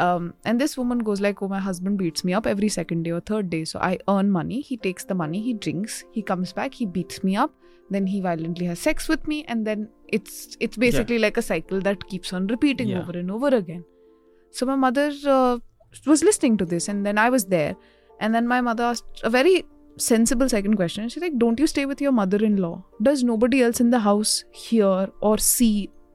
Um, 0.05 0.33
and 0.45 0.61
this 0.61 0.77
woman 0.77 0.99
goes 1.05 1.19
like, 1.25 1.41
"Oh, 1.41 1.47
my 1.47 1.59
husband 1.67 1.97
beats 1.97 2.23
me 2.23 2.33
up 2.39 2.45
every 2.49 2.67
second 2.69 3.01
day 3.09 3.11
or 3.11 3.19
third 3.19 3.49
day. 3.49 3.61
So 3.65 3.79
I 3.79 3.97
earn 4.15 4.29
money. 4.29 4.61
He 4.61 4.77
takes 4.77 5.05
the 5.11 5.15
money. 5.15 5.41
He 5.41 5.53
drinks. 5.55 6.03
He 6.17 6.21
comes 6.21 6.53
back. 6.53 6.75
He 6.75 6.85
beats 6.85 7.23
me 7.23 7.35
up. 7.35 7.55
Then 7.95 8.05
he 8.05 8.19
violently 8.21 8.67
has 8.67 8.77
sex 8.77 9.07
with 9.13 9.27
me, 9.31 9.43
and 9.47 9.65
then 9.65 9.89
it's 10.19 10.55
it's 10.59 10.77
basically 10.77 11.17
like 11.17 11.37
a 11.37 11.41
cycle 11.41 11.81
that 11.87 12.05
keeps 12.13 12.33
on 12.39 12.45
repeating 12.55 12.89
Yeah. 12.89 12.99
over 13.01 13.17
and 13.23 13.31
over 13.31 13.47
again." 13.61 13.85
So 14.59 14.65
my 14.69 14.75
mother 14.83 15.07
uh, 15.37 15.57
was 16.11 16.23
listening 16.27 16.57
to 16.61 16.65
this, 16.75 16.87
and 16.93 17.05
then 17.09 17.17
I 17.23 17.29
was 17.35 17.45
there, 17.55 17.73
and 18.19 18.37
then 18.37 18.47
my 18.51 18.59
mother 18.67 18.85
asked 18.91 19.21
a 19.29 19.29
very 19.35 19.57
sensible 20.05 20.49
second 20.53 20.75
question. 20.79 21.09
She's 21.13 21.23
like, 21.25 21.37
"Don't 21.43 21.59
you 21.63 21.67
stay 21.73 21.85
with 21.91 22.01
your 22.05 22.13
mother-in-law? 22.21 22.73
Does 23.09 23.23
nobody 23.29 23.61
else 23.67 23.83
in 23.85 23.91
the 23.95 23.99
house 24.07 24.33
hear 24.63 24.93
or 25.29 25.37
see 25.49 25.71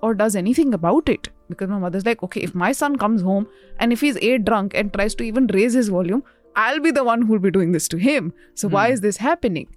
or 0.09 0.14
does 0.22 0.36
anything 0.43 0.74
about 0.80 1.12
it?" 1.14 1.30
Because 1.53 1.72
my 1.74 1.78
mother's 1.84 2.07
like, 2.11 2.22
"Okay, 2.28 2.43
if 2.49 2.55
my 2.64 2.70
son 2.80 2.97
comes 3.05 3.24
home 3.28 3.47
and 3.78 3.97
if 3.99 4.05
he's 4.07 4.18
a 4.30 4.32
drunk 4.51 4.76
and 4.82 4.93
tries 4.99 5.14
to 5.20 5.28
even 5.30 5.47
raise 5.59 5.78
his 5.80 5.93
volume, 5.97 6.24
I'll 6.64 6.80
be 6.88 6.95
the 6.99 7.05
one 7.11 7.22
who'll 7.28 7.45
be 7.47 7.55
doing 7.59 7.72
this 7.78 7.88
to 7.95 8.03
him. 8.09 8.32
So 8.62 8.72
why 8.76 8.86
Hmm. 8.88 8.97
is 8.99 9.05
this 9.07 9.22
happening?" 9.28 9.68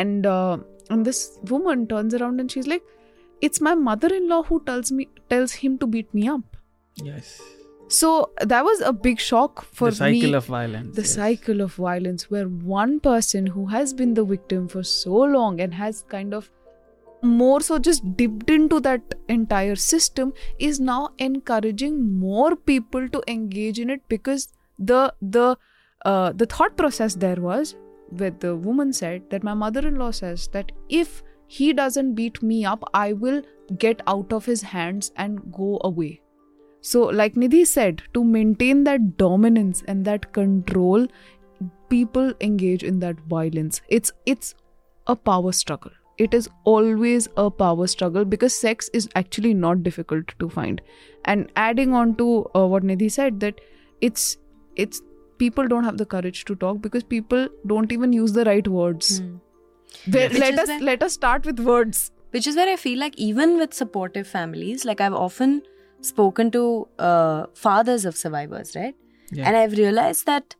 And 0.00 0.26
uh, 0.32 0.58
and 0.96 1.10
this 1.12 1.22
woman 1.54 1.86
turns 1.94 2.18
around 2.20 2.40
and 2.44 2.56
she's 2.56 2.66
like, 2.74 2.82
"It's 3.48 3.64
my 3.70 3.74
mother-in-law 3.86 4.42
who 4.52 4.60
tells 4.72 4.92
me 5.00 5.08
tells 5.36 5.56
him 5.64 5.78
to 5.84 5.90
beat 5.96 6.12
me 6.20 6.28
up." 6.36 6.60
Yes. 7.12 7.32
So 7.90 8.30
that 8.40 8.64
was 8.64 8.80
a 8.82 8.92
big 8.92 9.18
shock 9.18 9.64
for 9.64 9.86
me. 9.86 9.90
the 9.90 9.96
cycle 9.96 10.30
me. 10.30 10.34
of 10.34 10.46
violence. 10.46 10.94
the 10.94 11.02
yes. 11.02 11.14
cycle 11.14 11.60
of 11.60 11.74
violence, 11.74 12.30
where 12.30 12.46
one 12.46 13.00
person 13.00 13.46
who 13.48 13.66
has 13.66 13.92
been 13.92 14.14
the 14.14 14.24
victim 14.24 14.68
for 14.68 14.84
so 14.84 15.16
long 15.16 15.60
and 15.60 15.74
has 15.74 16.04
kind 16.08 16.32
of 16.32 16.50
more 17.22 17.60
so 17.60 17.78
just 17.78 18.16
dipped 18.16 18.48
into 18.48 18.78
that 18.80 19.02
entire 19.28 19.74
system 19.74 20.32
is 20.58 20.78
now 20.78 21.08
encouraging 21.18 22.18
more 22.18 22.54
people 22.54 23.08
to 23.08 23.22
engage 23.28 23.78
in 23.78 23.90
it 23.90 24.00
because 24.08 24.48
the 24.78 25.12
the 25.20 25.56
uh, 26.04 26.32
the 26.32 26.46
thought 26.46 26.76
process 26.76 27.14
there 27.14 27.36
was 27.36 27.74
where 28.08 28.30
the 28.30 28.56
woman 28.56 28.92
said 28.92 29.28
that 29.30 29.42
my 29.42 29.52
mother-in-law 29.52 30.10
says 30.10 30.48
that 30.52 30.72
if 30.88 31.22
he 31.46 31.72
doesn't 31.72 32.14
beat 32.14 32.42
me 32.42 32.64
up 32.64 32.82
i 32.94 33.12
will 33.12 33.42
get 33.76 34.00
out 34.06 34.32
of 34.32 34.46
his 34.46 34.62
hands 34.62 35.12
and 35.16 35.52
go 35.52 35.78
away 35.84 36.20
so, 36.82 37.02
like 37.04 37.34
Nidhi 37.34 37.66
said, 37.66 38.02
to 38.14 38.24
maintain 38.24 38.84
that 38.84 39.16
dominance 39.16 39.82
and 39.86 40.04
that 40.04 40.32
control, 40.32 41.06
people 41.88 42.32
engage 42.40 42.82
in 42.82 43.00
that 43.00 43.20
violence. 43.28 43.80
It's 43.88 44.12
it's 44.26 44.54
a 45.06 45.16
power 45.16 45.52
struggle. 45.52 45.90
It 46.18 46.34
is 46.34 46.48
always 46.64 47.28
a 47.36 47.50
power 47.50 47.86
struggle 47.86 48.24
because 48.24 48.54
sex 48.54 48.90
is 48.92 49.08
actually 49.14 49.52
not 49.54 49.82
difficult 49.82 50.32
to 50.38 50.48
find. 50.48 50.80
And 51.24 51.50
adding 51.56 51.94
on 51.94 52.14
to 52.16 52.46
uh, 52.54 52.66
what 52.66 52.82
Nidhi 52.82 53.10
said, 53.10 53.40
that 53.40 53.60
it's 54.00 54.36
it's 54.76 55.02
people 55.38 55.66
don't 55.68 55.84
have 55.84 55.98
the 55.98 56.06
courage 56.06 56.44
to 56.46 56.54
talk 56.54 56.80
because 56.82 57.02
people 57.02 57.48
don't 57.66 57.92
even 57.92 58.12
use 58.12 58.32
the 58.32 58.44
right 58.44 58.66
words. 58.68 59.22
Which 60.06 60.32
let 60.38 60.58
us 60.58 60.68
where- 60.68 60.80
let 60.80 61.02
us 61.02 61.12
start 61.14 61.44
with 61.44 61.60
words. 61.60 62.10
which 62.34 62.46
is 62.48 62.56
where 62.56 62.68
I 62.72 62.76
feel 62.80 62.98
like 63.02 63.16
even 63.26 63.54
with 63.60 63.72
supportive 63.74 64.26
families, 64.32 64.84
like 64.88 65.00
I've 65.06 65.14
often 65.20 65.54
spoken 66.00 66.50
to 66.52 66.88
uh, 66.98 67.46
fathers 67.54 68.04
of 68.04 68.16
survivors, 68.16 68.74
right? 68.74 68.94
Yeah. 69.30 69.46
And 69.46 69.56
I've 69.56 69.72
realized 69.72 70.26
that, 70.26 70.56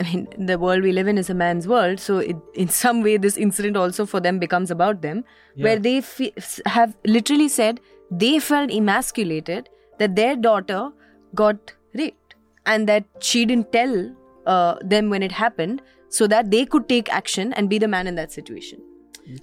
I 0.00 0.04
mean, 0.04 0.28
the 0.38 0.58
world 0.58 0.82
we 0.82 0.92
live 0.92 1.06
in 1.08 1.18
is 1.18 1.30
a 1.30 1.34
man's 1.34 1.66
world. 1.68 2.00
So, 2.00 2.18
it, 2.18 2.36
in 2.54 2.68
some 2.68 3.02
way, 3.02 3.16
this 3.16 3.36
incident 3.36 3.76
also 3.76 4.06
for 4.06 4.20
them 4.20 4.38
becomes 4.38 4.70
about 4.70 5.02
them, 5.02 5.24
where 5.56 5.78
they 5.78 6.00
fe- 6.00 6.34
have 6.66 6.96
literally 7.04 7.48
said 7.48 7.80
they 8.10 8.38
felt 8.38 8.70
emasculated 8.70 9.68
that 9.98 10.16
their 10.16 10.36
daughter 10.36 10.90
got 11.34 11.72
raped 11.94 12.34
and 12.66 12.88
that 12.88 13.04
she 13.20 13.44
didn't 13.44 13.72
tell 13.72 14.14
uh, 14.46 14.76
them 14.82 15.10
when 15.10 15.22
it 15.22 15.32
happened 15.32 15.82
so 16.08 16.26
that 16.26 16.50
they 16.50 16.64
could 16.64 16.88
take 16.88 17.12
action 17.12 17.52
and 17.54 17.68
be 17.68 17.78
the 17.78 17.88
man 17.88 18.06
in 18.06 18.14
that 18.16 18.32
situation. 18.32 18.80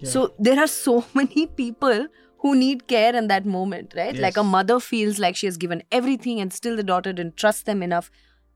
So 0.03 0.33
there 0.37 0.59
are 0.59 0.67
so 0.67 1.03
many 1.13 1.47
people 1.47 2.07
who 2.41 2.55
need 2.55 2.87
care 2.87 3.15
in 3.15 3.27
that 3.27 3.45
moment, 3.45 3.93
right? 3.95 4.15
Like 4.15 4.37
a 4.37 4.43
mother 4.43 4.79
feels 4.79 5.19
like 5.19 5.35
she 5.35 5.45
has 5.47 5.57
given 5.57 5.83
everything 5.91 6.39
and 6.39 6.51
still 6.51 6.75
the 6.75 6.83
daughter 6.83 7.13
didn't 7.13 7.37
trust 7.37 7.65
them 7.67 7.83
enough. 7.83 8.09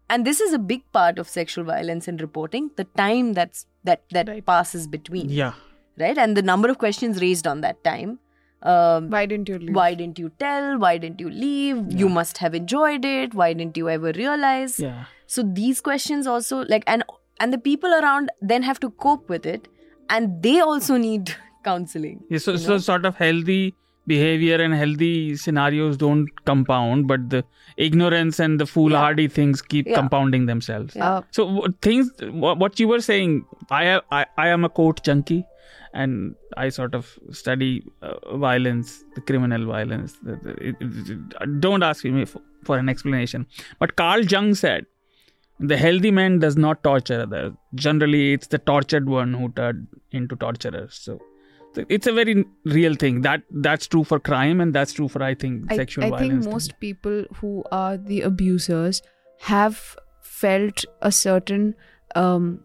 And 0.10 0.26
this 0.26 0.40
is 0.40 0.54
a 0.54 0.60
big 0.60 0.84
part 0.92 1.20
of 1.20 1.28
sexual 1.30 1.64
violence 1.66 2.08
in 2.08 2.18
reporting, 2.18 2.72
the 2.78 2.84
time 3.02 3.34
that's 3.34 3.66
that 3.84 4.04
that 4.12 4.28
Right. 4.30 4.46
passes 4.46 4.88
between. 4.88 5.30
Yeah. 5.30 5.54
Right? 5.98 6.18
And 6.18 6.36
the 6.38 6.42
number 6.42 6.70
of 6.70 6.78
questions 6.78 7.22
raised 7.22 7.48
on 7.48 7.62
that 7.62 7.84
time. 7.84 8.20
Um, 8.62 9.10
Why 9.12 9.26
didn't 9.28 9.50
you 9.50 9.58
leave? 9.60 9.76
why 9.76 9.94
didn't 9.94 10.18
you 10.20 10.30
tell? 10.40 10.78
Why 10.80 10.98
didn't 10.98 11.20
you 11.20 11.30
leave? 11.30 11.82
You 12.02 12.10
must 12.10 12.40
have 12.40 12.56
enjoyed 12.56 13.06
it. 13.06 13.36
Why 13.36 13.54
didn't 13.54 13.78
you 13.78 13.90
ever 13.98 14.12
realize? 14.24 14.80
Yeah. 14.80 15.06
so 15.34 15.42
these 15.58 15.80
questions 15.86 16.28
also 16.32 16.58
like 16.72 16.84
and 16.94 17.04
and 17.44 17.54
the 17.54 17.58
people 17.68 17.94
around 18.00 18.32
then 18.50 18.64
have 18.66 18.80
to 18.82 18.90
cope 19.06 19.30
with 19.34 19.46
it 19.54 19.68
and 20.16 20.36
they 20.48 20.60
also 20.66 20.98
need 21.06 21.32
counseling 21.70 22.18
Yeah, 22.30 22.42
so, 22.46 22.52
you 22.54 22.64
so 22.68 22.78
sort 22.92 23.06
of 23.10 23.16
healthy 23.26 23.64
behavior 24.12 24.58
and 24.64 24.74
healthy 24.80 25.14
scenarios 25.44 25.98
don't 26.02 26.28
compound, 26.50 27.08
but 27.12 27.22
the 27.34 27.40
ignorance 27.86 28.40
and 28.46 28.60
the 28.64 28.68
foolhardy 28.74 29.28
things 29.38 29.64
keep 29.74 29.88
Yeah. 29.92 29.96
compounding 30.00 30.46
themselves. 30.52 30.96
Uh, 31.08 31.22
So 31.38 31.46
w- 31.56 31.74
things, 31.88 32.12
what, 32.44 32.60
what 32.64 32.80
you 32.84 32.88
were 32.94 33.02
saying, 33.10 33.32
I, 33.80 33.84
I 34.18 34.22
I 34.46 34.48
am 34.58 34.64
a 34.70 34.70
court 34.82 35.02
junkie, 35.10 35.40
and 36.04 36.36
I 36.66 36.70
sort 36.78 36.94
of 37.00 37.10
study 37.42 37.72
uh, 38.08 38.38
violence, 38.48 38.94
the 39.18 39.22
criminal 39.32 39.66
violence. 39.74 40.14
The, 40.30 40.36
the, 40.46 40.52
it, 40.70 40.76
it- 40.88 41.12
it- 41.42 41.60
don't 41.68 41.84
ask 41.92 42.06
me 42.20 42.26
for, 42.34 42.42
for 42.70 42.78
an 42.84 42.90
explanation. 42.96 43.48
But 43.80 43.96
Carl 44.04 44.24
Jung 44.36 44.54
said, 44.66 44.86
the 45.74 45.78
healthy 45.78 46.12
man 46.12 46.38
does 46.48 46.58
not 46.58 46.84
torture 46.84 47.22
others. 47.26 47.54
Generally, 47.88 48.24
it's 48.34 48.48
the 48.58 48.58
tortured 48.72 49.10
one 49.20 49.34
who 49.34 49.50
turned 49.62 49.88
into 50.12 50.36
torturers. 50.36 50.94
So 51.08 51.14
so 51.16 51.22
it's 51.90 52.08
a 52.08 52.14
very 52.14 52.46
real 52.66 52.96
thing. 52.96 53.22
That 53.22 53.44
that's 53.52 53.88
true 53.88 54.04
for 54.04 54.20
crime, 54.20 54.62
and 54.62 54.74
that's 54.74 54.94
true 54.94 55.08
for 55.08 55.24
I 55.24 55.34
think 55.36 55.72
I, 55.72 55.78
sexual 55.78 56.06
I 56.06 56.10
violence. 56.10 56.46
think 56.46 56.54
most 56.54 56.80
people 56.80 57.26
who 57.42 57.64
are 57.72 57.98
the 57.98 58.22
abusers 58.22 59.02
have 59.40 59.96
felt 60.22 60.86
a 61.02 61.12
certain 61.12 61.76
um, 62.16 62.60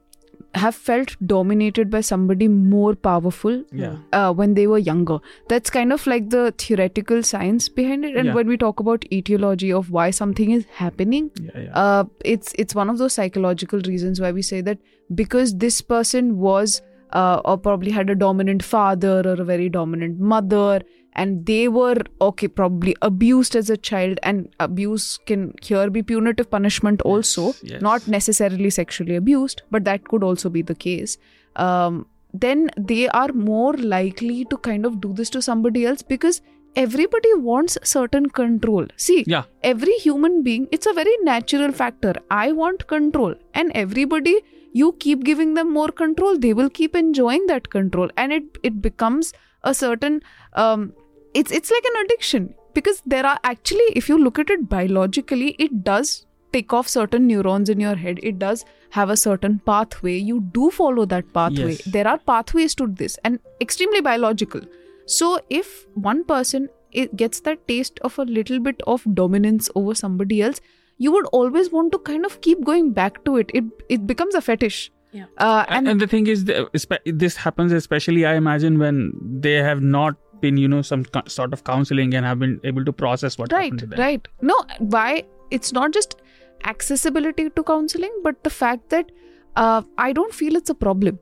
have 0.54 0.74
felt 0.74 1.14
dominated 1.24 1.90
by 1.90 2.00
somebody 2.00 2.46
more 2.48 2.94
powerful 2.96 3.62
Yeah. 3.72 3.96
uh, 4.12 4.32
when 4.32 4.54
they 4.54 4.66
were 4.66 4.78
younger. 4.78 5.18
That's 5.48 5.70
kind 5.70 5.92
of 5.92 6.06
like 6.08 6.30
the 6.30 6.52
theoretical 6.58 7.22
science 7.22 7.68
behind 7.68 8.04
it. 8.04 8.16
And 8.16 8.26
Yeah. 8.26 8.34
when 8.34 8.48
we 8.48 8.56
talk 8.56 8.80
about 8.80 9.04
etiology 9.12 9.72
of 9.72 9.90
why 9.92 10.11
something 10.11 10.50
is 10.50 10.64
happening, 10.80 11.30
Yeah, 11.40 11.61
yeah. 11.66 11.72
uh, 11.84 12.04
it's 12.24 12.52
it's 12.58 12.74
one 12.74 12.90
of 12.90 12.98
those 12.98 13.12
psychological 13.12 13.80
reasons 13.92 14.20
why 14.20 14.32
we 14.32 14.42
say 14.42 14.61
that 14.62 14.78
because 15.14 15.56
this 15.66 15.80
person 15.82 16.38
was 16.38 16.82
uh, 17.12 17.40
or 17.44 17.56
probably 17.58 17.90
had 17.90 18.11
a 18.11 18.14
dominant 18.14 18.62
father 18.62 19.20
or 19.26 19.34
a 19.40 19.44
very 19.44 19.68
dominant 19.68 20.18
mother 20.18 20.80
and 21.14 21.44
they 21.46 21.66
were 21.66 21.96
okay 22.20 22.46
probably 22.46 22.94
abused 23.02 23.56
as 23.56 23.68
a 23.68 23.76
child 23.76 24.18
and 24.22 24.48
abuse 24.61 25.18
can 25.26 25.52
here 25.62 25.90
be 25.90 26.02
punitive 26.02 26.48
punishment 26.50 27.02
also 27.02 27.52
yes. 27.62 27.82
not 27.82 28.06
necessarily 28.06 28.70
sexually 28.70 29.16
abused 29.16 29.62
but 29.70 29.84
that 29.84 30.06
could 30.06 30.22
also 30.22 30.48
be 30.48 30.62
the 30.62 30.74
case 30.74 31.18
um, 31.56 32.06
then 32.32 32.70
they 32.76 33.08
are 33.08 33.32
more 33.32 33.72
likely 33.72 34.44
to 34.44 34.56
kind 34.58 34.86
of 34.86 35.00
do 35.00 35.12
this 35.12 35.30
to 35.30 35.42
somebody 35.42 35.84
else 35.84 36.00
because 36.02 36.40
everybody 36.76 37.34
wants 37.34 37.76
certain 37.82 38.26
control 38.28 38.86
see 38.96 39.24
Yeah. 39.26 39.42
every 39.64 39.94
human 39.94 40.44
being 40.44 40.68
it's 40.70 40.86
a 40.86 40.92
very 40.92 41.16
natural 41.24 41.72
factor 41.72 42.14
i 42.30 42.52
want 42.52 42.86
control 42.86 43.34
and 43.52 43.72
everybody 43.74 44.36
you 44.72 44.92
keep 45.00 45.24
giving 45.24 45.54
them 45.54 45.72
more 45.72 45.88
control 45.88 46.38
they 46.38 46.52
will 46.54 46.70
keep 46.70 46.94
enjoying 46.94 47.46
that 47.46 47.70
control. 47.70 48.10
And 48.16 48.32
it 48.32 48.58
it 48.62 48.80
becomes 48.80 49.32
a 49.62 49.74
certain 49.74 50.22
um 50.54 50.92
it's 51.34 51.52
it's 51.52 51.70
like 51.70 51.84
an 51.84 52.04
addiction. 52.04 52.54
Because 52.74 53.02
there 53.04 53.26
are 53.26 53.38
actually 53.42 53.92
if 53.96 54.08
you 54.08 54.16
look 54.18 54.38
at 54.38 54.50
it 54.50 54.68
biologically 54.68 55.56
it 55.58 55.82
does 55.84 56.26
tick 56.52 56.72
off 56.72 56.88
certain 56.88 57.26
neurons 57.26 57.68
in 57.68 57.80
your 57.80 57.94
head. 57.96 58.20
It 58.22 58.38
does 58.38 58.64
have 58.90 59.10
a 59.10 59.16
certain 59.16 59.60
pathway. 59.60 60.16
You 60.16 60.40
do 60.52 60.70
follow 60.70 61.04
that 61.06 61.32
pathway. 61.32 61.72
Yes. 61.72 61.84
there 61.84 62.08
are 62.08 62.18
pathways 62.18 62.74
to 62.76 62.86
this 62.86 63.18
and 63.24 63.40
extremely 63.60 64.00
biological. 64.00 64.60
So 65.06 65.40
if 65.48 65.86
one 65.94 66.24
person 66.24 66.68
gets 67.16 67.40
that 67.40 67.66
taste 67.68 67.98
of 68.00 68.18
a 68.18 68.24
little 68.24 68.60
bit 68.60 68.80
of 68.86 69.04
dominance 69.14 69.70
over 69.74 69.94
somebody 69.94 70.42
else 70.42 70.60
you 71.07 71.12
would 71.16 71.26
always 71.40 71.68
want 71.74 71.92
to 71.96 71.98
kind 72.09 72.28
of 72.30 72.40
keep 72.46 72.64
going 72.70 72.88
back 73.01 73.20
to 73.26 73.36
it. 73.42 73.53
It 73.61 73.68
it 73.98 74.07
becomes 74.14 74.40
a 74.40 74.42
fetish. 74.48 74.80
Yeah. 75.18 75.24
uh, 75.44 75.64
and, 75.76 75.88
and 75.92 76.01
the 76.01 76.07
thing 76.11 76.26
is, 76.32 76.44
this 77.24 77.36
happens 77.44 77.72
especially, 77.78 78.26
I 78.32 78.34
imagine, 78.40 78.76
when 78.82 78.98
they 79.46 79.55
have 79.68 79.80
not 79.82 80.20
been, 80.42 80.61
you 80.64 80.68
know, 80.74 80.82
some 80.82 81.07
sort 81.36 81.57
of 81.57 81.64
counseling 81.70 82.14
and 82.20 82.24
have 82.24 82.38
been 82.42 82.61
able 82.72 82.84
to 82.90 82.92
process 82.92 83.36
what 83.36 83.53
right 83.53 83.64
happened 83.64 83.80
to 83.80 83.86
them. 83.94 83.98
right. 83.98 84.28
No 84.53 84.61
why? 84.96 85.24
It's 85.59 85.72
not 85.72 85.92
just 85.92 86.20
accessibility 86.70 87.48
to 87.51 87.62
counseling 87.62 88.14
but 88.22 88.42
the 88.44 88.51
fact 88.51 88.90
that 88.90 89.11
uh, 89.57 89.82
i 89.96 90.12
don't 90.12 90.34
feel 90.34 90.57
it's 90.57 90.68
a 90.68 90.74
problem 90.74 91.18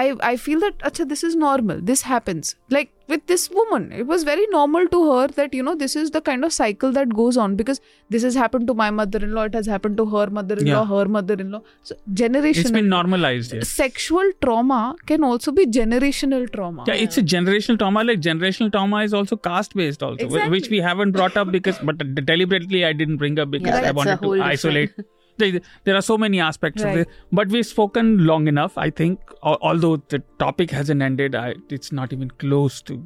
i 0.00 0.04
i 0.32 0.36
feel 0.44 0.60
that 0.66 0.78
acha, 0.88 1.08
this 1.12 1.22
is 1.28 1.34
normal 1.46 1.80
this 1.90 2.02
happens 2.10 2.54
like 2.76 2.90
with 3.12 3.22
this 3.30 3.42
woman 3.56 3.82
it 4.00 4.06
was 4.10 4.22
very 4.28 4.44
normal 4.52 4.86
to 4.92 4.98
her 5.10 5.24
that 5.38 5.54
you 5.56 5.62
know 5.66 5.74
this 5.82 5.94
is 6.02 6.10
the 6.14 6.20
kind 6.28 6.46
of 6.48 6.52
cycle 6.58 6.92
that 6.98 7.10
goes 7.18 7.36
on 7.44 7.56
because 7.60 7.80
this 8.14 8.22
has 8.28 8.38
happened 8.42 8.66
to 8.70 8.74
my 8.82 8.86
mother-in-law 9.00 9.44
it 9.50 9.58
has 9.58 9.66
happened 9.72 9.98
to 10.02 10.06
her 10.14 10.24
mother-in-law 10.38 10.84
Yeah. 10.84 10.92
her 10.92 11.04
mother-in-law 11.16 11.60
so 11.90 11.96
generational 12.22 12.60
It's 12.70 12.74
been 12.78 12.88
normalized. 12.94 13.52
Yes. 13.58 13.68
sexual 13.82 14.30
trauma 14.46 14.80
can 15.10 15.22
also 15.30 15.52
be 15.58 15.66
generational 15.78 16.46
trauma 16.54 16.84
Yeah, 16.90 16.94
it's 17.08 17.18
a 17.18 17.22
generational 17.34 17.78
trauma. 17.82 18.04
Like 18.10 18.20
generational 18.28 18.72
trauma 18.76 19.02
is 19.08 19.12
also 19.20 19.36
caste 19.48 19.74
based, 19.82 20.02
also, 20.08 20.28
wh- 20.34 20.50
which 20.56 20.70
we 20.76 20.78
haven't 20.88 21.12
brought 21.18 21.36
up 21.42 21.52
because, 21.58 21.78
but 21.90 21.98
deliberately 22.32 22.84
I 22.86 22.94
didn't 23.02 23.18
bring 23.18 23.38
up 23.44 23.50
because 23.50 23.68
Yeah, 23.82 23.88
I 23.90 23.92
wanted 24.00 24.16
to 24.24 24.32
different- 24.34 24.52
isolate. 24.54 24.92
There, 25.38 25.60
there 25.84 25.96
are 25.96 26.02
so 26.02 26.16
many 26.16 26.40
aspects 26.40 26.82
of 26.82 26.88
Right. 26.88 26.98
it, 26.98 27.08
but 27.32 27.48
we've 27.48 27.66
spoken 27.66 28.24
long 28.26 28.46
enough. 28.48 28.78
I 28.78 28.90
think, 28.90 29.20
although 29.42 29.96
the 29.96 30.20
topic 30.38 30.70
hasn't 30.70 31.02
ended, 31.02 31.34
I, 31.34 31.54
it's 31.68 31.90
not 31.92 32.12
even 32.12 32.30
close 32.30 32.80
to, 32.82 33.02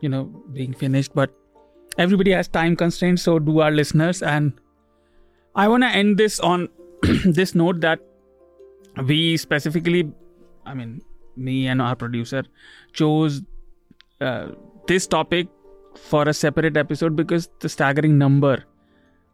you 0.00 0.08
know, 0.08 0.24
being 0.52 0.72
finished. 0.72 1.14
But 1.14 1.30
everybody 1.96 2.32
has 2.32 2.48
time 2.48 2.74
constraints, 2.76 3.22
so 3.22 3.38
do 3.38 3.60
our 3.60 3.70
listeners. 3.70 4.22
And 4.22 4.52
I 5.54 5.68
want 5.68 5.84
to 5.84 5.88
end 5.88 6.16
this 6.18 6.40
on 6.40 6.68
this 7.24 7.54
note 7.54 7.80
that 7.80 8.00
we 9.06 9.36
specifically, 9.36 10.10
I 10.66 10.74
mean, 10.74 11.02
me 11.36 11.68
and 11.68 11.80
our 11.80 11.94
producer 11.94 12.42
chose 12.92 13.42
uh, 14.20 14.48
this 14.88 15.06
topic 15.06 15.46
for 15.94 16.28
a 16.28 16.34
separate 16.34 16.76
episode 16.76 17.14
because 17.14 17.48
the 17.60 17.68
staggering 17.68 18.18
number 18.18 18.64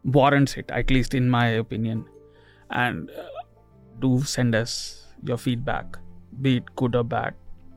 warrants 0.03 0.55
it, 0.57 0.69
at 0.69 0.91
least 0.91 1.13
in 1.15 1.29
my 1.29 1.47
opinion. 1.47 2.05
And 2.75 3.09
uh, 3.11 3.23
do 3.99 4.21
send 4.23 4.53
us 4.53 5.07
your 5.23 5.37
feedback, 5.37 5.97
be 6.41 6.57
it 6.57 6.75
good 6.75 6.95
or 6.95 7.03
bad, 7.03 7.33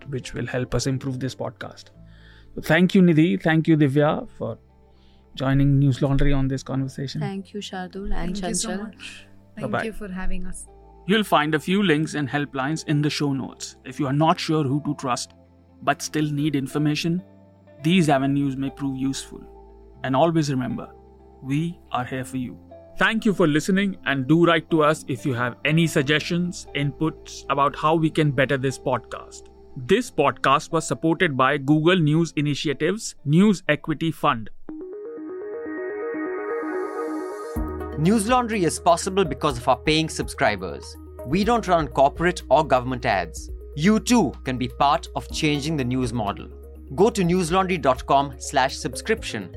which 0.09 0.35
will 0.35 0.47
help 0.47 0.75
us 0.75 0.87
improve 0.87 1.21
this 1.21 1.35
podcast. 1.35 1.91
So 2.55 2.63
thank 2.63 2.95
you, 2.95 3.03
Nidhi. 3.03 3.43
Thank 3.43 3.69
you, 3.69 3.77
Divya, 3.77 4.29
for 4.39 4.59
joining 5.35 5.81
Newslaundry 5.81 6.37
on 6.37 6.49
this 6.49 6.63
conversation. 6.65 7.21
thank 7.21 7.53
you 7.55 7.61
shardul 7.67 8.13
and 8.21 8.37
thank 8.37 8.49
you 8.49 8.55
so 8.61 8.71
chanchal 8.71 8.83
much 8.83 9.11
thank 9.59 9.71
Bye-bye. 9.71 9.85
you 9.85 9.93
for 9.93 10.09
having 10.09 10.47
us 10.53 10.67
You'll 11.11 11.25
find 11.25 11.55
a 11.55 11.61
few 11.67 11.83
links 11.83 12.15
and 12.21 12.29
helplines 12.29 12.85
in 12.87 13.01
the 13.03 13.09
show 13.19 13.33
notes. 13.33 13.77
If 13.85 13.99
you 14.01 14.07
are 14.09 14.13
not 14.13 14.39
sure 14.47 14.65
who 14.65 14.81
to 14.89 14.95
trust 15.03 15.31
but 15.91 16.03
still 16.03 16.27
need 16.41 16.57
information, 16.57 17.23
these 17.83 18.11
avenues 18.17 18.57
may 18.65 18.69
prove 18.81 18.99
useful. 18.99 19.41
And 20.05 20.15
always 20.15 20.51
remember, 20.51 20.89
we 21.43 21.79
are 21.93 22.05
here 22.05 22.25
for 22.25 22.37
you. 22.37 22.59
Thank 22.99 23.25
you 23.25 23.33
for 23.33 23.47
listening 23.47 23.97
and 24.07 24.27
do 24.27 24.45
write 24.45 24.69
to 24.73 24.83
us 24.83 25.05
if 25.07 25.25
you 25.25 25.33
have 25.33 25.55
any 25.65 25.87
suggestions, 25.87 26.67
inputs 26.75 27.45
about 27.49 27.77
how 27.77 27.95
we 27.95 28.11
can 28.11 28.33
better 28.33 28.59
this 28.59 28.77
podcast. 28.77 29.43
This 29.77 30.11
podcast 30.11 30.73
was 30.73 30.85
supported 30.85 31.37
by 31.37 31.59
Google 31.59 31.95
News 31.95 32.33
Initiatives 32.35 33.15
News 33.25 33.63
Equity 33.69 34.11
Fund. 34.11 34.51
Newslaundry 38.01 38.67
is 38.67 38.81
possible 38.81 39.25
because 39.25 39.59
of 39.59 39.69
our 39.69 39.77
paying 39.77 40.09
subscribers. 40.09 40.97
We 41.25 41.45
don't 41.45 41.69
run 41.69 41.87
corporate 41.87 42.43
or 42.51 42.67
government 42.67 43.07
ads. 43.07 43.49
You 43.77 44.01
too 44.01 44.33
can 44.43 44.59
be 44.59 44.67
part 44.67 45.07
of 45.15 45.31
changing 45.31 45.77
the 45.77 45.85
news 45.85 46.13
model. 46.13 46.49
Go 46.97 47.11
to 47.11 47.23
newslaundry.com/subscription. 47.23 49.57